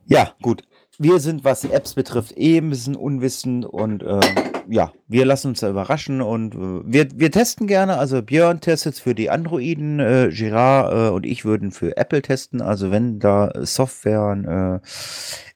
[0.07, 0.63] Ja, gut.
[0.99, 4.21] Wir sind, was die Apps betrifft, eh ein bisschen unwissend und äh,
[4.69, 7.99] ja, wir lassen uns da überraschen und äh, wir, wir testen gerne.
[7.99, 12.63] Also Björn testet für die Androiden, äh, Girard äh, und ich würden für Apple testen.
[12.63, 14.81] Also wenn da Softwaren äh,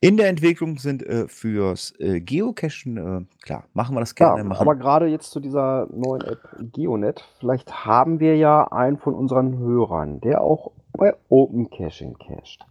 [0.00, 4.44] in der Entwicklung sind äh, fürs äh, Geocachen, klar, machen wir das Ja, gerne.
[4.48, 4.60] machen.
[4.60, 6.40] aber gerade jetzt zu dieser neuen App
[6.72, 12.66] GeoNet, vielleicht haben wir ja einen von unseren Hörern, der auch bei Open Caching cached,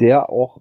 [0.00, 0.60] der auch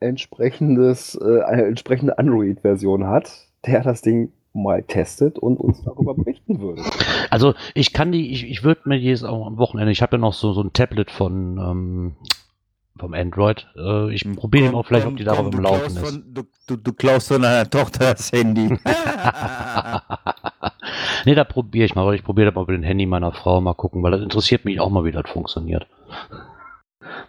[0.00, 6.60] entsprechendes, äh, eine entsprechende Android-Version hat, der das Ding mal testet und uns darüber berichten
[6.60, 6.82] würde.
[7.30, 10.20] Also ich kann die, ich, ich würde mir jetzt auch am Wochenende, ich habe ja
[10.20, 12.16] noch so, so ein Tablet von ähm,
[12.98, 13.66] vom Android.
[13.76, 15.98] Äh, ich probiere mal vielleicht, ob die darauf im Laufen ist.
[15.98, 18.68] Von, du, du, du klaust von deiner Tochter das Handy.
[21.24, 23.60] nee, da probiere ich mal, weil ich probiere das mal mit dem Handy meiner Frau
[23.60, 25.86] mal gucken, weil das interessiert mich auch mal, wie das funktioniert.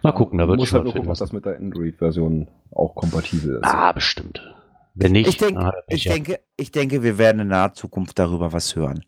[0.02, 1.24] Mal gucken, da wird Muss schon halt nur was gucken, ob finden.
[1.24, 3.64] das mit der Android-Version auch kompatibel ist.
[3.64, 4.40] Ah, bestimmt.
[5.00, 6.16] Wenn nicht, Ich, denk, dann hat er Pech ich, gehabt.
[6.26, 9.04] denke, ich denke, wir werden in naher Zukunft darüber was hören.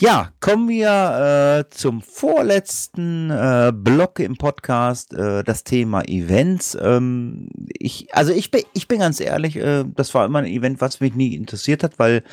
[0.00, 6.76] Ja, kommen wir äh, zum vorletzten äh, Block im Podcast, äh, das Thema Events.
[6.80, 10.80] Ähm, ich, also ich bin, ich bin ganz ehrlich, äh, das war immer ein Event,
[10.80, 12.24] was mich nie interessiert hat, weil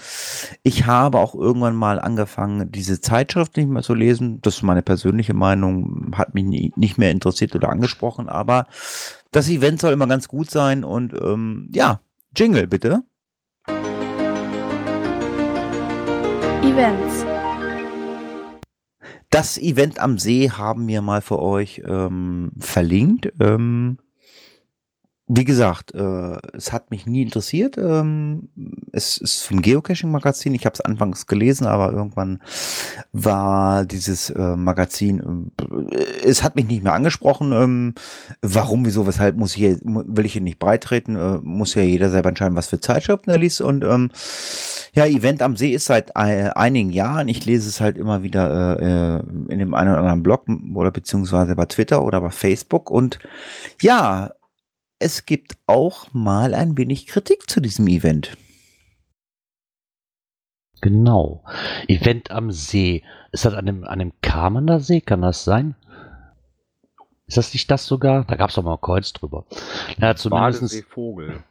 [0.64, 4.40] ich habe auch irgendwann mal angefangen, diese Zeitschrift nicht mehr zu lesen.
[4.42, 8.66] Das ist meine persönliche Meinung, hat mich nie, nicht mehr interessiert oder angesprochen, aber
[9.32, 12.00] das Event soll immer ganz gut sein und ähm, ja,
[12.36, 13.04] Jingle bitte.
[16.62, 17.26] Events.
[19.30, 23.32] Das Event am See haben wir mal für euch ähm, verlinkt.
[23.40, 23.98] Ähm,
[25.28, 27.80] wie gesagt, äh, es hat mich nie interessiert.
[27.80, 28.50] Ähm,
[28.92, 30.54] es ist vom Geocaching-Magazin.
[30.54, 32.44] Ich habe es anfangs gelesen, aber irgendwann
[33.12, 35.52] war dieses äh, Magazin,
[35.92, 37.54] äh, es hat mich nicht mehr angesprochen.
[37.54, 37.96] Ähm,
[38.44, 41.16] warum, wieso, weshalb muss ich hier, will ich hier nicht breitreten?
[41.16, 43.62] Äh, muss ja jeder selber entscheiden, was für Zeitschriften er liest.
[43.62, 44.12] Und ähm,
[44.94, 47.30] ja, Event am See ist seit äh, einigen Jahren.
[47.30, 50.46] Ich lese es halt immer wieder äh, äh, in dem einen oder anderen Blog
[50.76, 52.92] oder beziehungsweise bei Twitter oder bei Facebook.
[52.92, 53.18] Und
[53.82, 54.30] ja,
[55.00, 58.38] es gibt auch mal ein wenig Kritik zu diesem Event.
[60.82, 61.44] Genau.
[61.88, 63.04] Event am See.
[63.32, 65.02] Ist das an dem, an dem Kamener See?
[65.02, 65.76] Kann das sein?
[67.28, 68.24] Ist das nicht das sogar?
[68.26, 69.46] Da gab es doch mal Coins drüber.
[69.98, 70.86] Ja, zumindest.
[70.86, 71.44] Vogel.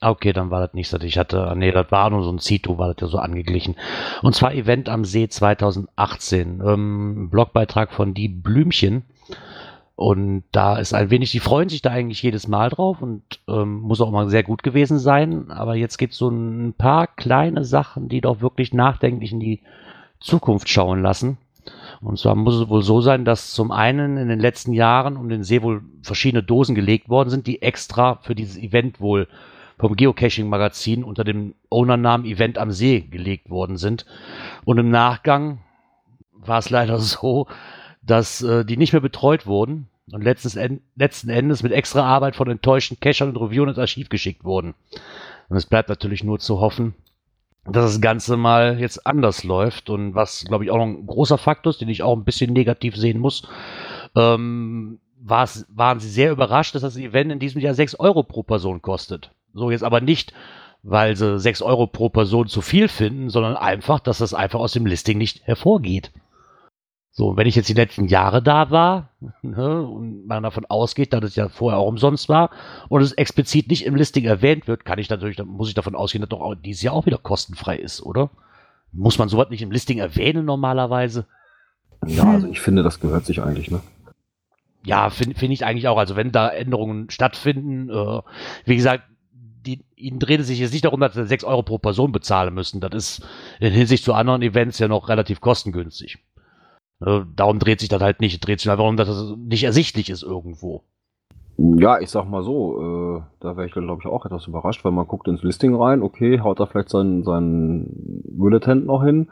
[0.00, 0.98] Ah, Okay, dann war das nicht so.
[0.98, 3.76] Ich hatte, ah, nee, das war nur so ein Zito, war das ja so angeglichen.
[4.20, 6.60] Und zwar Event am See 2018.
[6.64, 9.04] Ähm, Blogbeitrag von Die Blümchen.
[9.94, 13.80] Und da ist ein wenig, die freuen sich da eigentlich jedes Mal drauf und ähm,
[13.80, 15.50] muss auch mal sehr gut gewesen sein.
[15.50, 19.60] Aber jetzt gibt es so ein paar kleine Sachen, die doch wirklich nachdenklich in die
[20.18, 21.36] Zukunft schauen lassen.
[22.00, 25.28] Und zwar muss es wohl so sein, dass zum einen in den letzten Jahren um
[25.28, 29.28] den See wohl verschiedene Dosen gelegt worden sind, die extra für dieses Event wohl
[29.78, 34.06] vom Geocaching-Magazin unter dem Ownernamen Event am See gelegt worden sind.
[34.64, 35.58] Und im Nachgang
[36.32, 37.46] war es leider so,
[38.02, 42.36] dass äh, die nicht mehr betreut wurden und letztes en letzten Endes mit extra Arbeit
[42.36, 44.74] von enttäuschten Cachern und Reviewern ins Archiv geschickt wurden.
[45.48, 46.94] Und es bleibt natürlich nur zu hoffen,
[47.64, 51.38] dass das Ganze mal jetzt anders läuft und was, glaube ich, auch noch ein großer
[51.38, 53.46] Faktor ist, den ich auch ein bisschen negativ sehen muss,
[54.16, 58.82] ähm, waren sie sehr überrascht, dass das Event in diesem Jahr 6 Euro pro Person
[58.82, 59.30] kostet.
[59.54, 60.32] So jetzt aber nicht,
[60.82, 64.72] weil sie 6 Euro pro Person zu viel finden, sondern einfach, dass das einfach aus
[64.72, 66.10] dem Listing nicht hervorgeht.
[67.14, 69.10] So, wenn ich jetzt die letzten Jahre da war
[69.42, 72.50] ne, und man davon ausgeht, dass es ja vorher auch umsonst war
[72.88, 75.94] und es explizit nicht im Listing erwähnt wird, kann ich natürlich, dann muss ich davon
[75.94, 78.30] ausgehen, dass doch auch dieses Jahr auch wieder kostenfrei ist, oder?
[78.92, 81.26] Muss man sowas nicht im Listing erwähnen normalerweise?
[82.06, 83.80] Ja, also ich finde, das gehört sich eigentlich, ne?
[84.84, 85.98] Ja, finde find ich eigentlich auch.
[85.98, 88.20] Also wenn da Änderungen stattfinden, äh,
[88.64, 91.78] wie gesagt, die, ihnen dreht es sich jetzt nicht darum, dass sie 6 Euro pro
[91.78, 92.80] Person bezahlen müssen.
[92.80, 93.28] Das ist
[93.60, 96.18] in Hinsicht zu anderen Events ja noch relativ kostengünstig.
[97.04, 98.40] Äh, darum dreht sich das halt nicht.
[98.40, 100.82] Dreht sich einfach darum, dass es nicht ersichtlich ist irgendwo.
[101.58, 104.92] Ja, ich sag mal so, äh, da wäre ich glaube ich auch etwas überrascht, weil
[104.92, 109.28] man guckt ins Listing rein, okay, haut da vielleicht seinen, seinen Bulletin noch hin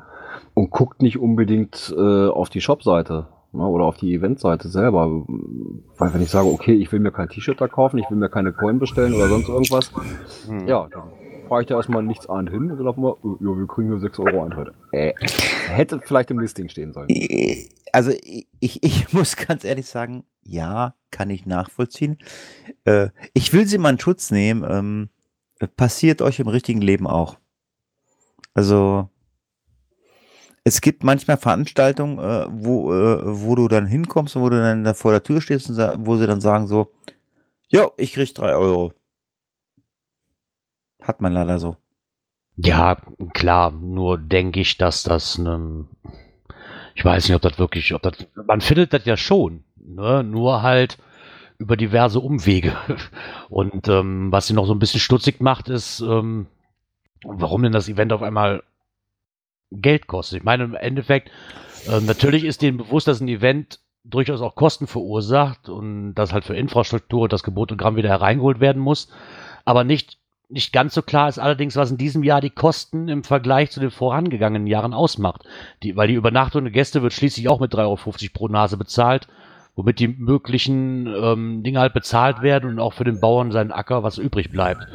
[0.54, 5.24] und guckt nicht unbedingt äh, auf die Shop-Seite ne, oder auf die Event-Seite selber.
[5.98, 8.28] Weil wenn ich sage, okay, ich will mir kein T-Shirt da kaufen, ich will mir
[8.28, 9.90] keine Coin bestellen oder sonst irgendwas,
[10.46, 10.68] hm.
[10.68, 11.04] ja, dann
[11.51, 13.98] fahre ich da erstmal nichts an hin und dann laufen wir, ja, wir kriegen nur
[13.98, 14.72] 6 Euro Eintritt.
[14.92, 15.14] Äh,
[15.66, 17.09] hätte vielleicht im Listing stehen sollen.
[17.92, 22.18] Also ich, ich muss ganz ehrlich sagen, ja, kann ich nachvollziehen.
[22.84, 24.64] Äh, ich will sie mal in Schutz nehmen.
[24.70, 25.09] Ähm,
[25.76, 27.36] passiert euch im richtigen Leben auch.
[28.55, 29.09] Also
[30.62, 34.84] es gibt manchmal Veranstaltungen, äh, wo, äh, wo du dann hinkommst und wo du dann
[34.84, 36.92] da vor der Tür stehst und wo sie dann sagen so,
[37.66, 38.92] jo, ich krieg drei Euro.
[41.11, 41.76] Hat man leider so.
[42.54, 42.96] Ja,
[43.34, 45.88] klar, nur denke ich, dass das ne,
[46.94, 50.22] ich weiß nicht, ob das wirklich, ob das, man findet das ja schon, ne?
[50.22, 50.98] nur halt
[51.58, 52.76] über diverse Umwege.
[53.48, 56.46] Und ähm, was sie noch so ein bisschen stutzig macht, ist, ähm,
[57.24, 58.62] warum denn das Event auf einmal
[59.72, 60.38] Geld kostet.
[60.38, 61.32] Ich meine, im Endeffekt,
[61.88, 66.44] äh, natürlich ist denen bewusst, dass ein Event durchaus auch Kosten verursacht und dass halt
[66.44, 69.08] für Infrastruktur das Gebotogramm wieder hereingeholt werden muss,
[69.64, 70.19] aber nicht
[70.51, 73.80] nicht ganz so klar ist allerdings, was in diesem Jahr die Kosten im Vergleich zu
[73.80, 75.44] den vorangegangenen Jahren ausmacht.
[75.82, 77.96] Die, weil die Übernachtung der Gäste wird schließlich auch mit 3,50 Euro
[78.32, 79.28] pro Nase bezahlt,
[79.76, 84.03] womit die möglichen ähm, Dinge halt bezahlt werden und auch für den Bauern seinen Acker
[84.03, 84.86] was übrig bleibt.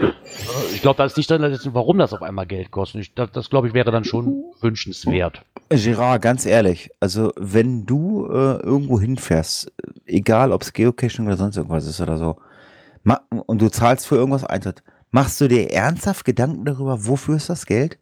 [0.74, 1.41] Ich glaube, da ist nicht dann,
[1.74, 3.01] warum das auf einmal Geld kostet.
[3.01, 5.41] Ich, das, das glaube ich, wäre dann schon wünschenswert.
[5.70, 9.72] Gerard, ganz ehrlich, also wenn du äh, irgendwo hinfährst,
[10.06, 12.38] egal ob es Geocaching oder sonst irgendwas ist oder so,
[13.30, 14.84] und du zahlst für irgendwas Eintritt,
[15.16, 17.99] Machst du dir ernsthaft Gedanken darüber, wofür ist das Geld?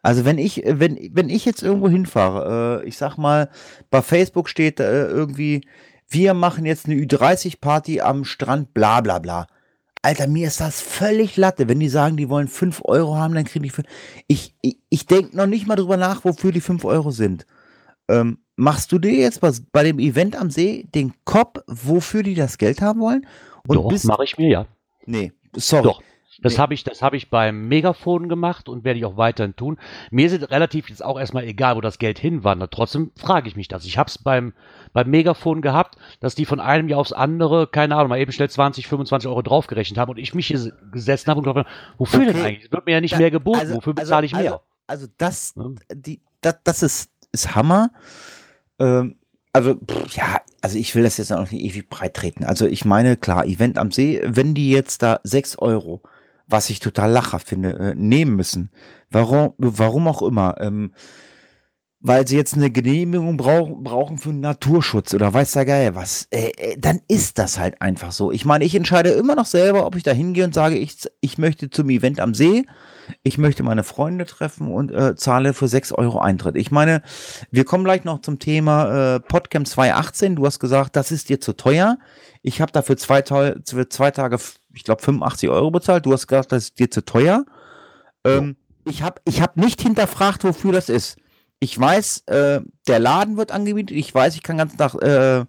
[0.00, 3.50] Also wenn ich, wenn, wenn ich jetzt irgendwo hinfahre, äh, ich sag mal,
[3.90, 5.68] bei Facebook steht äh, irgendwie,
[6.08, 9.48] wir machen jetzt eine Ü30-Party am Strand, bla bla bla.
[10.00, 11.68] Alter, mir ist das völlig Latte.
[11.68, 13.86] Wenn die sagen, die wollen 5 Euro haben, dann kriege ich 5.
[14.26, 17.44] Ich, ich, ich denke noch nicht mal drüber nach, wofür die 5 Euro sind.
[18.08, 22.34] Ähm, machst du dir jetzt bei, bei dem Event am See den Kopf, wofür die
[22.34, 23.26] das Geld haben wollen?
[23.66, 24.66] Und Doch, mache ich mir ja.
[25.04, 25.82] Nee, sorry.
[25.82, 26.02] Doch.
[26.42, 26.58] Das nee.
[26.58, 29.78] habe ich, das habe ich beim Megafon gemacht und werde ich auch weiterhin tun.
[30.10, 32.72] Mir ist es relativ jetzt auch erstmal egal, wo das Geld hinwandert.
[32.72, 33.84] Trotzdem frage ich mich das.
[33.84, 34.52] Ich habe es beim,
[34.92, 38.50] beim Megafon gehabt, dass die von einem Jahr aufs andere, keine Ahnung, mal eben schnell
[38.50, 41.66] 20, 25 Euro draufgerechnet haben und ich mich hier gesessen habe und gedacht,
[41.98, 42.32] wofür okay.
[42.32, 42.64] denn eigentlich?
[42.66, 43.60] Es wird mir ja nicht da, mehr geboten.
[43.60, 44.52] Also, wofür bezahle also, ich mehr?
[44.86, 45.54] Also, also das,
[45.92, 47.90] die, das, das ist, ist Hammer.
[48.78, 49.16] Ähm,
[49.52, 52.42] also, pff, ja, also ich will das jetzt auch nicht ewig breit treten.
[52.42, 56.02] Also ich meine, klar, Event am See, wenn die jetzt da 6 Euro
[56.46, 58.70] was ich total lachhaft finde, äh, nehmen müssen.
[59.10, 60.56] Warum, warum auch immer.
[60.60, 60.92] Ähm,
[62.06, 66.50] weil sie jetzt eine Genehmigung brauch, brauchen für Naturschutz oder weiß der Geil was, äh,
[66.58, 68.30] äh, dann ist das halt einfach so.
[68.30, 71.38] Ich meine, ich entscheide immer noch selber, ob ich da hingehe und sage, ich, ich
[71.38, 72.66] möchte zum Event am See,
[73.22, 76.56] ich möchte meine Freunde treffen und äh, zahle für 6 Euro Eintritt.
[76.56, 77.02] Ich meine,
[77.50, 80.36] wir kommen gleich noch zum Thema äh, Podcamp 2018.
[80.36, 81.98] Du hast gesagt, das ist dir zu teuer.
[82.42, 84.38] Ich habe dafür zwei, für zwei Tage,
[84.74, 86.06] ich glaube, 85 Euro bezahlt.
[86.06, 87.44] Du hast gesagt, das ist dir zu teuer.
[88.24, 91.16] Ähm, ich habe ich hab nicht hinterfragt, wofür das ist.
[91.60, 93.96] Ich weiß, äh, der Laden wird angemietet.
[93.96, 95.44] Ich weiß, ich kann ganz nach äh,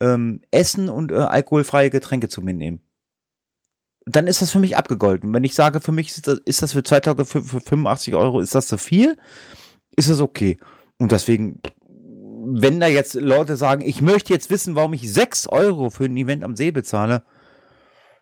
[0.00, 2.80] ähm, Essen und äh, alkoholfreie Getränke zu mir nehmen.
[4.06, 5.32] Dann ist das für mich abgegolten.
[5.34, 8.14] Wenn ich sage, für mich ist das, ist das für zwei Tage für, für 85
[8.14, 9.16] Euro, ist das zu viel,
[9.96, 10.58] ist das okay.
[10.98, 11.60] Und deswegen,
[12.46, 16.16] wenn da jetzt Leute sagen, ich möchte jetzt wissen, warum ich 6 Euro für ein
[16.16, 17.24] Event am See bezahle,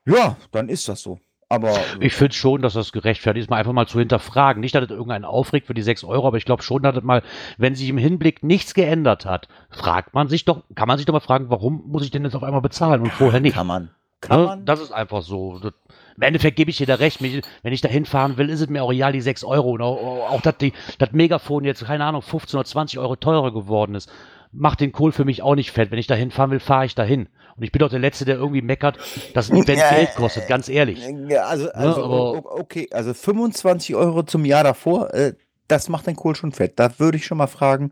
[0.07, 1.21] ja, dann ist das so.
[1.49, 4.61] Aber Ich finde schon, dass das gerechtfertigt ist, mal einfach mal zu hinterfragen.
[4.61, 7.05] Nicht, dass das irgendeinen aufregt für die 6 Euro, aber ich glaube schon, dass das
[7.05, 7.23] mal,
[7.59, 11.13] wenn sich im Hinblick nichts geändert hat, fragt man sich doch, kann man sich doch
[11.13, 13.55] mal fragen, warum muss ich denn jetzt auf einmal bezahlen und vorher nicht?
[13.55, 13.91] kann man.
[14.29, 14.63] Ne?
[14.65, 15.59] Das ist einfach so.
[15.59, 15.73] Das,
[16.17, 17.21] Im Endeffekt gebe ich dir da recht.
[17.21, 19.73] Mich, wenn ich da hinfahren will, ist es mir auch real die 6 Euro.
[19.73, 20.55] Und auch, auch dass
[20.99, 24.11] das Megafon jetzt, keine Ahnung, 15 oder 20 Euro teurer geworden ist,
[24.53, 25.91] macht den Kohl für mich auch nicht fett.
[25.91, 27.29] Wenn ich da hinfahren will, fahre ich dahin.
[27.57, 28.99] Und ich bin doch der Letzte, der irgendwie meckert,
[29.35, 31.01] dass ein Event Ja, Geld kostet, ganz ehrlich.
[31.29, 35.35] Ja, also, also aber- o- okay, also 25 Euro zum Jahr davor, äh,
[35.69, 36.79] das macht den Kohl schon fett.
[36.79, 37.91] Da würde ich schon mal fragen,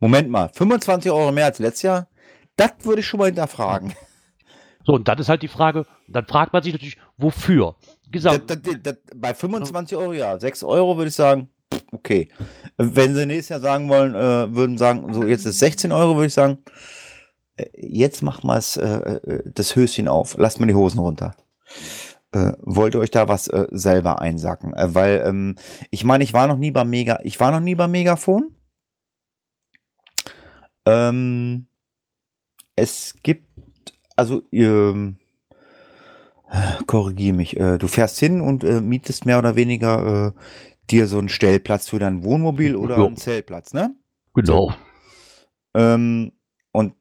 [0.00, 2.08] Moment mal, 25 Euro mehr als letztes Jahr?
[2.56, 3.94] Das würde ich schon mal hinterfragen.
[4.86, 7.74] So, und das ist halt die Frage, dann fragt man sich natürlich, wofür?
[8.04, 11.50] Das, Gesagt, das, das, bei 25 Euro, ja, 6 Euro würde ich sagen,
[11.90, 12.28] okay.
[12.76, 16.28] Wenn sie nächstes Jahr sagen wollen, äh, würden sagen, so jetzt ist 16 Euro, würde
[16.28, 16.58] ich sagen,
[17.56, 21.34] äh, jetzt macht mal äh, äh, das Höschen auf, lasst mal die Hosen runter.
[22.30, 24.72] Äh, wollt ihr euch da was äh, selber einsacken?
[24.72, 25.56] Äh, weil, ähm,
[25.90, 28.54] ich meine, ich war noch nie beim Mega, ich war noch nie beim Megafon.
[30.86, 31.66] Ähm,
[32.76, 33.45] es gibt,
[34.16, 35.16] also, ähm,
[36.86, 40.40] korrigiere mich, äh, du fährst hin und äh, mietest mehr oder weniger äh,
[40.90, 43.06] dir so einen Stellplatz für dein Wohnmobil oder Ja.
[43.06, 43.94] einen Zeltplatz, ne?
[44.34, 44.72] genau.
[45.74, 46.32] Ähm,
[46.72, 46.94] und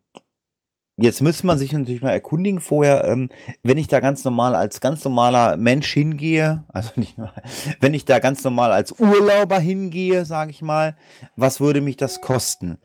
[0.98, 3.30] jetzt müsste man sich natürlich mal erkundigen vorher, ähm,
[3.64, 7.32] wenn ich da ganz normal als ganz normaler Mensch hingehe, also nicht nur,
[7.82, 10.96] wenn ich da ganz normal als Urlauber hingehe, sage ich mal,
[11.36, 12.78] was würde mich das kosten?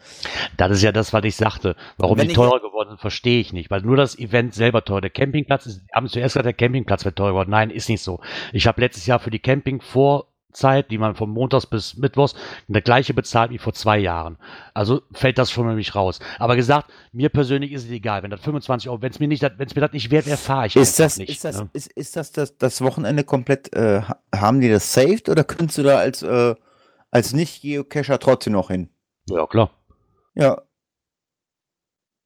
[0.56, 1.76] Das ist ja das, was ich sagte.
[1.98, 3.70] Warum Wenn die ich- teurer geworden sind, verstehe ich nicht.
[3.70, 5.00] Weil nur das Event selber teuer.
[5.00, 7.50] Der Campingplatz ist, haben zuerst gesagt, der Campingplatz wird teurer geworden.
[7.50, 8.20] Nein, ist nicht so.
[8.52, 9.38] Ich habe letztes Jahr für die
[10.50, 12.34] Campingvorzeit, die man von Montags bis Mittwochs,
[12.68, 14.36] der gleiche bezahlt wie vor zwei Jahren.
[14.74, 16.18] Also fällt das schon nämlich raus.
[16.38, 18.22] Aber gesagt, mir persönlich ist es egal.
[18.22, 20.36] Wenn das 25 Euro, wenn es mir nicht, wenn es mir das nicht wert wäre,
[20.36, 21.30] fahre ich Ist das, nicht.
[21.30, 21.70] ist das, ne?
[21.72, 25.78] ist, ist das, das das Wochenende komplett, äh, ha- haben die das saved oder könntest
[25.78, 26.54] du da als, äh,
[27.10, 28.90] als Nicht-Geocacher trotzdem noch hin?
[29.28, 29.70] Ja, klar.
[30.34, 30.62] Ja.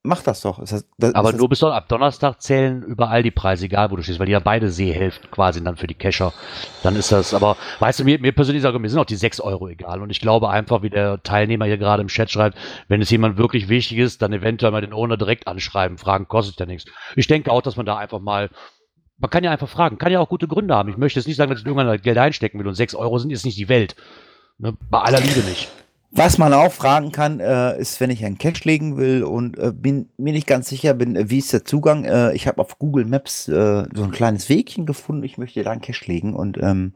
[0.06, 0.58] Mach das doch.
[0.58, 4.18] Das, das, Aber nur bis ab Donnerstag zählen überall die Preise, egal wo du stehst,
[4.18, 6.34] weil die ja beide Seehälften quasi dann für die Cacher.
[6.82, 9.40] Dann ist das, aber weißt du, mir, mir persönlich sage, mir sind auch die 6
[9.40, 10.02] Euro egal.
[10.02, 13.38] Und ich glaube einfach, wie der Teilnehmer hier gerade im Chat schreibt, wenn es jemand
[13.38, 15.96] wirklich wichtig ist, dann eventuell mal den Owner direkt anschreiben.
[15.96, 16.90] Fragen kostet ja nichts.
[17.16, 18.50] Ich denke auch, dass man da einfach mal,
[19.16, 20.90] man kann ja einfach fragen, kann ja auch gute Gründe haben.
[20.90, 23.30] Ich möchte jetzt nicht sagen, dass ich irgendwann Geld einstecken will und 6 Euro sind
[23.30, 23.96] jetzt nicht die Welt.
[24.58, 24.76] Ne?
[24.90, 25.70] Bei aller Liebe nicht.
[26.16, 29.72] Was man auch fragen kann, äh, ist, wenn ich einen Cache legen will und äh,
[29.74, 32.04] bin mir nicht ganz sicher bin, äh, wie ist der Zugang.
[32.04, 35.24] Äh, ich habe auf Google Maps äh, so ein kleines Wegchen gefunden.
[35.24, 36.94] Ich möchte da einen Cache legen und ähm,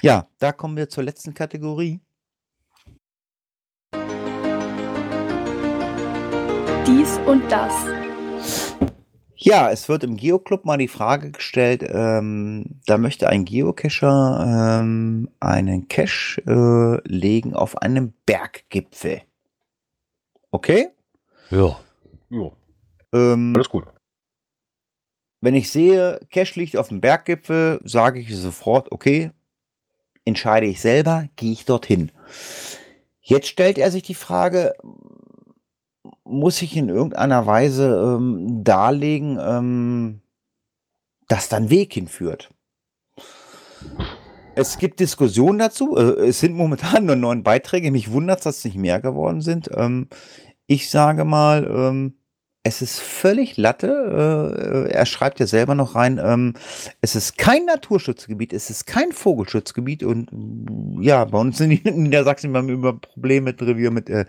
[0.00, 2.00] ja, da kommen wir zur letzten Kategorie.
[6.86, 8.07] Dies und das.
[9.40, 15.30] Ja, es wird im Geoclub mal die Frage gestellt, ähm, da möchte ein Geocacher ähm,
[15.38, 19.22] einen Cache äh, legen auf einem Berggipfel.
[20.50, 20.88] Okay?
[21.50, 21.78] Ja.
[22.30, 22.52] Jo,
[23.14, 23.86] Ähm, alles gut.
[25.40, 29.30] wenn ich sehe, Cache liegt auf dem Berggipfel, sage ich sofort, okay,
[30.24, 32.10] entscheide ich selber, gehe ich dorthin.
[33.22, 34.74] Jetzt stellt er sich die Frage,
[36.28, 40.20] muss ich in irgendeiner Weise ähm, darlegen, ähm,
[41.28, 42.50] dass da ein Weg hinführt?
[44.54, 45.96] Es gibt Diskussionen dazu.
[45.96, 47.90] Äh, es sind momentan nur neun Beiträge.
[47.90, 49.70] Mich wundert, dass es nicht mehr geworden sind.
[49.74, 50.08] Ähm,
[50.66, 52.17] ich sage mal, ähm,
[52.68, 54.86] es ist völlig Latte.
[54.88, 56.54] Äh, er schreibt ja selber noch rein, ähm,
[57.00, 62.54] es ist kein Naturschutzgebiet, es ist kein Vogelschutzgebiet und mm, ja, bei uns in Niedersachsen
[62.56, 64.26] haben wir immer Probleme mit Revier, mit äh,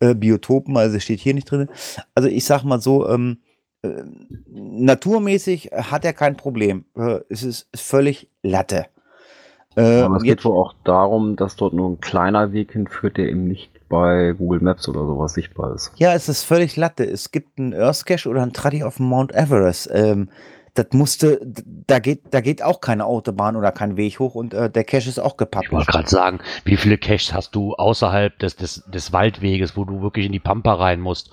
[0.00, 1.68] äh, Biotopen, also steht hier nicht drin.
[2.14, 3.38] Also ich sag mal so, ähm,
[3.82, 4.02] äh,
[4.46, 6.84] naturmäßig hat er kein Problem.
[7.28, 8.86] Es ist völlig Latte.
[9.74, 13.48] Aber es geht wohl auch darum, dass dort nur ein kleiner Weg hinführt, der eben
[13.48, 15.92] nicht bei Google Maps oder sowas sichtbar ist.
[15.96, 17.04] ja, es ist völlig Latte.
[17.04, 19.90] Es gibt einen Earth Cache oder einen Traddy auf dem Mount Everest.
[19.92, 20.30] Ähm,
[20.74, 21.38] das musste,
[21.86, 25.10] da geht, da geht auch keine Autobahn oder kein Weg hoch und äh, der Cache
[25.10, 25.70] ist auch Ich gepappt.
[25.70, 30.00] wollte gerade sagen, wie viele Caches hast du außerhalb des, des, des Waldweges, wo du
[30.00, 31.30] wirklich in die Pampa rein musst,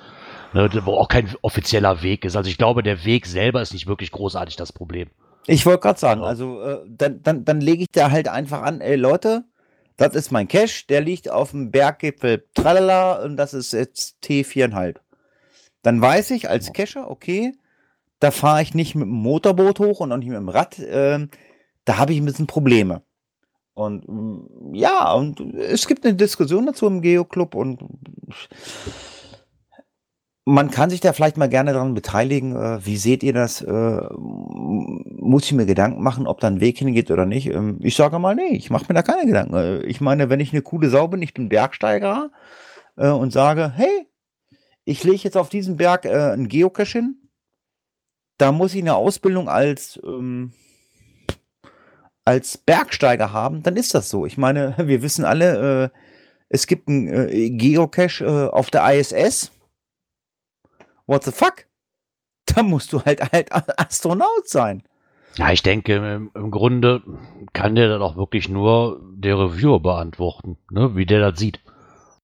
[0.53, 2.35] ne, wo auch kein offizieller Weg ist.
[2.35, 5.07] Also ich glaube, der Weg selber ist nicht wirklich großartig das Problem.
[5.47, 8.81] Ich wollte gerade sagen, also äh, dann, dann, dann lege ich da halt einfach an,
[8.81, 9.45] ey Leute,
[9.99, 14.95] das ist mein Cache, der liegt auf dem Berggipfel Tralala und das ist jetzt T4,5.
[15.83, 17.53] Dann weiß ich als Cacher, okay,
[18.19, 20.77] da fahre ich nicht mit dem Motorboot hoch und auch nicht mit dem Rad.
[20.79, 21.29] ähm,
[21.85, 23.01] da habe ich ein bisschen Probleme.
[23.73, 27.79] Und mm, ja, und es gibt eine Diskussion dazu im Geoclub und
[30.45, 32.55] man kann sich da vielleicht mal gerne daran beteiligen.
[32.55, 33.61] Äh, wie seht ihr das?
[33.61, 37.47] Äh, muss ich mir Gedanken machen, ob da ein Weg hingeht oder nicht?
[37.47, 39.55] Ähm, ich sage mal, nee, ich mache mir da keine Gedanken.
[39.55, 42.31] Äh, ich meine, wenn ich eine coole Sau bin, ich bin Bergsteiger
[42.95, 44.09] und sage, hey,
[44.89, 47.29] ich lege jetzt auf diesem Berg äh, einen Geocache hin,
[48.37, 50.53] da muss ich eine Ausbildung als, ähm,
[52.25, 54.25] als Bergsteiger haben, dann ist das so.
[54.25, 55.97] Ich meine, wir wissen alle, äh,
[56.49, 59.51] es gibt einen äh, Geocache auf der ISS.
[61.09, 61.65] What the fuck?
[62.45, 63.49] Da musst du halt halt
[63.79, 64.83] Astronaut sein.
[65.37, 67.01] Ja, ich denke, im, Grunde
[67.51, 71.61] kann der das auch wirklich nur der Reviewer beantworten, ne, wie der das sieht.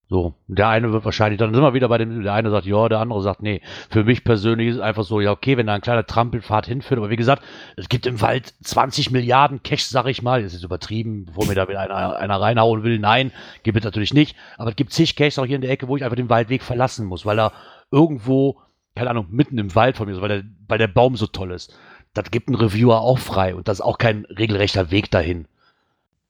[0.08, 3.00] So, der eine wird wahrscheinlich, dann wir wieder bei dem, der eine sagt ja, der
[3.00, 3.62] andere sagt nee.
[3.90, 7.00] Für mich persönlich ist es einfach so, ja, okay, wenn da ein kleiner Trampelpfad hinführt,
[7.00, 7.42] aber wie gesagt,
[7.78, 11.56] es gibt im Wald 20 Milliarden Caches, sag ich mal, das ist übertrieben, bevor mir
[11.56, 13.32] da wieder einer, einer reinhauen will, nein,
[13.64, 15.98] gibt es natürlich nicht, aber es gibt zig Caches auch hier in der Ecke, wo
[15.98, 17.52] ich einfach den Waldweg verlassen muss, weil er
[17.92, 18.62] irgendwo,
[18.96, 21.78] keine Ahnung, mitten im Wald von mir weil der, weil der Baum so toll ist.
[22.14, 25.48] Das gibt ein Reviewer auch frei und das ist auch kein regelrechter Weg dahin.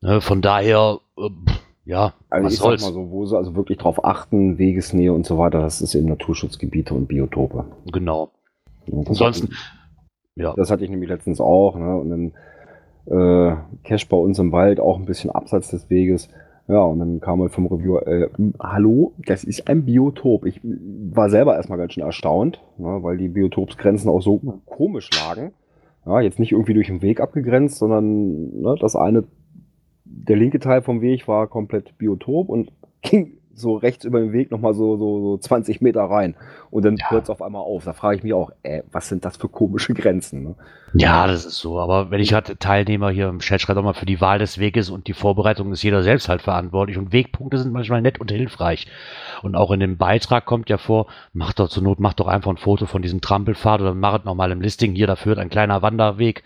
[0.01, 1.29] Ne, von daher, äh,
[1.85, 2.81] ja, Also was ich sag soll's.
[2.83, 6.07] mal so, wo sie also wirklich drauf achten, Wegesnähe und so weiter, das ist eben
[6.07, 7.65] Naturschutzgebiete und Biotope.
[7.91, 8.31] Genau.
[8.87, 9.57] Das Ansonsten, hatte,
[10.35, 10.53] ja.
[10.55, 11.95] das hatte ich nämlich letztens auch, ne?
[11.95, 12.31] Und dann
[13.07, 16.29] äh, Cache bei uns im Wald, auch ein bisschen abseits des Weges.
[16.67, 18.29] Ja, und dann kam halt vom Reviewer, äh,
[18.59, 20.45] hallo, das ist ein Biotop.
[20.45, 25.51] Ich war selber erstmal ganz schön erstaunt, ne, weil die Biotopsgrenzen auch so komisch lagen.
[26.05, 29.25] Ja, jetzt nicht irgendwie durch den Weg abgegrenzt, sondern ne, das eine,
[30.05, 32.71] der linke Teil vom Weg war komplett Biotop und
[33.03, 36.35] ging so rechts über den Weg nochmal so, so, so 20 Meter rein.
[36.71, 37.09] Und dann Ja.
[37.09, 37.85] hört es auf einmal auf.
[37.85, 40.43] Da frage ich mich auch, äh, was sind das für komische Grenzen?
[40.43, 40.55] Ne?
[40.93, 41.79] Ja, das ist so.
[41.79, 44.59] Aber wenn ich halt Teilnehmer hier im Chat schreibe, auch mal für die Wahl des
[44.59, 46.97] Weges und die Vorbereitung ist jeder selbst halt verantwortlich.
[46.97, 48.87] Und Wegpunkte sind manchmal nett und hilfreich.
[49.41, 52.51] Und auch in dem Beitrag kommt ja vor, macht doch zur Not, macht doch einfach
[52.51, 55.81] ein Foto von diesem Trampelpfad oder macht nochmal im Listing hier, da führt ein kleiner
[55.81, 56.43] Wanderweg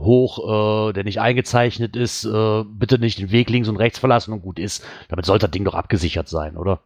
[0.00, 2.24] hoch, äh, der nicht eingezeichnet ist.
[2.24, 4.84] Äh, bitte nicht den Weg links und rechts verlassen und gut ist.
[5.08, 6.80] Damit sollte das Ding doch abgesichert sein, oder?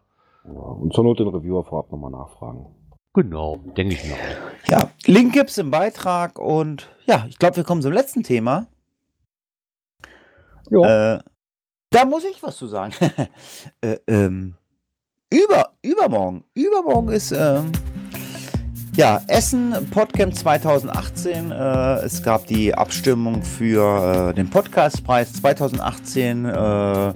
[0.45, 2.66] Ja, und zur Not den Reviewer vorab nochmal nachfragen.
[3.15, 4.15] Genau, denke ich mir.
[4.15, 4.69] auch.
[4.69, 8.66] Ja, Link gibt's im Beitrag und ja, ich glaube, wir kommen zum letzten Thema.
[10.70, 11.15] Ja.
[11.15, 11.20] Äh,
[11.91, 12.93] da muss ich was zu sagen.
[13.81, 14.57] äh, ähm,
[15.31, 16.45] über, übermorgen.
[16.55, 17.70] Übermorgen ist ähm,
[18.97, 21.51] ja Essen Podcamp 2018.
[21.51, 26.45] Äh, es gab die Abstimmung für äh, den Podcastpreis 2018.
[26.45, 27.15] Äh,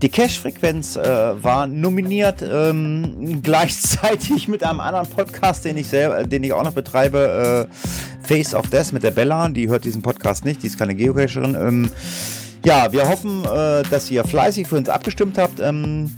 [0.00, 6.44] die Cash-Frequenz äh, war nominiert ähm, gleichzeitig mit einem anderen Podcast, den ich selber, den
[6.44, 9.48] ich auch noch betreibe, äh, Face of Death mit der Bella.
[9.48, 11.54] Die hört diesen Podcast nicht, die ist keine Geocacherin.
[11.54, 11.90] Ähm,
[12.64, 15.60] ja, wir hoffen, äh, dass ihr fleißig für uns abgestimmt habt.
[15.60, 16.10] Ähm,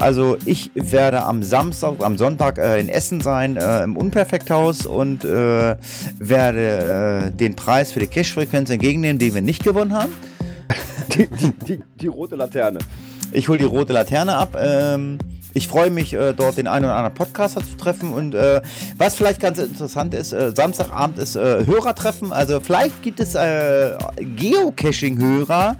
[0.00, 5.24] also ich werde am Samstag, am Sonntag äh, in Essen sein, äh, im Unperfekthaus und
[5.24, 5.76] äh,
[6.18, 10.12] werde äh, den Preis für die Cash-Frequenz entgegennehmen, den wir nicht gewonnen haben.
[11.16, 12.78] Die, die, die, die rote Laterne.
[13.32, 14.56] Ich hole die rote Laterne ab.
[14.56, 15.18] Ähm,
[15.54, 18.12] ich freue mich, äh, dort den einen oder anderen Podcaster zu treffen.
[18.12, 18.60] Und äh,
[18.96, 22.32] was vielleicht ganz interessant ist, Samstagabend ist Hörertreffen.
[22.32, 25.74] Also vielleicht gibt es Geocaching-Hörer,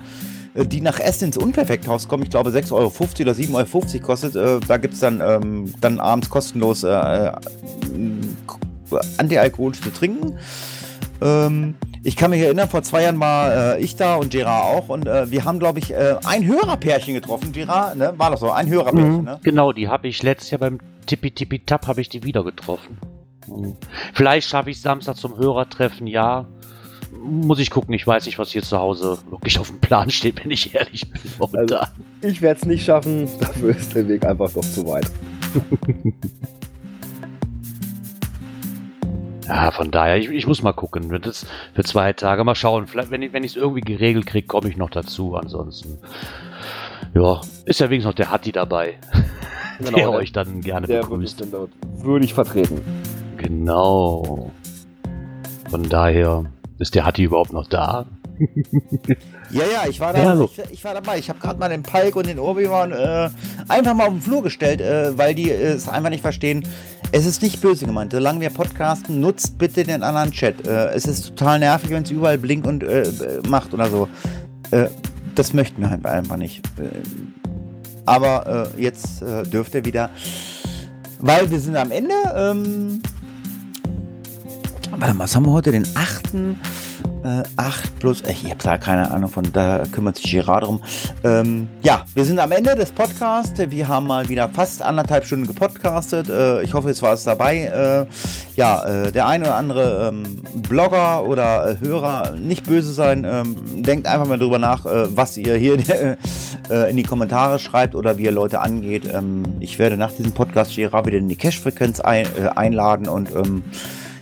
[0.55, 2.25] die nach Essen ins Unperfekthaus kommen.
[2.25, 4.37] Ich glaube 6,50 Euro oder 7,50 Euro kostet.
[4.37, 7.33] Äh, da gibt es dann, ähm, dann abends kostenlos äh, äh,
[9.19, 10.39] antialkoholisch zu trinken.
[11.21, 14.89] Ähm, ich kann mich erinnern, vor zwei Jahren war äh, ich da und Gerard auch
[14.89, 17.53] und äh, wir haben, glaube ich, äh, ein Hörerpärchen getroffen.
[17.53, 18.15] Gerard, ne?
[18.17, 18.51] War das so?
[18.51, 19.39] Ein Hörerpärchen, ne?
[19.43, 22.99] Genau, die habe ich letztes Jahr beim Tippi Tippi Tap habe ich die wieder getroffen.
[23.47, 23.77] Mhm.
[24.15, 26.47] Vielleicht schaffe ich Samstag zum Hörertreffen, ja.
[27.13, 30.43] Muss ich gucken, ich weiß nicht, was hier zu Hause wirklich auf dem Plan steht,
[30.43, 31.21] wenn ich ehrlich bin.
[31.39, 31.89] momentan.
[32.23, 35.11] Ich werde es nicht schaffen, dafür ist der Weg einfach doch zu weit.
[39.47, 41.13] ja, von daher, ich, ich muss mal gucken.
[41.25, 42.87] Es für zwei Tage mal schauen.
[42.87, 45.35] Vielleicht, wenn ich es irgendwie geregelt kriege, komme ich noch dazu.
[45.35, 45.99] Ansonsten,
[47.15, 48.99] ja, ist ja wenigstens noch der Hatti dabei,
[49.81, 51.45] der der, euch dann gerne der begrüßt.
[51.51, 52.81] dort würdig vertreten.
[53.37, 54.53] Genau.
[55.71, 56.45] Von daher,
[56.81, 58.07] ist der Hatti überhaupt noch da?
[59.53, 61.19] Ja, ja, ich war, da, Ja, ich, ich war dabei.
[61.19, 63.31] Ich habe gerade mal den Palk und den Obi-Wan äh,
[63.67, 66.63] einfach mal auf den Flur gestellt, äh, weil die äh, es einfach nicht verstehen.
[67.11, 68.13] Es ist nicht böse gemeint.
[68.13, 70.69] Solange wir podcasten, nutzt bitte den anderen Chat.
[70.69, 73.11] Äh, es ist total nervig, wenn es überall blinkt und äh,
[73.49, 74.09] macht oder so.
[74.71, 74.87] Äh,
[75.35, 76.63] das möchten wir halt einfach nicht.
[78.07, 80.11] Aber jetzt dürft ihr wieder
[81.21, 82.15] weil wir sind am Ende.
[82.35, 83.03] Ähm,
[84.91, 85.73] warte mal, was haben wir heute?
[85.73, 86.35] Den 8.
[87.23, 90.81] Äh, 8 plus, äh, ich habe da keine Ahnung von, da kümmert sich Gerard drum.
[91.23, 93.53] Ähm, ja, wir sind am Ende des Podcasts.
[93.59, 96.29] Wir haben mal wieder fast anderthalb Stunden gepodcastet.
[96.31, 97.65] Äh, ich hoffe, es war es dabei.
[97.65, 98.07] Äh,
[98.57, 103.83] ja, äh, der eine oder andere ähm, Blogger oder äh, Hörer, nicht böse sein, ähm,
[103.83, 105.79] denkt einfach mal drüber nach, was ihr hier
[106.89, 109.09] in die Kommentare schreibt oder wie ihr Leute angeht.
[109.13, 113.65] Ähm, ich werde nach diesem Podcast Gerard wieder in die Cash-Frequenz ein, einladen und ähm,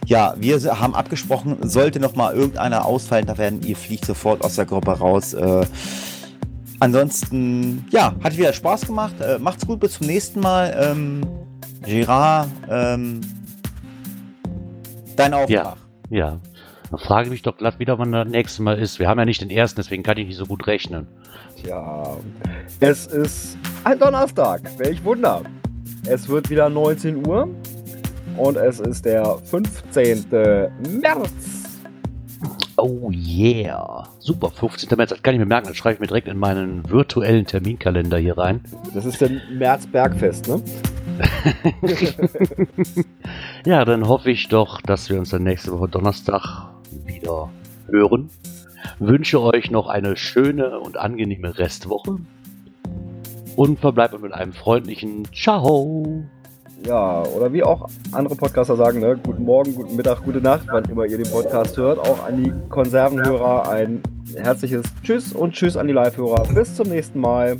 [0.08, 4.56] ja, wir haben abgesprochen, sollte noch mal irgendeiner ausfallen, da werden, ihr fliegt sofort aus
[4.56, 5.34] der Gruppe raus.
[5.34, 5.66] Äh,
[6.80, 9.20] ansonsten, ja, hat wieder Spaß gemacht.
[9.20, 10.74] Äh, macht's gut, bis zum nächsten Mal.
[10.80, 11.20] Ähm,
[11.84, 13.20] Gerard, ähm,
[15.14, 15.50] dein Auftrag.
[15.50, 15.76] Ja,
[16.08, 16.40] ja.
[16.90, 18.98] Dann frage mich doch glatt wieder, wann das nächste Mal ist.
[18.98, 21.06] Wir haben ja nicht den ersten, deswegen kann ich nicht so gut rechnen.
[21.60, 22.16] Tja,
[22.80, 24.62] es ist ein Donnerstag.
[24.78, 25.42] Welch Wunder.
[26.06, 27.50] Es wird wieder 19 Uhr
[28.38, 30.26] und es ist der 15.
[31.00, 31.30] März.
[32.76, 34.08] Oh yeah.
[34.20, 34.88] Super, 15.
[34.96, 35.68] März, das kann ich mir merken.
[35.68, 38.60] Das schreibe ich mir direkt in meinen virtuellen Terminkalender hier rein.
[38.94, 40.62] Das ist der März Bergfest, ne?
[43.66, 46.68] Ja, dann hoffe ich doch, dass wir uns dann nächste Woche Donnerstag
[47.04, 47.50] wieder
[47.88, 48.30] hören.
[49.00, 52.18] Wünsche euch noch eine schöne und angenehme Restwoche.
[53.56, 56.24] Und verbleibe mit einem freundlichen Ciao.
[56.86, 59.18] Ja, oder wie auch andere Podcaster sagen, ne?
[59.22, 61.98] guten Morgen, guten Mittag, gute Nacht, wann immer ihr den Podcast hört.
[61.98, 64.02] Auch an die Konservenhörer ein
[64.36, 66.44] herzliches Tschüss und Tschüss an die Live-Hörer.
[66.54, 67.58] Bis zum nächsten Mal.